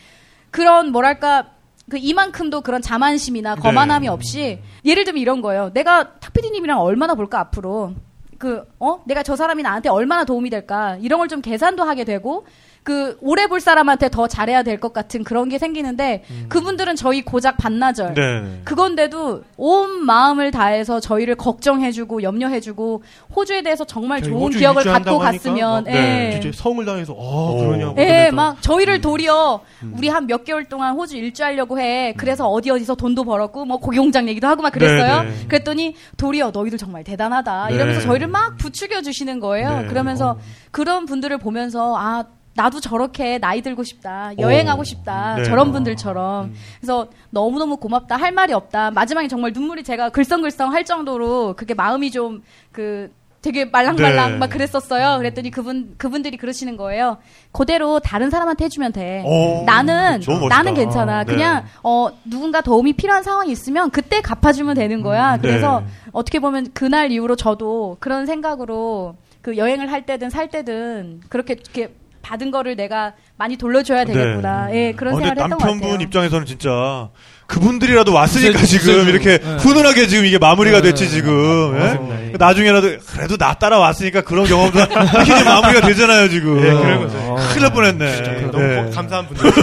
[0.51, 1.47] 그런 뭐랄까
[1.89, 5.71] 그 이만큼도 그런 자만심이나 거만함이 없이 예를 들면 이런 거예요.
[5.73, 7.93] 내가 탁피디님이랑 얼마나 볼까 앞으로
[8.39, 12.45] 그 어 내가 저 사람이 나한테 얼마나 도움이 될까 이런 걸 좀 계산도 하게 되고
[12.83, 17.55] 그 오래 볼 사람한테 더 잘해야 될 것 같은 그런 게 생기는데 그분들은 저희 고작
[17.57, 18.61] 반나절 네.
[18.65, 23.03] 그건데도 온 마음을 다해서 저희를 걱정해주고 염려해주고
[23.35, 26.33] 호주에 대해서 정말 좋은 기억을 갖고 하니까 갔으면 막, 네.
[26.35, 26.39] 예.
[26.41, 27.57] 진짜 성을 당해서 어 오.
[27.59, 28.01] 그러냐고.
[28.01, 29.61] 예, 막 저희를 도리어
[29.95, 32.13] 우리 한 몇 개월 동안 호주 일주하려고 해.
[32.17, 35.23] 그래서 어디 어디서 돈도 벌었고 뭐 고기공장 얘기도 하고 막 그랬어요.
[35.23, 35.47] 네, 네.
[35.47, 37.67] 그랬더니 도리어 너희들 정말 대단하다.
[37.67, 37.75] 네.
[37.75, 39.81] 이러면서 저희를 막 부추겨 주시는 거예요.
[39.81, 39.87] 네.
[39.87, 40.37] 그러면서
[40.71, 42.23] 그런 분들을 보면서 아
[42.55, 44.31] 나도 저렇게 나이 들고 싶다.
[44.37, 45.35] 여행하고 싶다.
[45.37, 45.43] 네.
[45.43, 46.53] 저런 분들처럼.
[46.79, 48.15] 그래서 너무너무 고맙다.
[48.15, 48.91] 할 말이 없다.
[48.91, 52.41] 마지막에 정말 눈물이 제가 글썽글썽 할 정도로 그게 마음이 좀
[52.73, 54.37] 그 되게 말랑말랑 네.
[54.37, 55.17] 막 그랬었어요.
[55.17, 57.17] 그랬더니 그분 그분들이 그러시는 거예요.
[57.51, 59.21] 그대로 다른 사람한테 해주면 돼.
[59.25, 60.55] 오, 나는 너무 멋있다.
[60.55, 61.25] 나는 괜찮아.
[61.25, 61.33] 네.
[61.33, 65.37] 그냥 어 누군가 도움이 필요한 상황이 있으면 그때 갚아주면 되는 거야.
[65.41, 65.87] 그래서 네.
[66.13, 71.93] 어떻게 보면 그날 이후로 저도 그런 생각으로 그 여행을 할 때든 살 때든 그렇게 이렇게
[72.23, 74.73] 받은 거를 내가 많이 돌려줘야 되겠구나.
[74.73, 76.05] 예, 그런 어, 근데 생각을 했던 것 남편분 같아요.
[76.07, 77.09] 입장에서는 진짜
[77.53, 79.55] 그분들이라도 왔으니까 글쎄, 지금 글쎄, 이렇게 네.
[79.57, 81.75] 훈훈하게 지금 이게 마무리가 네, 됐지 네, 지금.
[81.75, 81.79] 예?
[81.79, 82.25] 맞습니다.
[82.25, 82.31] 예.
[82.39, 86.57] 나중에라도 그래도 나 따라왔으니까 그런 경험도 이렇게 이제 마무리가 되잖아요 지금.
[86.57, 87.35] 예, 그런 거죠.
[87.49, 88.15] 큰일 날 뻔했네.
[88.15, 88.41] 진짜 네.
[88.51, 89.51] 너무 감사한 분들.
[89.51, 89.61] 네,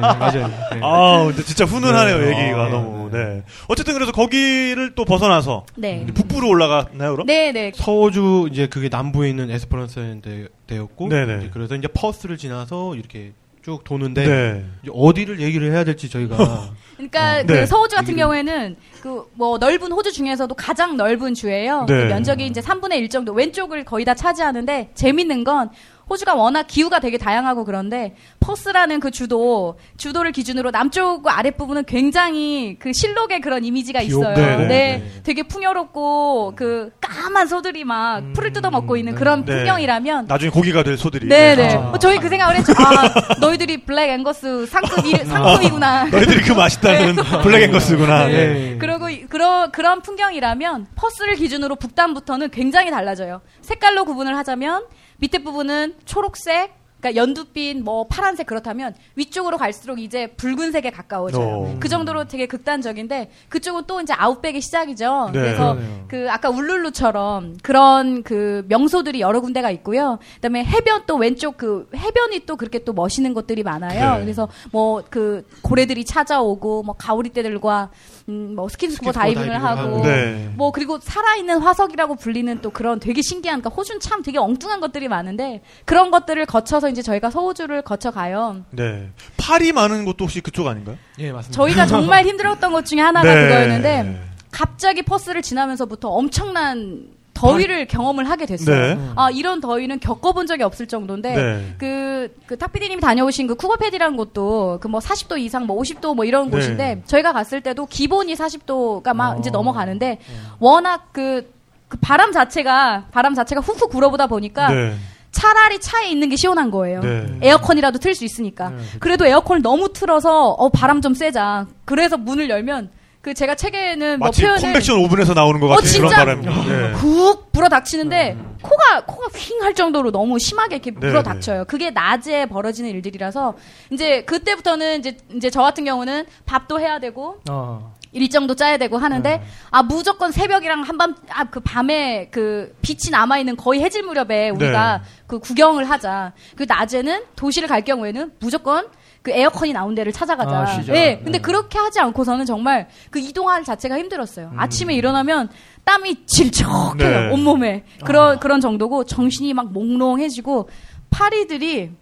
[0.00, 0.48] 맞아요.
[0.72, 0.80] 네.
[0.82, 2.28] 아, 근데 진짜 훈훈하네요 네.
[2.28, 3.08] 얘기가 아, 너무.
[3.10, 3.42] 네.
[3.68, 6.04] 어쨌든 그래서 거기를 또 벗어나서 네.
[6.14, 7.26] 북부로 올라갔나요, 그럼?
[7.26, 7.72] 네, 네.
[7.74, 11.36] 서호주 이제 그게 남부에 있는 에스퍼란스대였고 네네.
[11.38, 13.32] 이제 그래서 이제 퍼스를 지나서 이렇게
[13.64, 14.64] 쭉 도는데 네.
[14.92, 16.36] 어디를 얘기를 해야 될지 저희가
[16.96, 17.66] 그러니까 어, 그 네.
[17.66, 21.84] 서호주 같은 경우에는 그 뭐 넓은 호주 중에서도 가장 넓은 주예요.
[21.88, 22.02] 네.
[22.02, 25.70] 그 면적이 이제 3분의 1 정도 왼쪽을 거의 다 차지하는데 재밌는 건
[26.08, 32.92] 호주가 워낙 기후가 되게 다양하고 그런데 퍼스라는 그 주도 주도를 기준으로 남쪽과 아랫부분은 굉장히 그
[32.92, 34.34] 신록의 그런 이미지가 있어요.
[34.34, 39.56] 네, 네, 네, 되게 풍요롭고 그 까만 소들이 막 풀을 뜯어먹고 있는 그런 네.
[39.56, 41.26] 풍경이라면 나중에 고기가 될 소들이.
[41.28, 41.74] 네네.
[41.74, 41.78] 아.
[41.80, 42.72] 뭐 저희 그 생각을 했죠.
[42.76, 46.04] 아, 너희들이 Black Angus 상급 일, 상급이구나.
[46.12, 48.26] 너희들이 그 맛있다는 Black Angus구나.
[48.26, 48.32] 네.
[48.32, 48.78] 네.
[48.78, 53.40] 그리고 이- 그런 그런 풍경이라면 퍼스를 기준으로 북단부터는 굉장히 달라져요.
[53.62, 54.84] 색깔로 구분을 하자면
[55.18, 61.46] 밑에 부분은 초록색, 그러니까 연두빛, 뭐 파란색 그렇다면 위쪽으로 갈수록 이제 붉은색에 가까워져요.
[61.46, 61.76] 오.
[61.78, 65.30] 그 정도로 되게 극단적인데 그쪽은 또 이제 outback의 시작이죠.
[65.34, 65.38] 네.
[65.38, 66.04] 그래서 그러네요.
[66.08, 70.18] 그 아까 울룰루처럼 그런 그 명소들이 여러 군데가 있고요.
[70.36, 74.16] 그다음에 해변 또 왼쪽 그 해변이 또 그렇게 또 멋있는 곳들이 많아요.
[74.16, 74.20] 네.
[74.22, 77.90] 그래서 뭐 그 고래들이 찾아오고 뭐 가오리떼들과
[78.28, 80.06] 음 뭐 스킨스쿠버 스킨스쿠버 다이빙을 다이빙을 하고 하고.
[80.06, 80.50] 네.
[80.54, 85.08] 뭐 그리고 살아있는 화석이라고 불리는 또 그런 되게 신기한 그러니까 호주는 참 되게 엉뚱한 것들이
[85.08, 88.64] 많은데 그런 것들을 거쳐서 이제 저희가 서호주를 거쳐 가요.
[88.70, 89.10] 네.
[89.36, 90.96] 팔이 많은 곳도 혹시 그쪽 아닌가요?
[91.18, 91.56] 예 맞습니다.
[91.56, 93.42] 저희가 정말 힘들었던 것 중에 하나가 네.
[93.42, 94.20] 그거였는데
[94.50, 97.08] 갑자기 퍼스를 지나면서부터 엄청난
[97.50, 98.94] 더위를 경험을 하게 됐어요.
[98.96, 99.10] 네.
[99.16, 101.74] 아 이런 더위는 겪어본 적이 없을 정도인데 네.
[101.78, 106.50] 그, 그 탁피디님이 다녀오신 그 쿠버패디라는 곳도 그 뭐 40도 이상 뭐 50도 뭐 이런
[106.50, 106.56] 네.
[106.56, 109.38] 곳인데 저희가 갔을 때도 기본이 40도가 막 어.
[109.40, 110.18] 이제 넘어가는데
[110.60, 111.52] 워낙 그,
[111.88, 114.94] 그 바람 자체가 바람 자체가 훅훅 불어보다 보니까 네.
[115.32, 117.00] 차라리 차에 있는 게 시원한 거예요.
[117.00, 117.38] 네.
[117.42, 118.72] 에어컨이라도 틀 수 있으니까.
[119.00, 121.66] 그래도 에어컨을 너무 틀어서 어 바람 좀 쐬자.
[121.84, 122.90] 그래서 문을 열면
[123.24, 126.16] 그 제가 책에는 뭐 마치 표현을 컨벡션 오븐에서 나오는 것 어, 같은 그런 진짜?
[126.16, 126.44] 바람이.
[126.68, 126.92] 네.
[126.92, 131.64] 훅 불어 닥치는데 코가 코가 휭할 정도로 너무 심하게 이렇게 네, 불어 닥쳐요.
[131.64, 133.54] 그게 낮에 벌어지는 일들이라서
[133.92, 137.94] 이제 그때부터는 이제 이제 저 같은 경우는 밥도 해야 되고 어.
[138.12, 143.56] 일정도 짜야 되고 하는데 아 무조건 새벽이랑 한밤 아 그 밤에 그 빛이 남아 있는
[143.56, 145.04] 거의 해질 무렵에 우리가 네.
[145.26, 146.32] 그 구경을 하자.
[146.56, 148.86] 그 낮에는 도시를 갈 경우에는 무조건
[149.24, 150.50] 그 에어컨이 나온 데를 찾아가자.
[150.54, 150.82] 아.
[150.94, 151.16] 예.
[151.16, 151.40] 근데 네.
[151.40, 154.52] 그렇게 하지 않고서는 정말 그 이동할 자체가 힘들었어요.
[154.54, 155.48] 아침에 일어나면
[155.82, 156.92] 땀이 질척해요.
[156.92, 156.98] 음.
[156.98, 157.30] 네.
[157.32, 157.84] 온몸에.
[158.04, 160.68] 그런 그런 정도고 정신이 막 몽롱해지고
[161.08, 161.92] 파리들이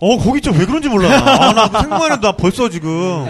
[0.00, 1.08] 어, 거기 진짜 왜 그런지 몰라.
[1.16, 3.26] 아, 나 생각만 해도 나 벌써 지금.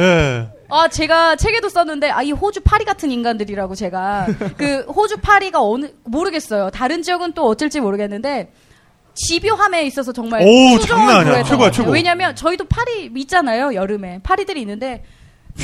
[0.00, 0.48] 예.
[0.68, 4.26] 아, 제가 책에도 썼는데, 아, 이 호주 파리 같은 인간들이라고 제가.
[4.56, 6.70] 그, 호주 파리가 어느, 모르겠어요.
[6.70, 8.52] 다른 지역은 또 어쩔지 모르겠는데,
[9.14, 10.42] 집요함에 있어서 정말.
[10.42, 11.42] 오, 장난 아니야.
[11.42, 11.70] 최고야.
[11.70, 11.90] 최고.
[11.90, 14.20] 왜냐면, 저희도 파리 있잖아요, 여름에.
[14.22, 15.04] 파리들이 있는데,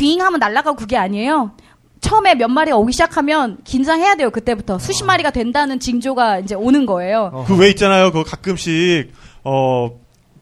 [0.01, 1.53] 윙 하면 날아가고 그게 아니에요.
[2.01, 4.79] 처음에 몇 마리가 오기 시작하면 긴장해야 돼요, 그때부터.
[4.79, 5.07] 수십 아.
[5.07, 7.45] 마리가 된다는 징조가 이제 오는 거예요.
[7.47, 8.13] 그 왜 있잖아요.
[8.13, 9.13] 그 가끔씩,
[9.45, 9.91] 어,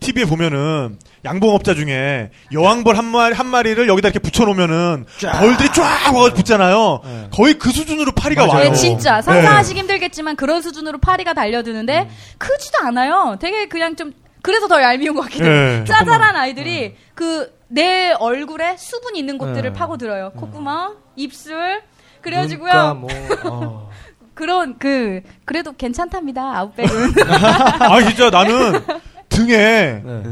[0.01, 6.35] TV에 보면은, 양봉업자 중에 여왕벌 한 마리, 한 마리를 여기다 이렇게 붙여놓으면은, 벌들이 쫙 와서
[6.35, 7.01] 붙잖아요.
[7.05, 7.29] 네.
[7.33, 8.59] 거의 그 수준으로 파리가 맞아요.
[8.61, 8.71] 와요.
[8.71, 9.23] 네, 진짜 네.
[9.23, 12.09] 상상하시기 힘들겠지만 그런 수준으로 파리가 달려드는데
[12.39, 13.37] 크지도 않아요.
[13.41, 14.13] 되게 그냥 좀
[14.43, 15.53] 그래서 더 얄미운 것 같기도 해요.
[15.81, 15.85] 네.
[15.85, 19.73] 짜잘한 아이들이 그 내 얼굴에 수분 있는 곳들을 네.
[19.73, 20.31] 파고들어요.
[20.37, 21.83] 콧구멍, 입술.
[22.21, 22.73] 그래가지고요.
[22.73, 23.11] 눈가 뭐
[23.45, 23.91] 어.
[24.35, 26.57] 그런 그 그래도 괜찮답니다.
[26.57, 27.13] 아웃백은.
[27.81, 28.81] 아, 진짜 나는
[29.29, 29.57] 등에
[30.05, 30.23] 네.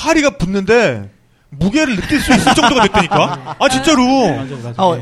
[0.00, 1.10] 파리가 붙는데,
[1.50, 3.56] 무게를 느낄 수 있을 정도가 됐다니까?
[3.58, 4.02] 아, 진짜로.
[4.02, 4.48] 한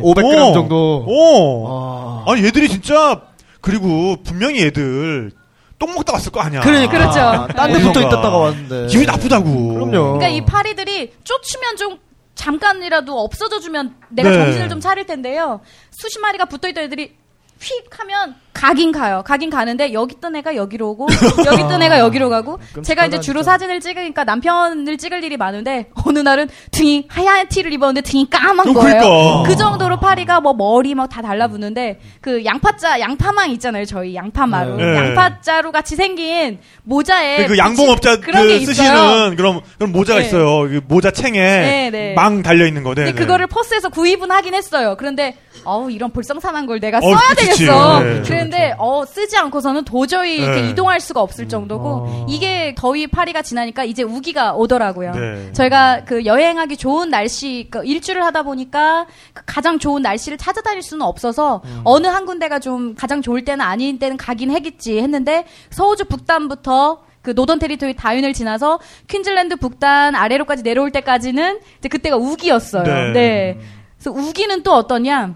[0.00, 0.52] 500g 어.
[0.54, 1.04] 정도.
[1.06, 2.24] 어.
[2.26, 2.32] 아.
[2.32, 3.20] 아니 얘들이 진짜
[3.60, 5.30] 그리고 분명히 얘들
[5.78, 6.60] 똥 먹다 왔을 거 아니야.
[6.60, 6.90] 그러니까.
[6.90, 7.20] 그렇죠.
[7.20, 7.92] 아, 딴데 어디선가.
[7.92, 8.86] 붙어 있다가 왔는데.
[8.86, 9.44] 기분이 나쁘다고.
[9.74, 9.90] 그럼요.
[10.18, 11.98] 그러니까 이 파리들이 쫓으면 좀
[12.34, 14.38] 잠깐이라도 없어져 주면 내가 네.
[14.38, 15.60] 정신을 좀 차릴 텐데요.
[15.90, 17.14] 수십 마리가 붙어 있던 애들이
[17.60, 19.22] 휙 하면 가긴 가요.
[19.24, 21.06] 가긴 가는데 여기 있던 애가 여기로 오고
[21.46, 26.18] 여기 있던 애가 여기로 가고 제가 이제 주로 사진을 찍으니까 남편을 찍을 일이 많은데 어느
[26.18, 29.00] 날은 등이 하얀 티를 입었는데 등이 까만 어, 거예요.
[29.00, 29.42] 그러니까.
[29.48, 33.84] 그 정도로 파리가 뭐 머리 막 다 달라붙는데 그 양파자 양파망 있잖아요.
[33.84, 34.96] 저희 양파마루 네.
[34.96, 38.74] 양파자루 같이 생긴 모자에 그 양봉업자 그런 게그 있어요.
[38.74, 40.26] 쓰시는 그런 그런 모자가 네.
[40.26, 40.68] 있어요.
[40.68, 42.14] 그 모자 챙에 네, 네.
[42.14, 42.90] 망 달려 있는 거.
[42.94, 43.04] 네.
[43.04, 43.20] 근데 네.
[43.20, 44.96] 그거를 포스에서 구입은 하긴 했어요.
[44.98, 47.47] 그런데 어우 이런 불성산한 걸 내가 어, 써야 그치.
[47.50, 48.00] 되겠어.
[48.00, 48.22] 네.
[48.24, 50.70] 그런데 어 쓰지 않고서는 도저히 이렇게 네.
[50.70, 55.12] 이동할 수가 없을 정도고 이게 더위 파리가 지나니까 이제 우기가 오더라고요.
[55.12, 55.52] 네.
[55.52, 61.04] 저희가 그 여행하기 좋은 날씨 그 일주를 하다 보니까 그 가장 좋은 날씨를 찾아다닐 수는
[61.04, 67.02] 없어서 어느 한 군데가 좀 가장 좋을 때는 아닌 때는 가긴 하겠지 했는데 서호주 북단부터
[67.22, 72.84] 그 노던 테리토리 다윈을 지나서 퀸즐랜드 북단 아래로까지 내려올 때까지는 이제 그때가 우기였어요.
[72.84, 73.12] 네.
[73.12, 73.58] 네.
[73.96, 75.34] 그래서 우기는 또 어떠냐?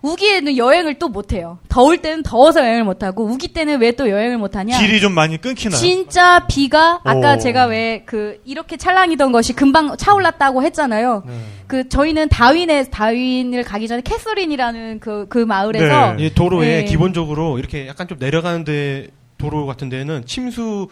[0.00, 1.58] 우기에는 여행을 또 못해요.
[1.68, 4.78] 더울 때는 더워서 여행을 못하고 우기 때는 왜 또 여행을 못하냐?
[4.78, 5.76] 길이 좀 많이 끊기나요?
[5.80, 7.38] 진짜 비가 아까 오.
[7.38, 11.24] 제가 왜 그 이렇게 찰랑이던 것이 금방 차올랐다고 했잖아요.
[11.26, 11.32] 네.
[11.66, 16.26] 그 저희는 다윈에 다윈을 가기 전에 캐서린이라는 그그 마을에서 네.
[16.26, 16.84] 이 도로에 네.
[16.84, 20.88] 기본적으로 이렇게 약간 좀 내려가는데 도로 같은 데는 침수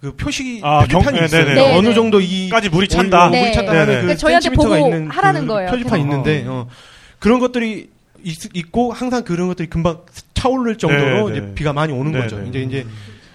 [0.00, 1.44] 그 표시 아, 경- 표지판이 네, 있어요.
[1.46, 1.76] 네, 네.
[1.76, 1.94] 어느 네.
[1.94, 3.26] 정도 이 까지 물이 찬다.
[3.26, 3.52] 오, 물이 네.
[3.52, 3.86] 찬다 네, 네.
[3.86, 5.70] 그 그러니까 저희한테 보고 있는 하라는 그 거예요.
[5.70, 6.68] 표지판 있는데 어,
[7.18, 7.90] 그런 것들이
[8.24, 10.00] 있, 있고 항상 그런 것들이 금방
[10.34, 11.54] 차오를 정도로 네, 이제 네.
[11.54, 12.38] 비가 많이 오는 네, 거죠.
[12.38, 12.48] 네.
[12.48, 12.86] 이제 이제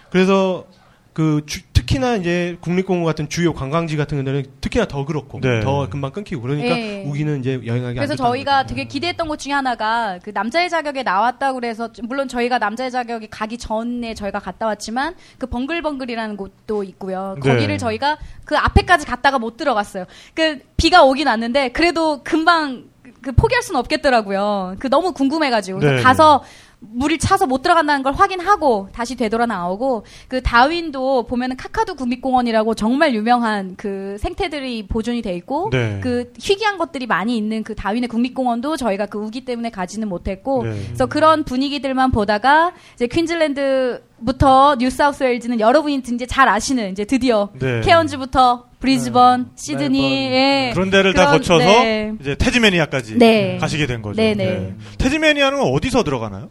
[0.09, 0.65] 그래서
[1.13, 5.59] 그 주- 특히나 이제 국립공원 같은 주요 관광지 같은 데는 특히나 더 그렇고 네.
[5.61, 7.03] 더 금방 끊기고 그러니까 네.
[7.05, 8.69] 우기는 이제 여행하기 안 그래서 저희가 거죠.
[8.75, 13.59] 되게 기대했던 것 중에 하나가 그 남자의 자격에 나왔다고 그래서 물론 저희가 남자의 자격이 가기
[13.59, 17.37] 전에 저희가 갔다 왔지만 그 벙글벙글이라는 곳도 있고요.
[17.43, 17.51] 네.
[17.51, 20.05] 거기를 저희가 그 앞에까지 갔다가 못 들어갔어요.
[20.33, 22.85] 그 비가 오긴 왔는데 그래도 금방
[23.25, 24.75] 그 포기할 수는 없겠더라고요.
[24.77, 26.43] 그 너무 궁금해가지고 네, 가서
[26.79, 33.15] 물이 차서 못 들어간다는 걸 확인하고 다시 되돌아 나오고 그 다윈도 보면은 카카두 국립공원이라고 정말
[33.15, 35.99] 유명한 그 생태들이 보존이 돼 있고 네.
[36.03, 40.79] 그 희귀한 것들이 많이 있는 그 다윈의 국립공원도 저희가 그 우기 때문에 가지는 못했고 네.
[40.85, 47.81] 그래서 그런 분위기들만 보다가 이제 퀸즐랜드 부터 뉴사우스웨일즈는 여러분이 이제 잘 아시는 이제 드디어 네.
[47.81, 50.35] 케언즈부터 브리즈번, 시드니 멜번.
[50.37, 50.71] 예.
[50.73, 52.13] 그런 데를 다 그런- 거쳐서 네.
[52.21, 53.57] 이제 테즈메니아까지 네.
[53.59, 54.21] 가시게 된 거죠.
[54.21, 54.73] 네, 네.
[54.99, 56.49] 테즈메니아는 어디서 들어가나요?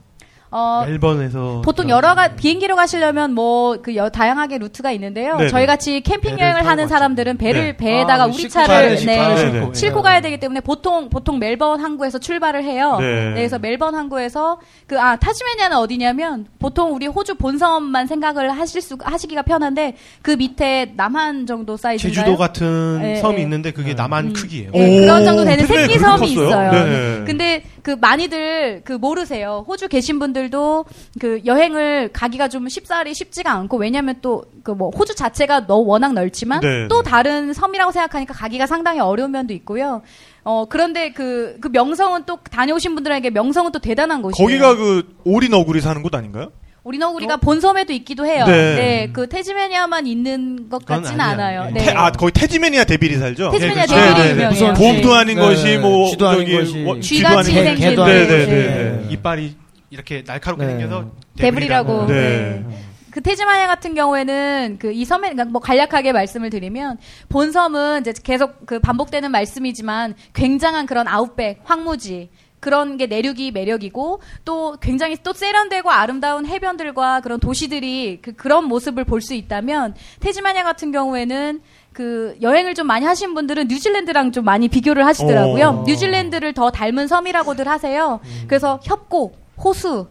[0.57, 5.37] 어, 멜번에서 보통 여러 가 비행기로 가시려면 뭐 그 다양하게 루트가 있는데요.
[5.37, 5.49] 네네.
[5.51, 6.85] 저희 같이 캠핑 여행을 하는.
[6.89, 7.77] 사람들은 배를 네.
[7.77, 9.67] 배에다가 아, 우리 차를 네, 가야 네, 싣고.
[9.73, 9.75] 네.
[9.75, 12.99] 싣고 가야 되기 때문에 보통 보통 멜번 항구에서 출발을 해요.
[13.01, 13.07] 네.
[13.07, 18.97] 네, 그래서 멜번 항구에서 그 아 타즈메니아는 어디냐면 보통 우리 호주 본섬만 생각을 하실 수
[19.03, 22.25] 하시기가 편한데 그 밑에 남한 정도 사이즈인가요?
[22.25, 23.43] 제주도 같은 네, 섬이 네.
[23.43, 24.33] 있는데 그게 남한 음.
[24.33, 24.71] 크기예요.
[24.73, 26.49] 네, 오, 그런 정도 되는 새끼 섬이 컸어요?
[26.49, 27.25] 있어요.
[27.27, 29.65] 근데 그 많이들 그 모르세요.
[29.69, 30.85] 호주 계신 분들 도
[31.21, 36.13] 그 여행을 가기가 좀 쉽사리 쉽지가 않고 왜냐면 또 그 뭐 호주 자체가 너 워낙
[36.15, 36.89] 넓지만 네.
[36.89, 40.03] 또 다른 섬이라고 생각하니까 가기가 상당히 어려운 면도 있고요.
[40.43, 44.47] 어 그런데 그 그 명성은 또 다녀오신 분들에게 명성은 또 대단한 곳이에요.
[44.47, 46.51] 거기가 그 오리 너구리 사는 곳 아닌가요?
[46.83, 48.45] 우리 너구리가 본섬에도 있기도 해요.
[48.47, 48.75] 네.
[48.77, 49.11] 네.
[49.11, 51.19] 그 테즈메니아만 있는 것 같지는.
[51.19, 51.65] 않아요.
[51.67, 51.73] 네.
[51.73, 51.85] 네.
[51.87, 53.51] 테- 아 거기 테즈메니아 데빌이 살죠.
[53.53, 54.31] 테즈메니아 네, 데빌이 네, 네.
[54.33, 54.49] 유명해요.
[54.51, 55.15] 무슨 곰도 네.
[55.17, 56.77] 아닌 네, 것이 뭐 쥐도 아닌 것이.
[56.83, 57.81] 뭐, 쥐도 아닌 생긴 것이.
[57.81, 58.51] 개도 네, 아닌 네, 것이.
[58.51, 58.75] 네, 네.
[59.07, 59.07] 네.
[59.13, 59.55] 이빨이
[59.95, 60.73] 이렇게 날카롭게 네.
[60.73, 62.07] 생겨서 데브리라고.
[62.07, 62.65] 네.
[62.69, 62.79] 네.
[63.11, 68.13] 그 테즈마니아 같은 경우에는 그 이 섬에 그러니까 뭐 간략하게 말씀을 드리면 본 섬은 이제
[68.23, 75.33] 계속 그 반복되는 말씀이지만 굉장한 그런 아웃백 황무지 그런 게 내륙이 매력이고 또 굉장히 또
[75.33, 81.61] 세련되고 아름다운 해변들과 그런 도시들이 그 그런 모습을 볼 수 있다면 테즈마니아 같은 경우에는
[81.93, 85.83] 그 여행을 좀 많이 하신 분들은 뉴질랜드랑 좀 많이 비교를 하시더라고요.
[85.83, 85.85] 오.
[85.87, 88.19] 뉴질랜드를 더 닮은 섬이라고들 하세요.
[88.49, 90.09] 그래서 협곡, 호수,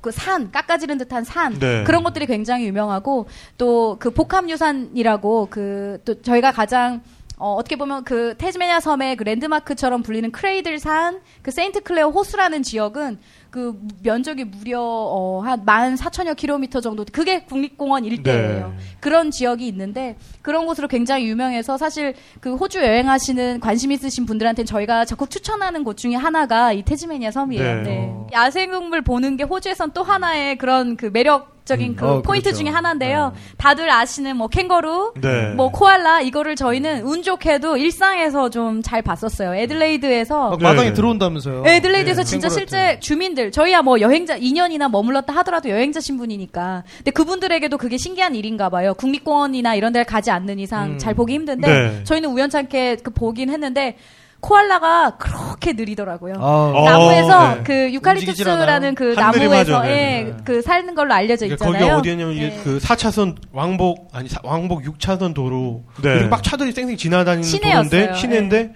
[0.00, 1.84] 그 산, 깎아지른 듯한 산 네.
[1.84, 3.26] 그런 것들이 굉장히 유명하고
[3.58, 7.02] 또 그 복합유산이라고 그 또 저희가 가장
[7.38, 12.62] 어, 어떻게 보면 그 테즈메니아 섬의 그 랜드마크처럼 불리는 크레이들 산, 그 세인트 클레어 호수라는
[12.62, 13.18] 지역은
[13.56, 18.68] 그 면적이 무려 어, 한1 4 0 0 0여 킬로미터 정도 그게 국립공원 일대예요.
[18.68, 18.84] 네.
[19.00, 25.06] 그런 지역이 있는데 그런 곳으로 굉장히 유명해서 사실 그 호주 여행하시는 관심 있으신 분들한테는 저희가
[25.06, 27.64] 적극 추천하는 곳 중에 하나가 이 테즈메니아 섬이에요.
[27.76, 27.82] 네.
[27.82, 28.14] 네.
[28.30, 32.62] 야생동물 보는 게 호주에선 또 하나의 그런 그 매력 적인 그 어, 포인트 그렇죠.
[32.62, 33.32] 중에 하나인데요.
[33.56, 35.52] 다들 아시는 뭐 캥거루, 네.
[35.54, 39.54] 뭐 코알라 이거를 저희는 운 좋게도 일상에서 좀 잘 봤었어요.
[39.56, 40.62] 애들레이드에서 막 네.
[40.62, 41.64] 마당에 들어온다면서요.
[41.66, 47.10] 애들레이드에서 네, 진짜 캥거루 실제 주민들 저희야 뭐 여행자 2년이나 머물렀다 하더라도 여행자 신분이니까 근데
[47.10, 50.98] 그분들에게도 그게 신기한 일인가 봐요 국립공원이나 이런 데를 가지 않는 이상 음.
[50.98, 52.04] 잘 보기 힘든데 네.
[52.04, 53.96] 저희는 우연찮게 그 보긴 했는데
[54.40, 56.34] 코알라가 그렇게 느리더라고요.
[56.38, 57.62] 아, 나무에서 어, 네.
[57.64, 59.86] 그 유칼립투스라는 그 나무에서.
[59.86, 60.34] 예, 네.
[60.44, 61.94] 그 사는 걸로 알려져 그러니까 있잖아요.
[61.94, 62.60] 거기 어디였냐면 이게 네.
[62.62, 66.14] 그 4차선 왕복 아니 사- 왕복 6차선 도로 네.
[66.14, 67.88] 그리고 막 차들이 쌩쌩 지나다니는 시내였어요.
[67.90, 68.74] 도로인데 시내인데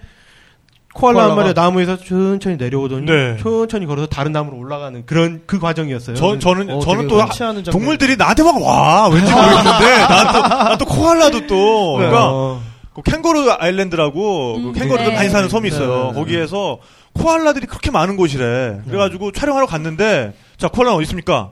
[0.93, 1.35] 코알라 한.
[1.35, 3.37] 마리가 나무에서 천천히 내려오더니 네.
[3.41, 6.15] 천천히 걸어서 다른 나무로 올라가는 그런 그 과정이었어요.
[6.15, 7.21] 저, 저는, 어, 저는 또.
[7.71, 9.07] 동물들이 나한테 막 와.
[9.07, 9.97] 왠지 모르겠는데.
[10.07, 11.93] 난 또, 난또 코알라도 또.
[11.97, 12.61] 그러니까 어.
[12.93, 15.15] 그 캥거루 아일랜드라고 음, 그 캥거루들 네.
[15.15, 16.11] 많이 사는 섬이 있어요.
[16.13, 16.19] 네.
[16.19, 16.79] 거기에서
[17.13, 18.81] 코알라들이 그렇게 많은 곳이래.
[18.85, 21.51] 그래가지고 촬영하러 갔는데 자 코알라 어디 있습니까?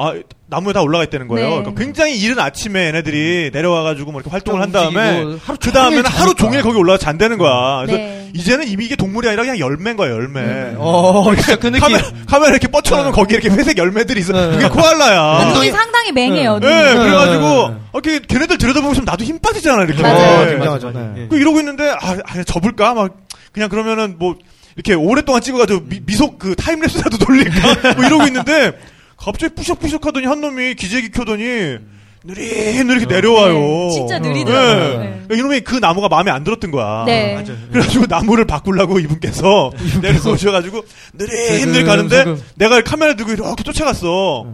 [0.00, 0.14] 아
[0.46, 1.48] 나무에 다 올라가 있다는 거예요.
[1.48, 1.56] 네.
[1.56, 5.24] 그러니까 굉장히 이른 아침에 얘네들이 내려와가지고 뭐 이렇게 활동을 한 다음에
[5.60, 6.34] 그 다음에는 하루.
[6.36, 7.84] 종일 거기 올라가 잔다는 거야.
[7.84, 8.30] 그래서 네.
[8.32, 10.74] 이제는 이미 이게 동물이 아니라 그냥 열매인 거야 열매.
[10.76, 11.80] 어, 진짜 그 느낌.
[11.80, 14.32] 카메라, 카메라 이렇게 뻗쳐놓으면 거기 이렇게 회색 열매들이 있어.
[14.32, 14.56] 네.
[14.56, 15.52] 그게 코알라야.
[15.54, 16.60] 눈이 상당히 맹해요.
[16.60, 17.04] 네, 눈이.
[17.06, 17.74] 그래가지고, 네.
[17.94, 20.00] 이렇게 걔네들 들여다보고 있으면 나도 힘 빠지잖아, 이렇게.
[20.00, 20.40] 맞아요.
[20.40, 20.50] 어, 네.
[20.52, 20.90] 굉장하죠.
[20.92, 21.12] 맞아요.
[21.16, 21.22] 네.
[21.22, 21.28] 예.
[21.28, 22.94] 그 이러고 있는데, 아, 아, 접을까?
[22.94, 23.16] 막,
[23.52, 24.36] 그냥 그러면은 뭐,
[24.76, 27.94] 이렇게 오랫동안 찍어가지고 미, 미속 그 타임랩스라도 돌릴까?
[27.96, 28.78] 뭐 이러고 있는데,
[29.18, 31.76] 갑자기 뿌셔뿌셔 하더니 한 놈이 기재기 켜더니,
[32.24, 33.54] 느릿 느릿 내려와요.
[33.54, 34.28] 네, 진짜 네.
[34.28, 34.98] 느리더라고요.
[34.98, 35.20] 네.
[35.26, 37.04] 그러니까 이놈이 그 나무가 마음에 안 들었던 거야.
[37.06, 37.34] 네.
[37.34, 37.56] 맞아요.
[37.72, 39.70] 그래가지고 나무를 바꾸려고 이분께서
[40.02, 42.42] 내려오셔가지고 느릿 느릿 세금, 가는데 세금.
[42.56, 44.46] 내가 카메라 들고 이렇게 쫓아갔어.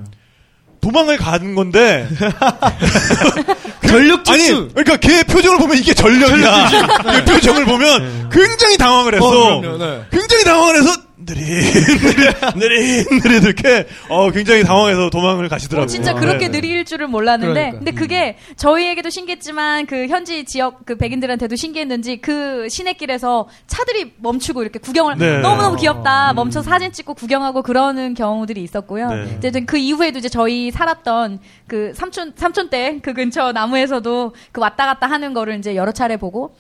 [0.82, 2.06] 도망을 가는 건데
[3.88, 4.48] 전력 아니.
[4.48, 6.68] 그러니까 걔 표정을 보면 이게 전력이야.
[7.24, 9.26] 걔 표정을 보면 굉장히 당황을 했어.
[9.56, 10.04] 어, 그럼요, 네.
[10.10, 10.92] 굉장히 당황을 해서
[11.26, 15.84] 느릿느릿 느릿느릿 이렇게 어 굉장히 당황해서 도망을 가시더라고요.
[15.84, 16.60] 어, 진짜 네, 그렇게 네.
[16.60, 17.78] 느릴 줄은 몰랐는데, 그러니까.
[17.78, 24.78] 근데 그게 저희에게도 신기했지만 그 현지 지역 그 백인들한테도 신기했는지 그 시내길에서 차들이 멈추고 이렇게
[24.78, 25.38] 구경을 네.
[25.38, 29.08] 너무너무 귀엽다 멈춰 서 사진 찍고 구경하고 그러는 경우들이 있었고요.
[29.08, 29.38] 네.
[29.38, 35.06] 이제 그 이후에도 이제 저희 살았던 그 삼촌 삼촌댁 그 근처 나무에서도 그 왔다 갔다
[35.08, 36.54] 하는 거를 이제 여러 차례 보고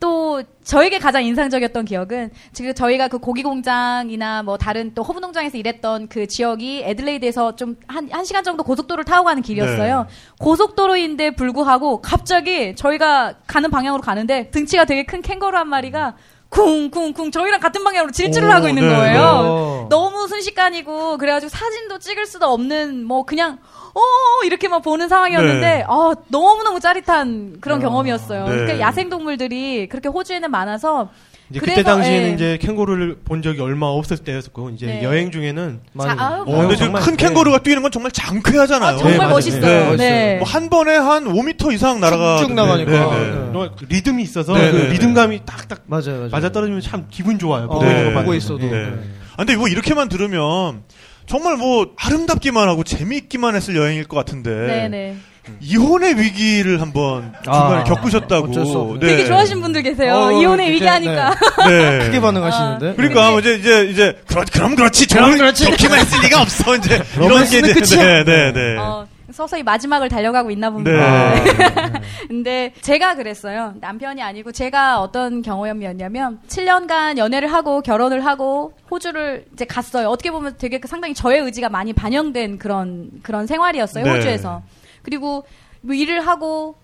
[0.00, 5.58] 또 저에게 가장 인상적이었던 기억은 지금 저희가 그 고기 공장이나 뭐 다른 또 허브 농장에서
[5.58, 10.02] 일했던 그 지역이 애들레이드에서 좀한한 시간 정도 고속도로를 타고 가는 길이었어요.
[10.02, 10.08] 네.
[10.38, 16.16] 고속도로인데 불구하고 갑자기 저희가 가는 방향으로 가는데 등치가 되게 큰 캥거루 한 마리가
[16.50, 19.82] 쿵쿵쿵 저희랑 같은 방향으로 질주를 오, 하고 있는 네, 거예요.
[19.82, 19.86] 네.
[19.90, 23.58] 너무 순식간이고 그래가지고 사진도 찍을 수도 없는 뭐 그냥
[23.94, 25.84] 어 이렇게만 보는 상황이었는데 네.
[25.86, 28.44] 아 너무 너무 짜릿한 그런 경험이었어요.
[28.44, 28.50] 네.
[28.50, 31.08] 그러니까 야생 동물들이 그렇게 호주에는 많아서
[31.50, 32.34] 이제 그래서, 그때 당시에는 예.
[32.34, 35.02] 이제 캥거루를 본 적이 얼마 없을 때였었고 이제 네.
[35.02, 36.58] 여행 중에는 자, 아유, 어, 뭐.
[36.60, 37.24] 근데 정말, 큰 네.
[37.24, 38.96] 캥거루가 뛰는 건 정말 장쾌하잖아요.
[38.96, 39.26] 아, 정말 네.
[39.28, 39.90] 멋있어요.
[39.92, 40.36] 네, 네.
[40.38, 42.90] 뭐한 번에 한 5m 이상 날아가 쭉쭉 나가니까.
[42.92, 43.68] 네.
[43.78, 44.76] 그 리듬이 있어서 네, 그.
[44.76, 46.28] 리듬감이 딱딱 맞아요, 맞아요.
[46.30, 47.64] 맞아 떨어지면 참 기분 좋아요.
[47.64, 48.12] 어, 보고 네.
[48.12, 48.66] 보고 있어도.
[48.66, 48.70] 예.
[48.70, 48.86] 네.
[48.90, 48.98] 네.
[49.32, 50.82] 아, 근데 뭐 이렇게만 들으면
[51.26, 55.16] 정말 뭐 아름답기만 하고 재미있기만 했을 여행일 것 같은데 네네.
[55.60, 58.48] 이혼의 위기를 한번 중간에 아, 겪으셨다고.
[58.60, 59.06] 없네.
[59.06, 60.14] 되게 좋아하시는 분들 계세요.
[60.14, 61.34] 어, 이혼의 이제, 위기 하니까.
[61.68, 61.98] 네.
[62.06, 62.94] 크게 반응하시는데.
[62.94, 65.06] 그러니까 근데- 뭐 이제 이제 이제 그럼 그럼 그렇지.
[65.08, 65.64] 그럼 그렇지.
[65.64, 66.76] 좋기만 했을 리가 없어.
[66.76, 68.24] 이제 이런 게 이제 끝이야.
[68.24, 68.76] 네, 네, 네.
[68.78, 71.34] 어, 서서히 마지막을 달려가고 있나 봅니다.
[71.34, 71.44] 네.
[72.28, 73.74] 근데 제가 그랬어요.
[73.80, 80.08] 남편이 아니고 제가 어떤 경험이었냐면 7년간 연애를 하고 결혼을 하고 호주를 이제 갔어요.
[80.08, 84.04] 어떻게 보면 되게 상당히 저의 의지가 많이 반영된 그런 그런 생활이었어요.
[84.04, 84.10] 네.
[84.10, 84.62] 호주에서.
[85.08, 85.44] 그리고
[85.80, 86.74] 뭐 일을 하고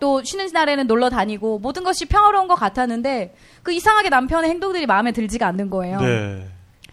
[0.00, 5.12] 또 쉬는 날에는 놀러 다니고 모든 것이 평화로운 것 같았는데 그 이상하게 남편의 행동들이 마음에
[5.12, 6.00] 들지가 않는 거예요.
[6.00, 6.46] 네.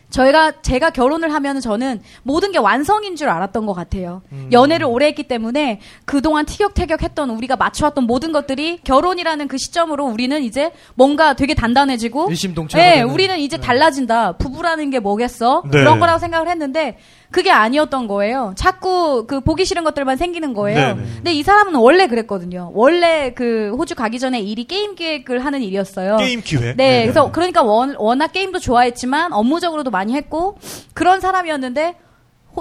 [0.10, 4.22] 저희가 제가 결혼을 하면 저는 모든 게 완성인 줄 알았던 것 같아요.
[4.52, 10.72] 연애를 오래 했기 때문에 그동안 티격태격했던 우리가 맞춰왔던 모든 것들이 결혼이라는 그 시점으로 우리는 이제
[10.94, 12.30] 뭔가 되게 단단해지고
[12.78, 13.10] 네, 되는.
[13.10, 14.34] 우리는 이제 달라진다.
[14.34, 15.64] 부부라는 게 뭐겠어?
[15.66, 15.80] 네.
[15.80, 16.98] 그런 거라고 생각을 했는데
[17.36, 18.54] 그게 아니었던 거예요.
[18.56, 20.80] 자꾸 그 보기 싫은 것들만 생기는 거예요.
[20.80, 21.02] 네, 네.
[21.18, 22.72] 근데 이 사람은 원래 그랬거든요.
[22.74, 26.16] 원래 그 호주 가기 전에 일이 게임 기획을 하는 일이었어요.
[26.16, 26.78] 게임 기획.
[26.78, 30.58] 네, 그래서 그러니까 원, 워낙 게임도 좋아했지만 업무적으로도 많이 했고
[30.94, 32.05] 그런 사람이었는데 호-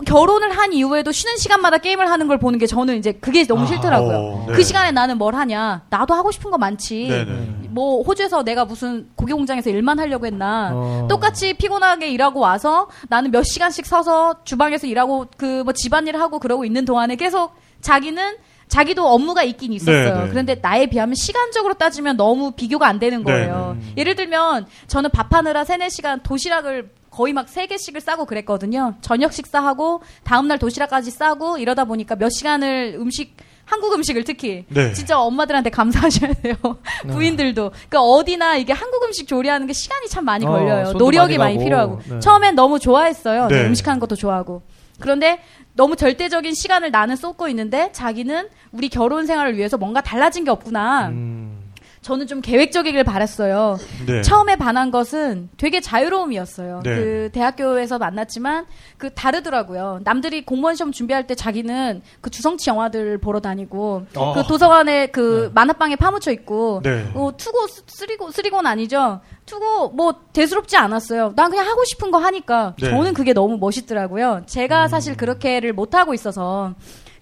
[0.03, 4.16] 결혼을 한 이후에도 쉬는 시간마다 게임을 하는 걸 보는 게 저는 이제 그게 너무 싫더라고요.
[4.16, 4.55] 어, 네.
[4.55, 5.82] 그 시간에 나는 뭘 하냐?
[5.90, 7.09] 나도 하고 싶은 거 많지.
[7.09, 7.49] 네, 네.
[7.70, 10.70] 뭐 호주에서 내가 무슨 고기 공장에서 일만 하려고 했나?
[10.72, 11.07] 어.
[11.09, 16.64] 똑같이 피곤하게 일하고 와서 나는 몇 시간씩 서서 주방에서 일하고 그 뭐 집안일을 하고 그러고
[16.64, 18.36] 있는 동안에 계속 자기는
[18.68, 20.14] 자기도 업무가 있긴 있었어요.
[20.14, 20.28] 네, 네.
[20.30, 23.76] 그런데 나에 비하면 시간적으로 따지면 너무 비교가 안 되는 거예요.
[23.97, 28.94] 예를 들면 저는 밥하느라 세네 시간 도시락을 거의 막 세 개씩을 싸고 그랬거든요.
[29.00, 34.92] 저녁 식사하고 다음날 도시락까지 싸고 이러다 보니까 몇 시간을 음식 한국 음식을 특히 네.
[34.92, 36.56] 진짜 엄마들한테 감사하셔야 돼요.
[37.08, 37.70] 부인들도.
[37.70, 40.92] 그러니까 어디나 이게 한국 음식 조리하는 게 시간이 참 많이 어, 걸려요.
[40.92, 41.64] 노력이 많이 많이.
[41.64, 42.00] 필요하고.
[42.10, 42.18] 네.
[42.18, 43.46] 처음엔 너무 좋아했어요.
[43.46, 43.64] 네.
[43.66, 44.62] 음식 하는 것도 좋아하고.
[44.98, 45.38] 그런데
[45.74, 51.08] 너무 절대적인 시간을 나는 쏟고 있는데 자기는 우리 결혼 생활을 위해서 뭔가 달라진 게 없구나.
[51.08, 51.63] 음.
[52.05, 53.78] 저는 좀 계획적이길 바랐어요.
[54.07, 54.20] 네.
[54.20, 56.82] 처음에 반한 것은 되게 자유로움이었어요.
[56.84, 56.94] 네.
[56.94, 58.66] 그 대학교에서 만났지만
[58.98, 60.00] 그 다르더라고요.
[60.05, 64.34] 남들이 공무원 시험 준비할 때 자기는 그 주성치 영화들 보러 다니고 어.
[64.34, 67.11] 그 도서관에 그 만화방에 파묻혀 있고 네.
[67.14, 69.20] 어, 투고 쓰- 쓰리고 쓰리고는 아니죠.
[69.46, 71.32] 투고 뭐 대수롭지 않았어요.
[71.36, 72.90] 난 그냥 하고 싶은 거 하니까 네.
[72.90, 74.42] 저는 그게 너무 멋있더라고요.
[74.44, 76.74] 제가 사실 그렇게를 못 하고 있어서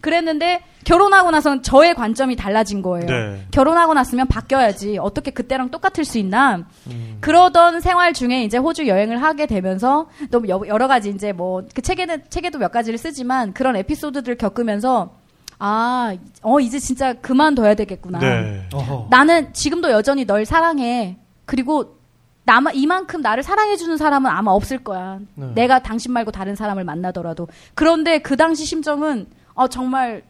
[0.03, 3.07] 그랬는데 결혼하고 나선 저의 관점이 달라진 거예요.
[3.07, 3.47] 네.
[3.53, 4.99] 결혼하고 났으면 바뀌어야지.
[4.99, 6.65] 어떻게 그때랑 똑같을 수 있나?
[6.89, 7.17] 음.
[7.21, 11.81] 그러던 생활 중에 이제 호주 여행을 하게 되면서 또 여- 여러 가지 이제 뭐 그
[11.81, 15.15] 책에는 책에도 몇 가지를 쓰지만 그런 에피소드들 겪으면서
[15.59, 16.13] 아,
[16.43, 18.19] 어 이제 진짜 그만둬야 되겠구나.
[18.19, 18.69] 네.
[19.09, 21.17] 나는 지금도 여전히 널 사랑해.
[21.47, 21.97] 그리고
[22.45, 25.21] 나만 이만큼 나를 사랑해주는 사람은 아마 없을 거야.
[25.37, 25.53] 네.
[25.55, 27.47] 내가 당신 말고 다른 사람을 만나더라도.
[27.75, 30.23] 그런데 그 당시 심정은 어 정말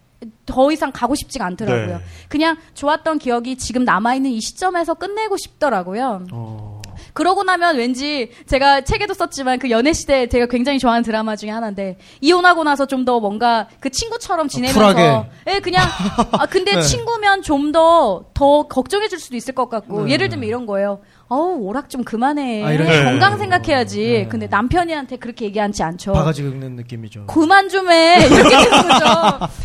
[0.47, 1.99] 더 이상 가고 싶지가 않더라고요.
[1.99, 2.05] 네.
[2.28, 6.27] 그냥 좋았던 기억이 지금 남아있는 이 시점에서 끝내고 싶더라고요.
[6.32, 6.72] 어.
[7.12, 11.98] 그러고 나면 왠지 제가 책에도 썼지만 그 연애 시대 제가 굉장히 좋아하는 드라마 중에 하나인데
[12.22, 15.28] 이혼하고 나서 좀 더 뭔가 그 친구처럼 지내면서 쿨하게.
[15.48, 15.86] 예 그냥
[16.39, 16.82] 아 근데 네.
[16.82, 20.12] 친구면 좀더더 걱정해 줄 수도 있을 것 같고 네.
[20.12, 21.01] 예를 들면 이런 거예요.
[21.28, 22.62] 어우 오락 좀 그만해.
[22.64, 23.05] 아.
[23.05, 23.98] 건강 생각해야지.
[23.98, 24.28] 네.
[24.28, 26.12] 근데 남편이한테 그렇게 얘기하지 않죠.
[26.12, 27.26] 바가지 긁는 느낌이죠.
[27.26, 28.18] 그만 좀 해.
[28.26, 29.05] 이렇게 되는 거죠.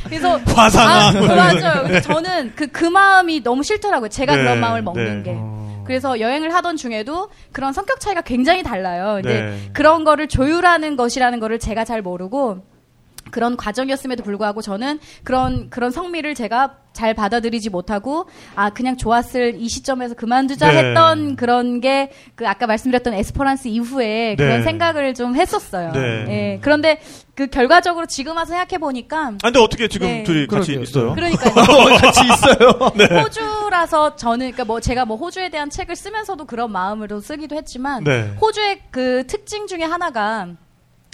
[0.05, 1.09] 그래서 화상아.
[1.09, 2.01] 아, 그 맞아요.
[2.01, 4.09] 저는 그, 그 마음이 너무 싫더라고요.
[4.09, 5.31] 제가 네, 그런 마음을 먹는 네.
[5.31, 5.37] 게.
[5.87, 5.89] 어.
[5.89, 9.21] 그래서 여행을 하던 중에도 그런 성격 차이가 굉장히 달라요.
[9.21, 9.69] 근데 네.
[9.73, 12.61] 그런 거를 조율하는 것이라는 거를 제가 잘 모르고
[13.31, 19.69] 그런 과정이었음에도 불구하고 저는 그런 그런 성미를 제가 잘 받아들이지 못하고 아 그냥 좋았을 이
[19.69, 20.77] 시점에서 그만두자 네.
[20.89, 24.63] 했던 그런 게 그 아까 말씀드렸던 에스퍼란스 이후에 그런 네.
[24.63, 25.91] 생각을 좀 했었어요.
[25.91, 26.25] 네.
[26.29, 26.59] 예.
[26.61, 26.99] 그런데
[27.35, 30.23] 그 결과적으로 지금 와서 생각해 보니까 아, 근데 어떻게 지금 네.
[30.23, 30.83] 둘이 같이 그러게요.
[30.83, 31.15] 있어요?
[31.15, 31.53] 그러니까요.
[31.97, 32.91] 같이 있어요.
[32.95, 33.21] 네.
[33.21, 38.33] 호주라서 저는 그러니까 뭐 제가 뭐 호주에 대한 책을 쓰면서도 그런 마음으로 쓰기도 했지만 네.
[38.39, 40.49] 호주의 그 특징 중에 하나가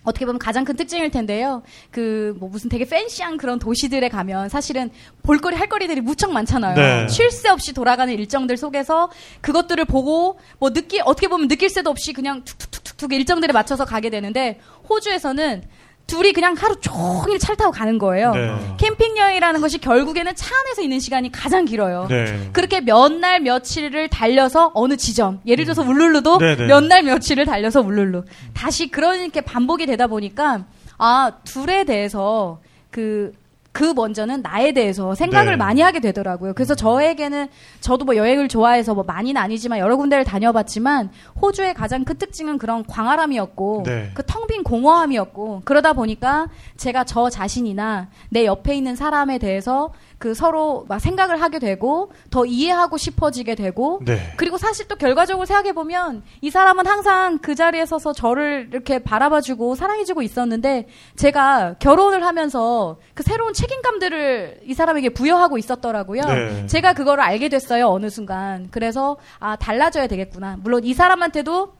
[0.03, 1.63] 어떻게 보면 가장 큰 특징일 텐데요.
[1.91, 4.89] 그 뭐 무슨 되게 팬시한 그런 도시들에 가면 사실은
[5.23, 6.75] 볼거리 할 거리들이 무척 많잖아요.
[6.75, 7.07] 네.
[7.07, 9.09] 쉴 새 없이 돌아가는 일정들 속에서
[9.41, 14.59] 그것들을 보고 뭐 느끼 어떻게 보면 느낄 새도 없이 그냥 툭툭툭툭 일정들에 맞춰서 가게 되는데
[14.89, 15.63] 호주에서는
[16.05, 18.31] 둘이 그냥 하루 종일 차를 타고 가는 거예요.
[18.33, 18.75] 네.
[18.77, 22.07] 캠핑 여행이라는 것이 결국에는 차 안에서 있는 시간이 가장 길어요.
[22.09, 22.49] 네.
[22.53, 26.67] 그렇게 몇 날 며칠을 달려서 어느 지점, 예를 들어서 울룰루도 네, 네.
[26.67, 28.23] 몇날 며칠을 달려서 울룰루.
[28.53, 30.65] 다시 그렇게 반복이 되다 보니까
[30.97, 32.59] 아 둘에 대해서
[32.91, 33.31] 그.
[33.73, 35.57] 그 먼저는 나에 대해서 생각을 네.
[35.57, 36.53] 많이 하게 되더라고요.
[36.53, 37.47] 그래서 저에게는
[37.81, 41.09] 저도 뭐 여행을 좋아해서 뭐 많이는 아니지만 여러 군데를 다녀봤지만
[41.41, 44.11] 호주의 가장 큰 특징은 그런 광활함이었고 네.
[44.13, 46.47] 그텅 빈 공허함이었고 그러다 보니까
[46.77, 49.91] 제가 저 자신이나 내 옆에 있는 사람에 대해서
[50.23, 54.31] 그 서로 막 생각을 하게 되고 더 이해하고 싶어지게 되고 네.
[54.37, 59.75] 그리고 사실 또 결과적으로 생각해 보면 이 사람은 항상 그 자리에 서서 저를 이렇게 바라봐주고
[59.75, 60.87] 사랑해주고 있었는데
[61.17, 66.21] 제가 결혼을 하면서 그 새로운 책임감들을 이 사람에게 부여하고 있었더라고요.
[66.21, 66.67] 네.
[66.67, 68.69] 제가 그거를 알게 됐어요 어느 순간.
[68.71, 70.55] 그래서 아 달라져야 되겠구나.
[70.61, 71.73] 물론 이 사람한테도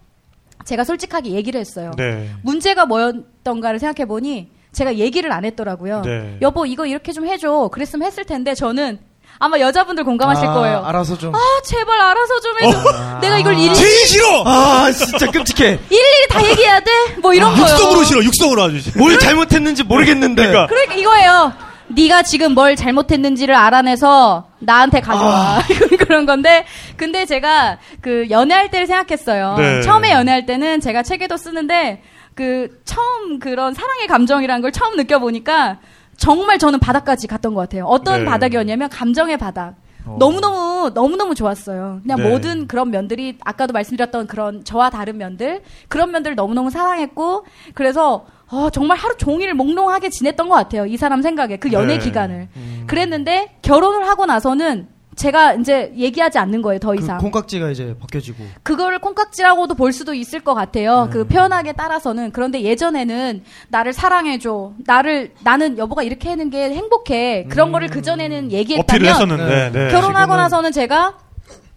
[0.65, 1.91] 제가 솔직하게 얘기를 했어요.
[1.95, 2.29] 네.
[2.41, 6.01] 문제가 뭐였던가를 생각해 보니 제가 얘기를 안 했더라고요.
[6.03, 6.37] 네.
[6.41, 7.69] 여보 이거 이렇게 좀 해줘.
[7.71, 8.99] 그랬으면 했을 텐데 저는
[9.39, 10.83] 아마 여자분들 공감하실 아, 거예요.
[10.85, 11.33] 알아서 좀.
[11.35, 13.19] 아 제발 알아서 좀 해줘.
[13.21, 14.43] 내가 이걸 일일이, 제일 싫어!
[14.45, 15.79] 아, 진짜 끔찍해.
[15.89, 16.91] 일일이 다 얘기해야 돼?
[17.21, 17.63] 뭐 이런 거요.
[17.63, 18.93] 육성으로 싫어, 육성으로 아주 싫어.
[18.99, 20.47] 뭘 잘못했는지 모르겠는데.
[20.47, 20.67] 그러니까.
[20.67, 21.53] 그러니까 이거예요.
[21.89, 25.61] 네가 지금 뭘 잘못했는지를 알아내서 나한테 가져와
[25.99, 29.55] 그런 건데 근데 제가 그 연애할 때를 생각했어요.
[29.57, 29.81] 네.
[29.81, 32.01] 처음에 연애할 때는 제가 책에도 쓰는데
[32.35, 35.79] 그 처음 그런 사랑의 감정이라는 걸 처음 느껴보니까
[36.17, 37.85] 정말 저는 바닥까지 갔던 것 같아요.
[37.85, 38.25] 어떤 네.
[38.25, 39.75] 바닥이었냐면 감정의 바닥.
[40.19, 41.99] 너무너무, 너무너무 좋았어요.
[42.03, 42.29] 그냥 네.
[42.29, 48.69] 모든 그런 면들이, 아까도 말씀드렸던 그런 저와 다른 면들, 그런 면들을 너무너무 사랑했고, 그래서, 어,
[48.69, 50.85] 정말 하루 종일 몽롱하게 지냈던 것 같아요.
[50.85, 51.55] 이 사람 생각에.
[51.57, 51.99] 그 연애 네.
[51.99, 52.49] 기간을.
[52.87, 57.17] 그랬는데, 결혼을 하고 나서는 제가 이제 얘기하지 않는 거예요, 더그 이상.
[57.19, 58.43] 콩깍지가 이제 벗겨지고.
[58.63, 61.05] 그거를 콩깍지라고도 볼 수도 있을 것 같아요.
[61.05, 61.09] 네.
[61.11, 62.31] 그 표현하기에 따라서는.
[62.31, 64.73] 그런데 예전에는 나를 사랑해줘.
[64.85, 67.45] 나를, 나는 여보가 이렇게 하는 게 행복해.
[67.49, 69.05] 그런 거를 그 전에는 어필을 얘기했다면.
[69.07, 69.91] 했었는데, 네.
[69.91, 71.17] 결혼하고 지금은- 나서는 제가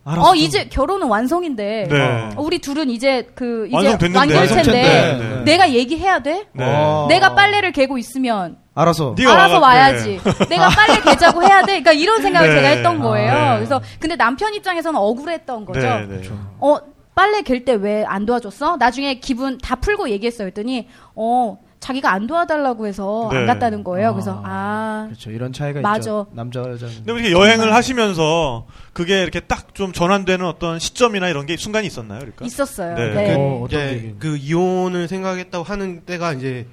[0.04, 0.30] 알았어.
[0.30, 2.00] 어 이제 결혼은 완성인데 네.
[2.36, 4.18] 어, 우리 둘은 이제 그 이제 완성됐는데.
[4.18, 5.34] 완결 텐데 완성됐는데.
[5.38, 5.44] 네.
[5.44, 6.46] 내가 얘기해야 돼?
[6.52, 6.64] 네.
[6.64, 7.06] 어.
[7.08, 9.14] 내가 빨래를 개고 있으면 알아서.
[9.18, 10.20] 네가 알아서 와가- 와야지.
[10.48, 11.80] 내가 빨래 개자고 해야 돼.
[11.82, 12.54] 그러니까 이런 생각을 네.
[12.56, 13.32] 제가 했던 거예요.
[13.32, 13.56] 아, 네.
[13.56, 15.80] 그래서 근데 남편 입장에서는 억울했던 거죠.
[15.80, 16.22] 네, 네.
[16.60, 16.76] 어
[17.14, 18.76] 빨래 갤 때 왜 안 도와줬어?
[18.76, 20.48] 나중에 기분 다 풀고 얘기했어요.
[20.48, 23.38] 했더니 어 자기가 안 도와달라고 해서 네.
[23.38, 24.08] 안 갔다는 거예요.
[24.08, 24.12] 아.
[24.12, 25.30] 그래서 아 그렇죠.
[25.30, 25.98] 이런 차이가 맞아.
[25.98, 26.26] 있죠.
[26.32, 26.94] 남자와 여자는.
[27.04, 32.18] 근데 이렇게 여행을 하시면서 그게 이렇게 딱 좀 전환되는 어떤 시점이나 이런 게 순간이 있었나요?
[32.20, 32.44] 그러니까?
[32.46, 32.94] 있었어요.
[32.94, 33.14] 네.
[33.14, 33.34] 네.
[33.38, 33.66] 어?
[34.18, 36.66] 그 이혼을 생각했다고 하는 때가 이제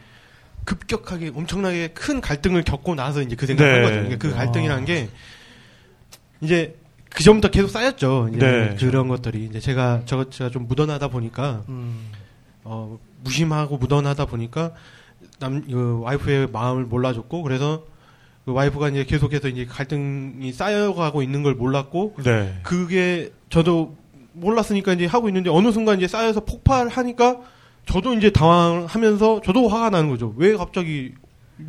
[0.65, 3.75] 급격하게 엄청나게 큰 갈등을 겪고 나서 이제 그 생각을 네.
[3.75, 3.95] 한 거죠.
[3.95, 5.09] 그러니까 그 갈등이라는 게
[6.41, 6.75] 이제
[7.09, 8.29] 그 전부터 계속 쌓였죠.
[8.35, 8.75] 이제 네.
[8.79, 12.09] 그런 것들이 이제 제가 저 제가 좀 무던하다 보니까 음.
[12.63, 14.73] 어, 무심하고 무던하다 보니까
[15.39, 17.85] 남, 그 와이프의 마음을 몰라줬고, 그래서
[18.45, 22.59] 그 와이프가 이제 계속해서 이제 갈등이 쌓여가고 있는 걸 몰랐고, 네.
[22.63, 23.95] 그게 저도
[24.33, 27.41] 몰랐으니까 이제 하고 있는데 어느 순간 이제 쌓여서 폭발하니까
[27.85, 30.33] 저도 이제 당황하면서 저도 화가 나는 거죠.
[30.37, 31.13] 왜 갑자기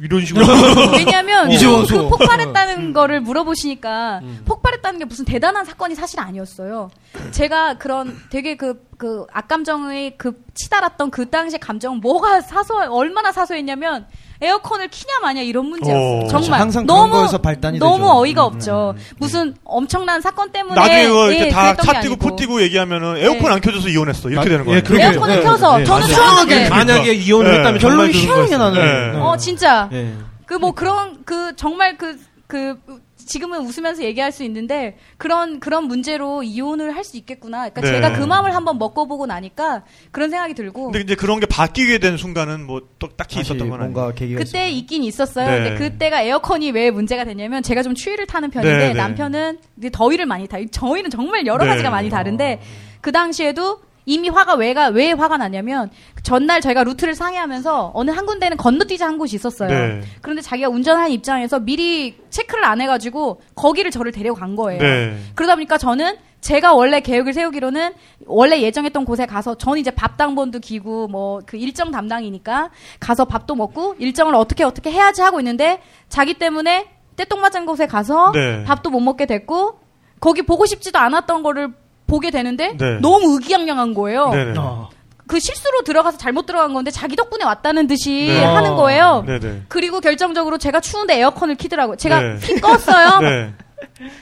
[0.01, 0.45] 이런 식으로.
[0.97, 6.91] 왜냐하면 이제 그, 폭발했다는 거를 물어보시니까 폭발했다는 게 무슨 대단한 사건이 사실 아니었어요.
[7.33, 14.07] 제가 그런 되게 그, 그 악감정의 그 치달았던 그 당시의 감정은 뭐가 사소 얼마나 사소했냐면
[14.45, 16.05] 에어컨을 키냐 마냐 이런 문제였어요.
[16.05, 16.19] 어.
[16.27, 16.39] 그렇죠.
[16.41, 18.19] 정말 항상 그런 너무 거에서 발단이 너무 되죠.
[18.19, 18.95] 어이가 음, 없죠.
[19.19, 22.17] 무슨 엄청난 사건 때문에 나중에 그거 예, 이렇게 다 그랬던 게차 뛰고.
[22.17, 23.49] 포 뛰고 얘기하면은 에어컨 네.
[23.51, 24.29] 안 켜져서 이혼했어.
[24.31, 24.83] 이렇게 아, 되는 거예요.
[24.99, 26.15] 예, 에어컨을 네, 켜서 네, 저는 맞아요.
[26.15, 27.59] 추웠는데 만약에 이혼을 네.
[27.59, 28.59] 했다면 결론이 희한하게 거였어요.
[28.59, 29.13] 나는.
[29.13, 29.19] 네.
[29.21, 30.13] 어 진짜 예.
[30.47, 32.77] 그뭐 그런 그 정말 그 그
[33.17, 37.69] 지금은 웃으면서 얘기할 수 있는데 그런 그런 문제로 이혼을 할 수 있겠구나.
[37.69, 37.87] 그러니까 네.
[37.89, 41.99] 제가 그 마음을 한번 먹고 보고 나니까 그런 생각이 들고 근데 이제 그런 게 바뀌게
[41.99, 43.93] 된 순간은 뭐 또 딱히 있었던 건 아니에요.
[43.93, 44.71] 뭔가 계기가 그때 있었나요?
[44.79, 45.47] 있긴 있었어요.
[45.47, 45.57] 네.
[45.71, 48.95] 근데 그때가 에어컨이 왜 문제가 됐냐면 제가 좀 추위를 타는 편인데 네, 네.
[48.95, 50.59] 남편은 이제 더위를 많이 타.
[50.71, 51.71] 저희는 정말 여러 네.
[51.71, 52.63] 가지가 많이 다른데
[53.01, 55.91] 그 당시에도 이미 화가 왜가 왜 화가 났냐면
[56.23, 59.69] 전날 저희가 루트를 상의하면서 어느 한 군데는 건너뛰자 한 곳이 있었어요.
[59.69, 60.01] 네.
[60.21, 64.81] 그런데 자기가 운전하는 입장에서 미리 체크를 안 해가지고 거기를 저를 데려간 거예요.
[64.81, 65.17] 네.
[65.35, 67.95] 그러다 보니까 저는 제가 원래 계획을 세우기로는
[68.27, 72.71] 원래 예정했던 곳에 가서 저는 이제 밥 당번도 기고 뭐 그 일정 담당이니까
[73.01, 78.65] 가서 밥도 먹고 일정을 어떻게 어떻게 해야지 하고 있는데 자기 때문에 떼똥맞은 곳에 가서 네.
[78.65, 79.79] 밥도 못 먹게 됐고
[80.21, 81.73] 거기 보고 싶지도 않았던 거를
[82.07, 82.99] 보게 되는데 네.
[83.01, 84.31] 너무 의기양양한 거예요.
[84.31, 84.55] 네네.
[84.59, 84.91] 어.
[85.27, 88.45] 그 실수로 들어가서 잘못 들어간 건데 자기 덕분에 왔다는 듯이 네.
[88.45, 89.25] 하는 거예요.
[89.27, 89.63] 네네.
[89.69, 91.97] 그리고 결정적으로 제가 추운데 에어컨을 키더라고요.
[91.97, 92.39] 제가 네.
[92.41, 93.21] 키 껐어요.
[93.25, 93.55] 네.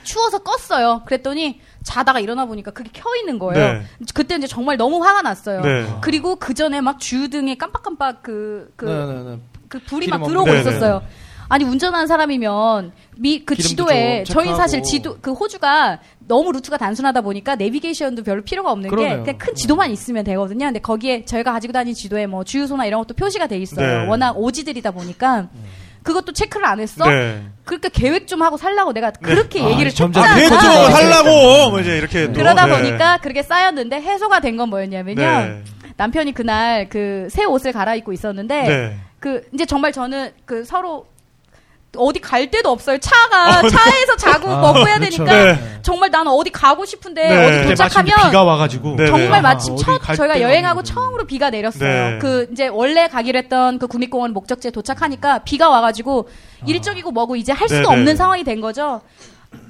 [0.05, 1.05] 추워서 껐어요.
[1.05, 3.73] 그랬더니 자다가 일어나 보니까 그게 켜 있는 거예요.
[3.73, 3.83] 네.
[4.15, 5.61] 그때 이제 정말 너무 화가 났어요.
[5.61, 5.87] 네.
[6.01, 9.41] 그리고 그 전에 막 주유등에 깜빡깜빡 그, 그, 네, 네, 네.
[9.69, 11.03] 그 불이 막 들어오고 네, 있었어요.
[11.49, 12.93] 아니 운전하는 사람이면
[13.23, 14.55] 미 그 지도에 좀 저희.
[14.57, 19.23] 사실 지도 그 호주가 너무 루트가 단순하다 보니까 내비게이션도 별로 필요가 없는 게 그러네요.
[19.23, 20.67] 그냥 큰 지도만 있으면 되거든요.
[20.67, 24.03] 근데 거기에 저희가 가지고 다니는 지도에 뭐 주유소나 이런 것도 표시가 돼 있어요.
[24.03, 24.07] 네.
[24.09, 25.49] 워낙 오지들이다 보니까
[26.03, 27.09] 그것도 체크를 안 했어.
[27.09, 27.43] 네.
[27.65, 30.37] 그러니까 계획 좀 하고 살라고 내가 그렇게 아, 얘기를 점점 했잖아.
[30.37, 30.93] 계획 좀 아, 네.
[30.93, 32.73] 하려고 뭐 이제 이렇게 또, 그러다 네.
[32.77, 35.21] 보니까 그렇게 쌓였는데 해소가 된 건 뭐였냐면요.
[35.23, 35.63] 네.
[35.97, 38.97] 남편이 그날 그 새 옷을 갈아입고 있었는데 네.
[39.21, 41.07] 그 이제 정말 저는 그 서로
[41.97, 42.99] 어디 갈 데도 없어요.
[42.99, 43.69] 차가 어, 네.
[43.69, 45.25] 차에서 자고 아, 먹고 해야 그렇죠.
[45.25, 45.79] 되니까 네.
[45.83, 47.47] 정말 나는 어디 가고 싶은데 네.
[47.47, 49.41] 어디 마침 도착하면 비가 와가지고 네, 정말 네.
[49.41, 50.95] 마침 아, 첫 어디 갈 저희가 여행하고 없는데.
[50.95, 52.11] 처음으로 비가 내렸어요.
[52.13, 52.19] 네.
[52.19, 56.29] 그 이제 원래 가기로 했던 그 국립공원 목적지에 도착하니까 비가 와가지고
[56.67, 57.91] 일정이고 뭐고 이제 할 수도 아.
[57.91, 58.01] 네네.
[58.01, 59.03] 없는 상황이 된 거죠.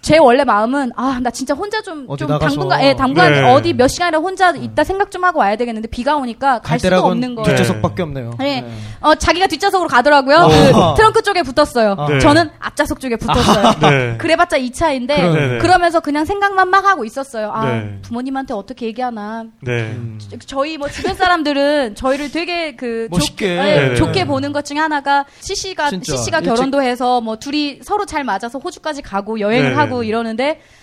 [0.03, 2.27] 제 원래 마음은 아 나 진짜 혼자 좀 좀.
[2.39, 3.53] 당분간 예 당분간 네.
[3.53, 7.35] 어디 몇 시간이라 혼자 있다 생각 좀 하고 와야 되겠는데 비가 오니까 갈 수가 없는
[7.37, 7.57] 거예요.
[7.57, 8.35] 뒷좌석밖에 없네요.
[8.41, 8.65] 네.
[9.01, 10.37] 어, 자기가 뒷좌석으로 가더라고요.
[10.37, 10.95] 어.
[10.95, 11.95] 그 트렁크 쪽에 붙었어요.
[11.99, 12.09] 아.
[12.09, 12.19] 네.
[12.19, 13.75] 저는 앞좌석 쪽에 붙었어요.
[13.81, 14.17] 네.
[14.19, 15.59] 그래봤자 2차인데 그러네네.
[15.59, 17.53] 그러면서 그냥 생각만 막 하고 있었어요.
[17.53, 17.99] 아 네.
[18.03, 19.45] 부모님한테 어떻게 얘기하나.
[19.61, 19.97] 네.
[20.19, 23.47] 저- 저희 뭐 주변 사람들은 저희를 되게 그 멋있게.
[23.57, 23.95] 좋, 예, 네네.
[23.97, 26.17] 좋게 보는 것 중에 하나가 CC가 진짜.
[26.17, 29.72] CC가 일찍- 결혼도 해서 뭐 둘이 서로 잘 맞아서 호주까지 가고 여행을 네네.
[29.79, 30.82] 하고 이러는데 하,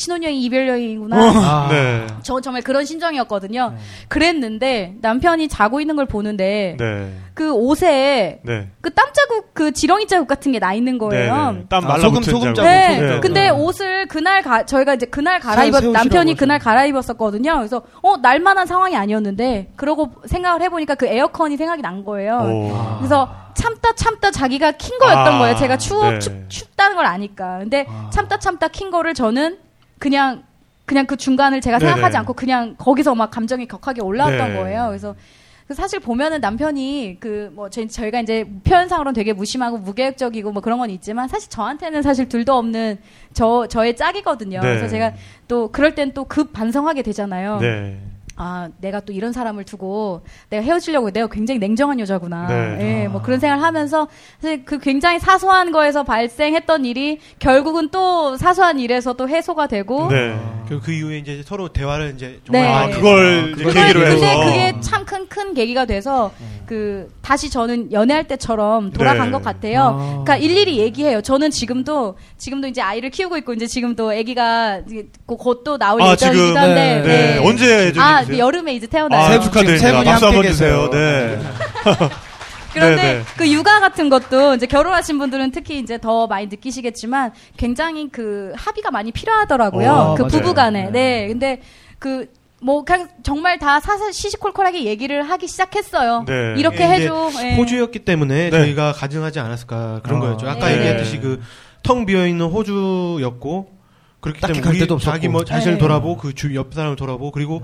[0.00, 1.16] 신혼여행 이별 여행이구나.
[1.16, 1.68] 아.
[1.70, 2.06] 네.
[2.22, 3.74] 저 정말 그런 심정이었거든요.
[4.08, 7.12] 그랬는데 남편이 자고 있는 걸 보는데 네.
[7.34, 8.68] 그 옷에 네.
[8.80, 11.52] 그땀 자국 그 지렁이 자국 같은 게 나 있는 거예요.
[11.52, 11.64] 네.
[11.68, 12.68] 땀 아, 말라붙은 소금, 소금 자국.
[12.68, 12.94] 네.
[12.94, 13.20] 소금 자국.
[13.22, 13.50] 근데 네.
[13.50, 16.34] 옷을 그날 가, 저희가 이제 그날 새- 갈아입었, 남편이.
[16.34, 17.56] 그날 갈아입었었거든요.
[17.56, 22.38] 그래서, 어, 날만한 상황이 아니었는데, 그러고 생각을 해보니까 그 에어컨이 생각이 난 거예요.
[22.38, 22.96] 오.
[22.98, 25.56] 그래서 참다 참다 자기가 킨 거였던 아, 거예요.
[25.56, 26.18] 제가 추워, 네.
[26.18, 27.58] 춥, 춥다는 걸 아니까.
[27.58, 29.58] 근데 참다 참다 킨 거를 저는
[30.00, 30.42] 그냥,
[30.86, 31.92] 그냥 그 중간을 제가 네네.
[31.92, 34.56] 생각하지 않고 그냥 거기서 막 감정이 격하게 올라왔던 네.
[34.58, 34.86] 거예요.
[34.88, 35.14] 그래서
[35.68, 40.90] 그 사실 보면은 남편이 그 뭐 저희가 이제 표현상으로는 되게 무심하고 무계획적이고 뭐 그런 건
[40.90, 42.98] 있지만 사실 저한테는 사실 둘도 없는
[43.34, 44.58] 저 저의 짝이거든요.
[44.60, 44.66] 네.
[44.66, 45.12] 그래서 제가
[45.46, 47.58] 또 그럴 땐 또 급 반성하게 되잖아요.
[47.60, 48.00] 네.
[48.42, 52.46] 아, 내가 또 이런 사람을 두고 내가 헤어지려고 내가 굉장히 냉정한 여자구나.
[52.48, 53.02] 네.
[53.02, 54.08] 예, 뭐 그런 생각을 하면서
[54.40, 60.34] 사실 그 굉장히 사소한 거에서 발생했던 일이 결국은 또 사소한 일에서 또 해소가 되고 네.
[60.66, 62.68] 그리고 그 이후에 이제 서로 대화를 이제 정말 네.
[62.68, 64.44] 아, 그걸 이제 그걸- 계기로 근데 해서.
[64.44, 66.32] 그게 참 큰 큰 계기가 돼서
[66.66, 69.32] 그 다시 저는 연애할 때처럼 돌아간 네.
[69.32, 69.82] 것 같아요.
[69.82, 70.06] 아.
[70.24, 71.20] 그러니까 일일이 얘기해요.
[71.20, 74.80] 저는 지금도 지금도 이제 아이를 키우고 있고 이제 지금도 아기가
[75.26, 77.38] 곧- 곧또 나올 아, 지금, 한데 네.
[77.46, 78.04] 언제 예정이세요?
[78.04, 79.20] 아 네, 여름에 이제 태어나요.
[79.20, 80.02] 아, 세 분- 축하드립니다.
[80.04, 80.90] 박수 한번 주세요.
[80.90, 80.90] 계세요.
[80.90, 81.38] 네.
[82.72, 83.22] 그런데 네, 네.
[83.36, 88.92] 그 육아 같은 것도 이제 결혼하신 분들은 특히 이제 더 많이 느끼시겠지만 굉장히 그 합의가
[88.92, 89.90] 많이 필요하더라고요.
[89.90, 90.28] 어, 그 맞아요.
[90.30, 90.84] 부부간에.
[90.84, 90.90] 네.
[90.90, 91.28] 네.
[91.28, 91.60] 근데
[91.98, 96.24] 그뭐 그냥 정말 다 사사 시시콜콜하게 얘기를 하기 시작했어요.
[96.28, 96.54] 네.
[96.58, 97.30] 이렇게 해줘.
[97.42, 97.56] 예.
[97.56, 98.50] 호주였기 때문에 네.
[98.50, 100.26] 저희가 가증하지 않았을까 그런 아.
[100.26, 100.48] 거였죠.
[100.48, 100.76] 아까 네.
[100.78, 101.40] 얘기했듯이 그
[101.82, 103.70] 텅 비어 있는 호주였고
[104.20, 104.98] 그렇기 때문에 갈 우리.
[105.00, 105.78] 자기 뭐 자신을 네.
[105.80, 107.62] 돌아보고 그주옆 사람을 돌아보고 그리고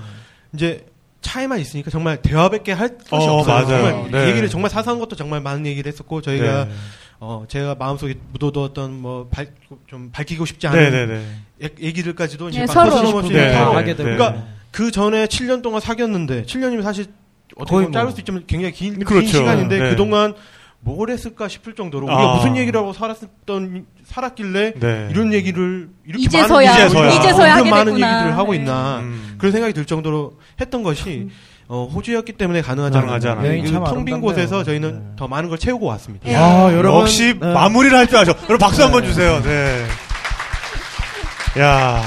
[0.54, 0.86] 이제
[1.22, 3.66] 차에만 있으니까 정말 대화밖에 할 것이 어, 없어요.
[3.66, 3.66] 맞아요.
[3.90, 4.28] 정말 네.
[4.30, 6.70] 얘기를 정말 사소한 것도 정말 많은 얘기를 했었고 저희가 네.
[7.18, 11.24] 어 제가 마음속에 묻어두었던 뭐좀 밝히고 싶지 않은 네네네.
[11.64, 13.22] 얘- 얘기들까지도 이제 네, 막 서로.
[13.22, 13.96] 네, 다 네, 하게 네.
[13.96, 14.16] 되고.
[14.16, 17.06] 그러니까 그 전에 7년 동안 사귀었는데 7년이면 사실
[17.56, 18.14] 어떻게 보면 짧을 뭐.
[18.14, 19.28] 수 있지만 굉장히 긴, 긴 그렇죠.
[19.28, 19.90] 시간인데 네.
[19.90, 20.34] 그동안
[20.80, 22.36] 뭘 했을까 싶을 정도로 우리가 아.
[22.36, 25.08] 무슨 얘기를 하고 살았던 살았길래 네.
[25.10, 27.10] 이런 얘기를 이렇게 이제서야, 많은 이제서야.
[27.10, 28.16] 이제서야 이런 하게 많은 됐구나.
[28.18, 28.58] 얘기를 하고 네.
[28.58, 29.34] 있나 음.
[29.38, 31.28] 그런 생각이 들 정도로 했던 것이
[31.68, 33.44] 어, 호주였기 때문에 가능하지 않았나.
[33.48, 34.20] 여행이 참 텅빈.
[34.20, 35.00] 곳에서 저희는 네.
[35.16, 36.28] 더 많은 걸 채우고 왔습니다.
[36.28, 36.36] 예.
[36.36, 37.00] 아, 여러분.
[37.00, 37.52] 역시 네.
[37.52, 38.30] 마무리를 할 줄 아죠.
[38.44, 39.42] 여러분 박수 한번 주세요.
[39.42, 39.84] 네.
[41.58, 42.00] 야.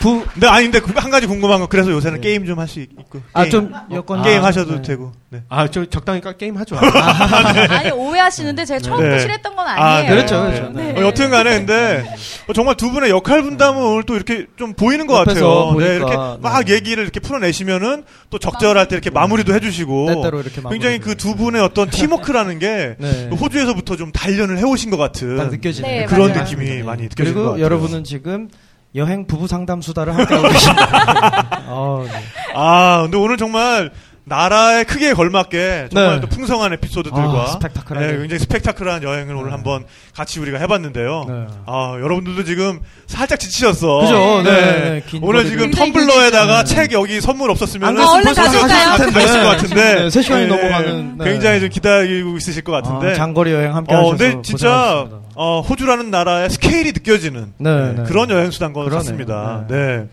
[0.00, 3.20] 부, 아니 근데 그한 가지 궁금한 건 그래서 요새는 게임 좀 할 수 있고.
[3.32, 4.22] 아, 게임, 좀 여건.
[4.22, 4.82] 게임 아, 하셔도 네.
[4.82, 5.12] 되고.
[5.30, 5.42] 네.
[5.48, 6.76] 아, 저 적당히 까- 게임 하죠.
[6.76, 9.18] 아 니 오해하시는데 제가 처음부터 네.
[9.20, 10.14] 싫어했던 건 아, 아니에요.
[10.14, 10.68] 그렇죠, 그렇죠.
[10.74, 10.92] 네.
[10.98, 12.04] 어, 여튼 간에 근데
[12.48, 15.72] 어, 정말 두 분의 역할 분담은 오늘 또 이렇게 좀 보이는 것 같아요.
[15.72, 16.74] 보니까, 네, 이렇게 막 네.
[16.74, 21.18] 얘기를 이렇게 풀어내시면은 또 적절할 때 이렇게 마무리도 해 주시고 때때로 이렇게 마무리도 굉장히 그
[21.18, 23.28] 두 분의 어떤 팀워크라는 게 네.
[23.38, 25.36] 호주에서부터 좀 단련을 해 오신 것 같은.
[25.82, 26.44] 네, 그런 맞아요.
[26.44, 27.60] 느낌이 많이 느껴지는 것 그리고.
[27.60, 28.48] 여러분은 지금
[28.94, 31.62] 여행 부부 상담 수다를 함께하고 계십니다.
[31.68, 32.12] 어, 네.
[32.54, 33.90] 아, 근데 오늘 정말
[34.28, 36.20] 나라에 크게 걸맞게 정말 네.
[36.20, 38.06] 또 풍성한 에피소드들과 아, 스펙타클하게.
[38.06, 39.50] 네, 굉장히 스펙타클한 여행을 오늘 네.
[39.52, 39.84] 한번
[40.14, 41.24] 같이 우리가 해봤는데요.
[41.28, 41.46] 네.
[41.66, 44.00] 아, 여러분들도 지금 살짝 지치셨어.
[44.00, 44.42] 그죠?
[44.44, 44.50] 네.
[44.50, 45.46] 네, 네, 긴 오늘.
[45.46, 49.08] 지금 텀블러에다가 책 여기 선물 없었으면 안 아, 얼른 가실까요?
[49.24, 51.18] 있을 것 같은데 네, 세 시간이 네, 넘어가는.
[51.18, 51.24] 네.
[51.24, 53.12] 굉장히 좀 기다리고 있으실 것 같은데.
[53.12, 55.08] 아, 장거리 여행 함께 어, 하셔서 근데 진짜.
[55.40, 58.02] 어, 호주라는 나라의 스케일이 느껴지는 네, 네.
[58.04, 58.98] 그런 여행 수단 것 그러네요.
[58.98, 59.64] 같습니다.
[59.68, 59.76] 네.
[59.76, 60.04] 네.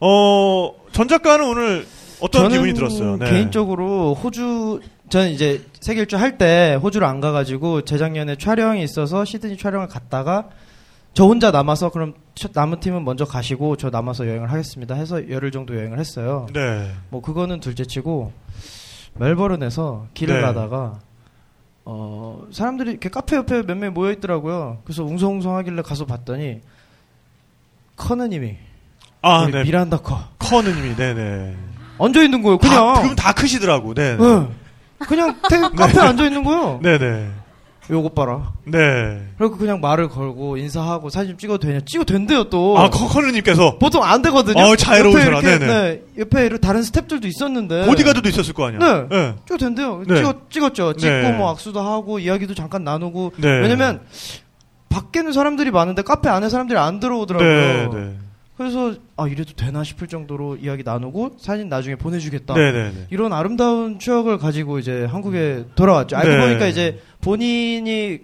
[0.00, 1.86] 어, 전 작가는 오늘
[2.20, 3.16] 어떤 저는 기분이 들었어요?
[3.18, 3.30] 네.
[3.30, 9.56] 개인적으로 호주 저는 이제 세계 일주 할 때 호주를 안 가가지고 재작년에 촬영이 있어서 시드니
[9.56, 10.48] 촬영을 갔다가
[11.12, 15.50] 저 혼자 남아서 그럼 첫 남은 팀은 먼저 가시고 저 남아서 여행을 하겠습니다 해서 열흘
[15.50, 16.46] 정도 여행을 했어요.
[16.52, 16.92] 네.
[17.08, 18.32] 뭐 그거는 둘째치고
[19.14, 20.40] 멜버른에서 길을 네.
[20.42, 21.00] 가다가
[21.84, 24.78] 어 사람들이 이렇게 카페 옆에 몇명 모여 있더라고요.
[24.84, 26.60] 그래서 웅성웅성하길래 가서 봤더니
[27.96, 28.56] 커느님이
[29.22, 29.64] 아, 네.
[29.64, 31.56] 미란다 커 커느님이, 네네.
[32.04, 32.58] 앉아 있는 거예요.
[32.58, 34.16] 그냥 다, 그럼 다 크시더라고, 네.
[34.16, 34.46] 네.
[35.06, 36.80] 그냥 태, 카페에 앉아 있는 거예요.
[36.82, 37.30] 네네.
[37.90, 38.52] 요것 봐라.
[38.64, 38.78] 네.
[39.36, 41.80] 그리고 그냥 말을 걸고 인사하고 사진 찍어도 되냐?
[41.84, 42.78] 찍어도 된대요 또.
[42.78, 44.62] 아, 커, 커느님께서 보통 안 되거든요.
[44.62, 45.66] 어, 이렇게, 네네.
[45.66, 47.86] 네, 옆에 다른 스탭들도 있었는데.
[47.86, 48.78] 보디가드도 있었을 거 아니야?
[48.78, 49.08] 네.
[49.10, 49.34] 네.
[49.44, 50.04] 찍어도 된대요.
[50.06, 50.16] 네.
[50.16, 50.92] 찍었, 찍었죠.
[50.94, 51.32] 찍고 네.
[51.32, 53.32] 뭐 악수도 하고 이야기도 잠깐 나누고.
[53.38, 53.48] 네.
[53.48, 54.00] 왜냐면
[54.88, 57.48] 밖에는 사람들이 많은데 카페 안에 사람들이 안 들어오더라고요.
[57.50, 58.16] 네, 네.
[58.60, 62.52] 그래서 아 이래도 되나 싶을 정도로 이야기 나누고 사진 나중에 보내주겠다.
[62.52, 63.06] 네, 네, 네.
[63.08, 66.18] 이런 아름다운 추억을 가지고 이제 한국에 돌아왔죠.
[66.18, 66.40] 알고 네.
[66.46, 68.18] 보니까 이제 본인이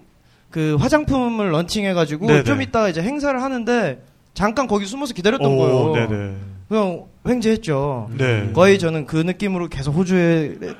[0.50, 2.42] 그 화장품을 런칭해가지고 네네.
[2.44, 4.04] 좀 이따가 이제 행사를 하는데
[4.34, 6.06] 잠깐 거기 숨어서 기다렸던 오, 거예요.
[6.06, 6.34] 네네.
[6.68, 8.10] 그냥 횡재했죠.
[8.18, 8.50] 네.
[8.52, 10.58] 거의 저는 그 느낌으로 계속 호주에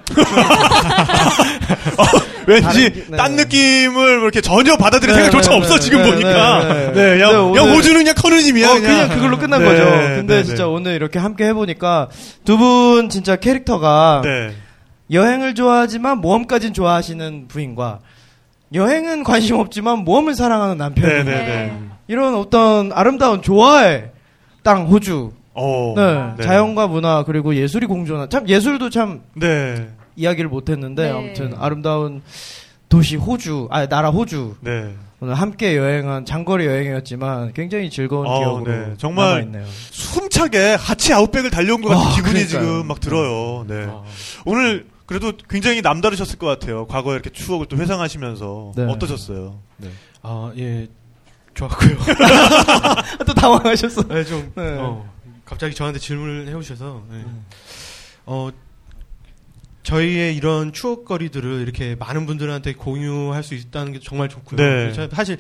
[2.47, 3.17] 왠지 기- 네.
[3.17, 6.93] 딴 느낌을 이렇게 전혀 받아들일 네, 생각조차 네, 없어 네, 지금 네, 보니까 네, 네,
[6.93, 7.21] 네.
[7.23, 9.85] 야, 네, 야 오늘- 호주는 그냥 커느님이야 어, 그냥, 그냥 그걸로 끝난 네, 거죠.
[9.85, 10.45] 네, 근데 네.
[10.45, 12.09] 진짜 오늘 이렇게 함께 해보니까
[12.45, 14.53] 두 분 진짜 캐릭터가 네.
[15.11, 18.01] 여행을 좋아하지만 모험까진 좋아하시는 부인과
[18.75, 21.97] 여행은 관심 없지만 모험을 사랑하는 남편.
[22.09, 24.11] 이런 어떤 아름다운 조화의
[24.63, 25.33] 땅 호주.
[25.59, 26.43] 어, 네, 네.
[26.45, 29.89] 자연과 문화 그리고 예술이 공존한 참 예술도 참 네.
[30.17, 31.11] 이야기를 못했는데 네.
[31.11, 32.23] 아무튼 아름다운
[32.89, 34.57] 도시 호주, 아 나라 호주.
[34.61, 34.95] 네.
[35.19, 38.95] 오늘 함께 여행한 장거리 여행이었지만 굉장히 즐거운 어, 기억으로 네.
[38.99, 39.65] 정말 남아있네요.
[39.91, 42.61] 숨차게 하치 아웃백을 달려온 것 같은 아, 기분이 그러니까요.
[42.61, 43.65] 지금 막 들어요.
[43.67, 43.87] 네.
[43.89, 44.03] 아.
[44.45, 46.87] 오늘 그래도 굉장히 남다르셨을 것 같아요.
[46.87, 48.85] 과거에 이렇게 추억을 또 회상하시면서 네.
[48.85, 49.59] 어떠셨어요?
[49.79, 49.89] 네.
[50.23, 50.89] 아, 예.
[51.55, 51.97] 좋았고요.
[53.27, 54.03] 또 당황하셨어.
[54.09, 54.77] 네, 좀, 네.
[54.79, 55.09] 어,
[55.47, 57.25] 갑자기 저한테 질문을 해오셔서, 네.
[58.27, 58.51] 어,
[59.91, 64.57] 저희의 이런 추억거리들을 이렇게 많은 분들한테 공유할 수 있다는 게 정말 좋고요.
[64.59, 64.93] 네.
[64.93, 65.39] 저 사실,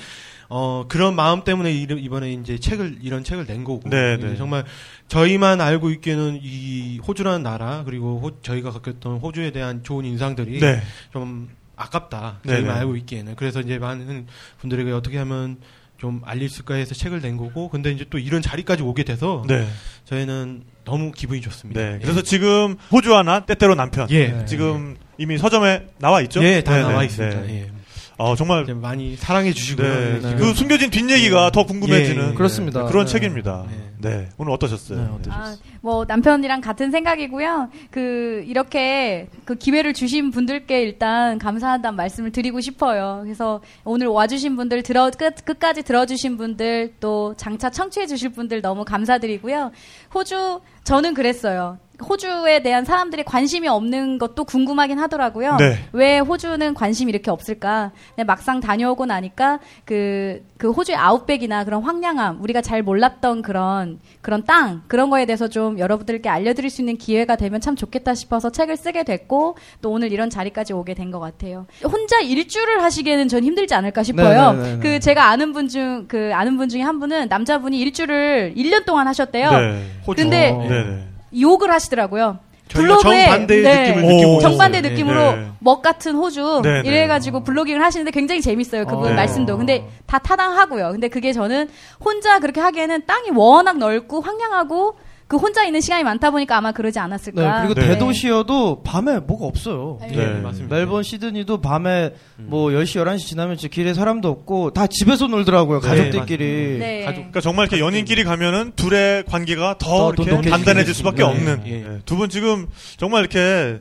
[0.48, 4.36] 어 그런 마음 때문에 이- 이번에 이제 책을 이런 책을 낸 거고 네, 네.
[4.36, 4.64] 정말
[5.08, 10.80] 저희만 알고 있기에는 이 호주라는 나라 그리고 호- 저희가 겪었던 호주에 대한 좋은 인상들이 네.
[11.12, 12.80] 좀 아깝다 네, 저희만 네.
[12.80, 14.28] 알고 있기에는 그래서 이제 많은
[14.60, 15.56] 분들에게 어떻게 하면
[15.98, 19.66] 좀 알릴 수가 해서 책을 낸 거고 근데 이제 또 이런 자리까지 오게 돼서 네.
[20.04, 21.80] 저희는 너무 기분이 좋습니다.
[21.80, 21.98] 네.
[22.02, 24.06] 그래서 지금 호주 하나, 때때로 남편.
[24.10, 24.28] 예.
[24.28, 24.44] 네.
[24.44, 26.42] 지금 이미 서점에 나와 있죠?
[26.44, 27.40] 예, 다 네, 나와 네, 있습니다.
[27.42, 27.62] 네.
[27.62, 27.70] 예.
[28.18, 29.88] 어, 정말 많이 사랑해 주시고요.
[29.88, 30.20] 네.
[30.20, 30.34] 네.
[30.36, 32.34] 그 숨겨진 뒷얘기가 더 궁금해지는 예, 예.
[32.34, 32.84] 그렇습니다.
[32.84, 33.12] 네, 그런 네.
[33.12, 33.64] 책입니다.
[34.06, 34.16] 네.
[34.16, 34.28] 네.
[34.38, 34.98] 오늘 어떠셨어요?
[34.98, 35.54] 네, 어떠셨어요?
[35.54, 37.70] 아, 뭐 남편이랑 같은 생각이고요.
[37.90, 43.20] 그 이렇게 그 기회를 주신 분들께 일단 감사하다는 말씀을 드리고 싶어요.
[43.24, 48.84] 그래서 오늘 와주신 분들 들어 끝 끝까지 들어주신 분들 또 장차 청취해 주실 분들 너무
[48.84, 49.72] 감사드리고요.
[50.14, 51.78] 호주 저는 그랬어요.
[52.08, 55.56] 호주에 대한 사람들이 관심이 없는 것도 궁금하긴 하더라고요.
[55.56, 55.78] 네.
[55.92, 57.92] 왜 호주는 관심이 이렇게 없을까?
[58.26, 64.82] 막상 다녀오고 나니까 그, 그 호주의 아웃백이나 그런 황량함, 우리가 잘 몰랐던 그런, 그런 땅,
[64.88, 69.04] 그런 거에 대해서 좀 여러분들께 알려드릴 수 있는 기회가 되면 참 좋겠다 싶어서 책을 쓰게
[69.04, 71.66] 됐고, 또 오늘 이런 자리까지 오게 된 것 같아요.
[71.82, 74.52] 혼자 일주를 하시기에는 전 힘들지 않을까 싶어요.
[74.52, 74.80] 네, 네, 네, 네.
[74.80, 79.06] 그 제가 아는 분 중, 그 아는 분 중에 한 분은 남자분이 일주를 1년 동안
[79.08, 79.50] 하셨대요.
[79.50, 79.82] 네.
[80.14, 80.68] 근데 어.
[80.84, 81.40] 네, 네.
[81.40, 82.38] 욕을 하시더라고요.
[82.68, 84.08] 저희가 정반대의 느낌을 오.
[84.08, 84.80] 느끼고 정반대.
[84.80, 85.48] 느낌으로 네.
[85.60, 86.88] 먹 같은 호주 네, 네.
[86.88, 89.14] 이래가지고 블로깅을 하시는데 굉장히 재밌어요 그분 어.
[89.14, 91.68] 말씀도 근데 다 타당하고요 근데 그게 저는
[92.04, 94.98] 혼자 그렇게 하기에는 땅이 워낙 넓고 황량하고
[95.28, 97.88] 그 혼자 있는 시간이 많다 보니까 아마 그러지 네, 않았을까 그리고 네.
[97.88, 99.98] 대도시여도 밤에 뭐가 없어요.
[100.00, 100.08] 네.
[100.08, 100.40] 네, 네.
[100.40, 100.76] 맞습니다.
[100.76, 105.80] 멜번 시드니도 밤에 뭐 10시, 11시 지나면 진짜 길에 사람도 없고 다 집에서 놀더라고요.
[105.80, 106.78] 가족들끼리.
[106.78, 107.04] 네.
[107.04, 111.24] 가족- 그러니까 정말 이렇게 연인끼리 가면은 둘의 관계가 더 더 이렇게 단단해질 수밖에.
[111.24, 111.76] 없는 예, 예.
[111.88, 111.98] 네.
[112.04, 113.80] 두분 지금 정말 이렇게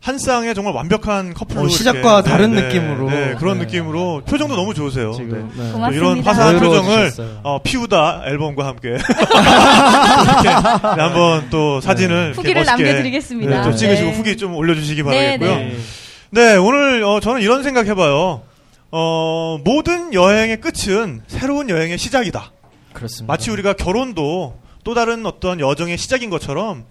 [0.00, 3.10] 한 쌍의 정말 완벽한 커플로 어, 시작과 이렇게, 다른 느낌으로.
[3.10, 3.64] 네, 그런 네.
[3.64, 5.10] 느낌으로 표정도 너무 좋으세요.
[5.10, 5.16] 네.
[5.16, 5.50] 지금.
[5.56, 5.96] 네.
[5.96, 7.12] 이런 화사한 표정을.
[7.42, 9.00] 어, 피우다 앨범과 함께 이렇게
[10.48, 13.62] 네, 한번 또 사진을 후기를 멋있게 남겨드리겠습니다.
[13.62, 14.16] 네, 또 찍으시고 네.
[14.16, 15.56] 후기 좀 올려주시기 네, 바라겠고요.
[15.56, 15.76] 네.
[16.30, 18.42] 네, 오늘 어, 저는 이런 생각 해봐요.
[18.92, 22.52] 어, 모든 여행의 끝은 새로운 여행의 시작이다.
[22.92, 23.32] 그렇습니다.
[23.32, 26.84] 마치 우리가 결혼도 또 다른 어떤 여정의 시작인 것처럼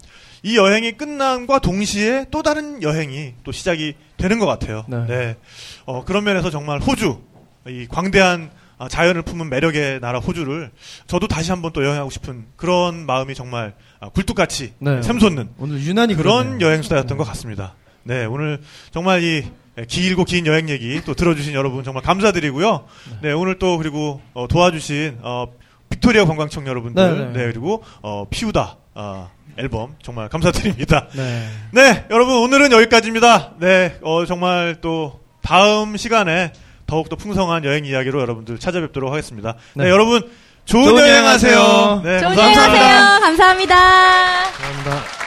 [0.46, 4.86] 이 여행이 끝남과 동시에 또 다른 여행이 또 시작이 되는 것 같아요.
[4.88, 5.38] 네.
[5.86, 7.20] 어, 그런 면에서 정말 호주,
[7.68, 10.70] 이 광대한 아, 자연을 품은 매력의 나라 호주를
[11.08, 15.02] 저도 다시 한번 또 여행하고 싶은 그런 마음이 정말 아, 굴뚝같이 네.
[15.02, 16.68] 샘솟는 오늘 유난히 그런 그러네요.
[16.68, 17.74] 여행 수다였던 것 같습니다.
[18.04, 18.62] 네, 오늘
[18.92, 19.46] 정말 이
[19.88, 22.86] 길고 긴 여행 얘기 또 들어주신 여러분 정말 감사드리고요.
[23.24, 25.48] 네, 오늘 또 그리고 어, 도와주신 어,
[25.90, 27.52] 빅토리아 관광청 여러분들, 네, 네, 네.
[27.52, 31.08] 그리고 어, 피우다 어, 앨범 정말 감사드립니다.
[31.14, 31.48] 네.
[31.72, 33.54] 네, 여러분 오늘은 여기까지입니다.
[33.60, 36.52] 네, 어, 정말 또 다음 시간에
[36.88, 39.56] 더욱더 풍성한 여행 이야기로 여러분들 찾아뵙도록 하겠습니다.
[39.74, 39.90] 네, 네.
[39.90, 40.30] 여러분
[40.66, 42.02] 좋은, 좋은 여행 여행 하세요.
[42.04, 42.74] 네, 좋은 감사합니다.
[42.74, 43.76] 여행 하세요 감사합니다.
[44.52, 45.25] 감사합니다.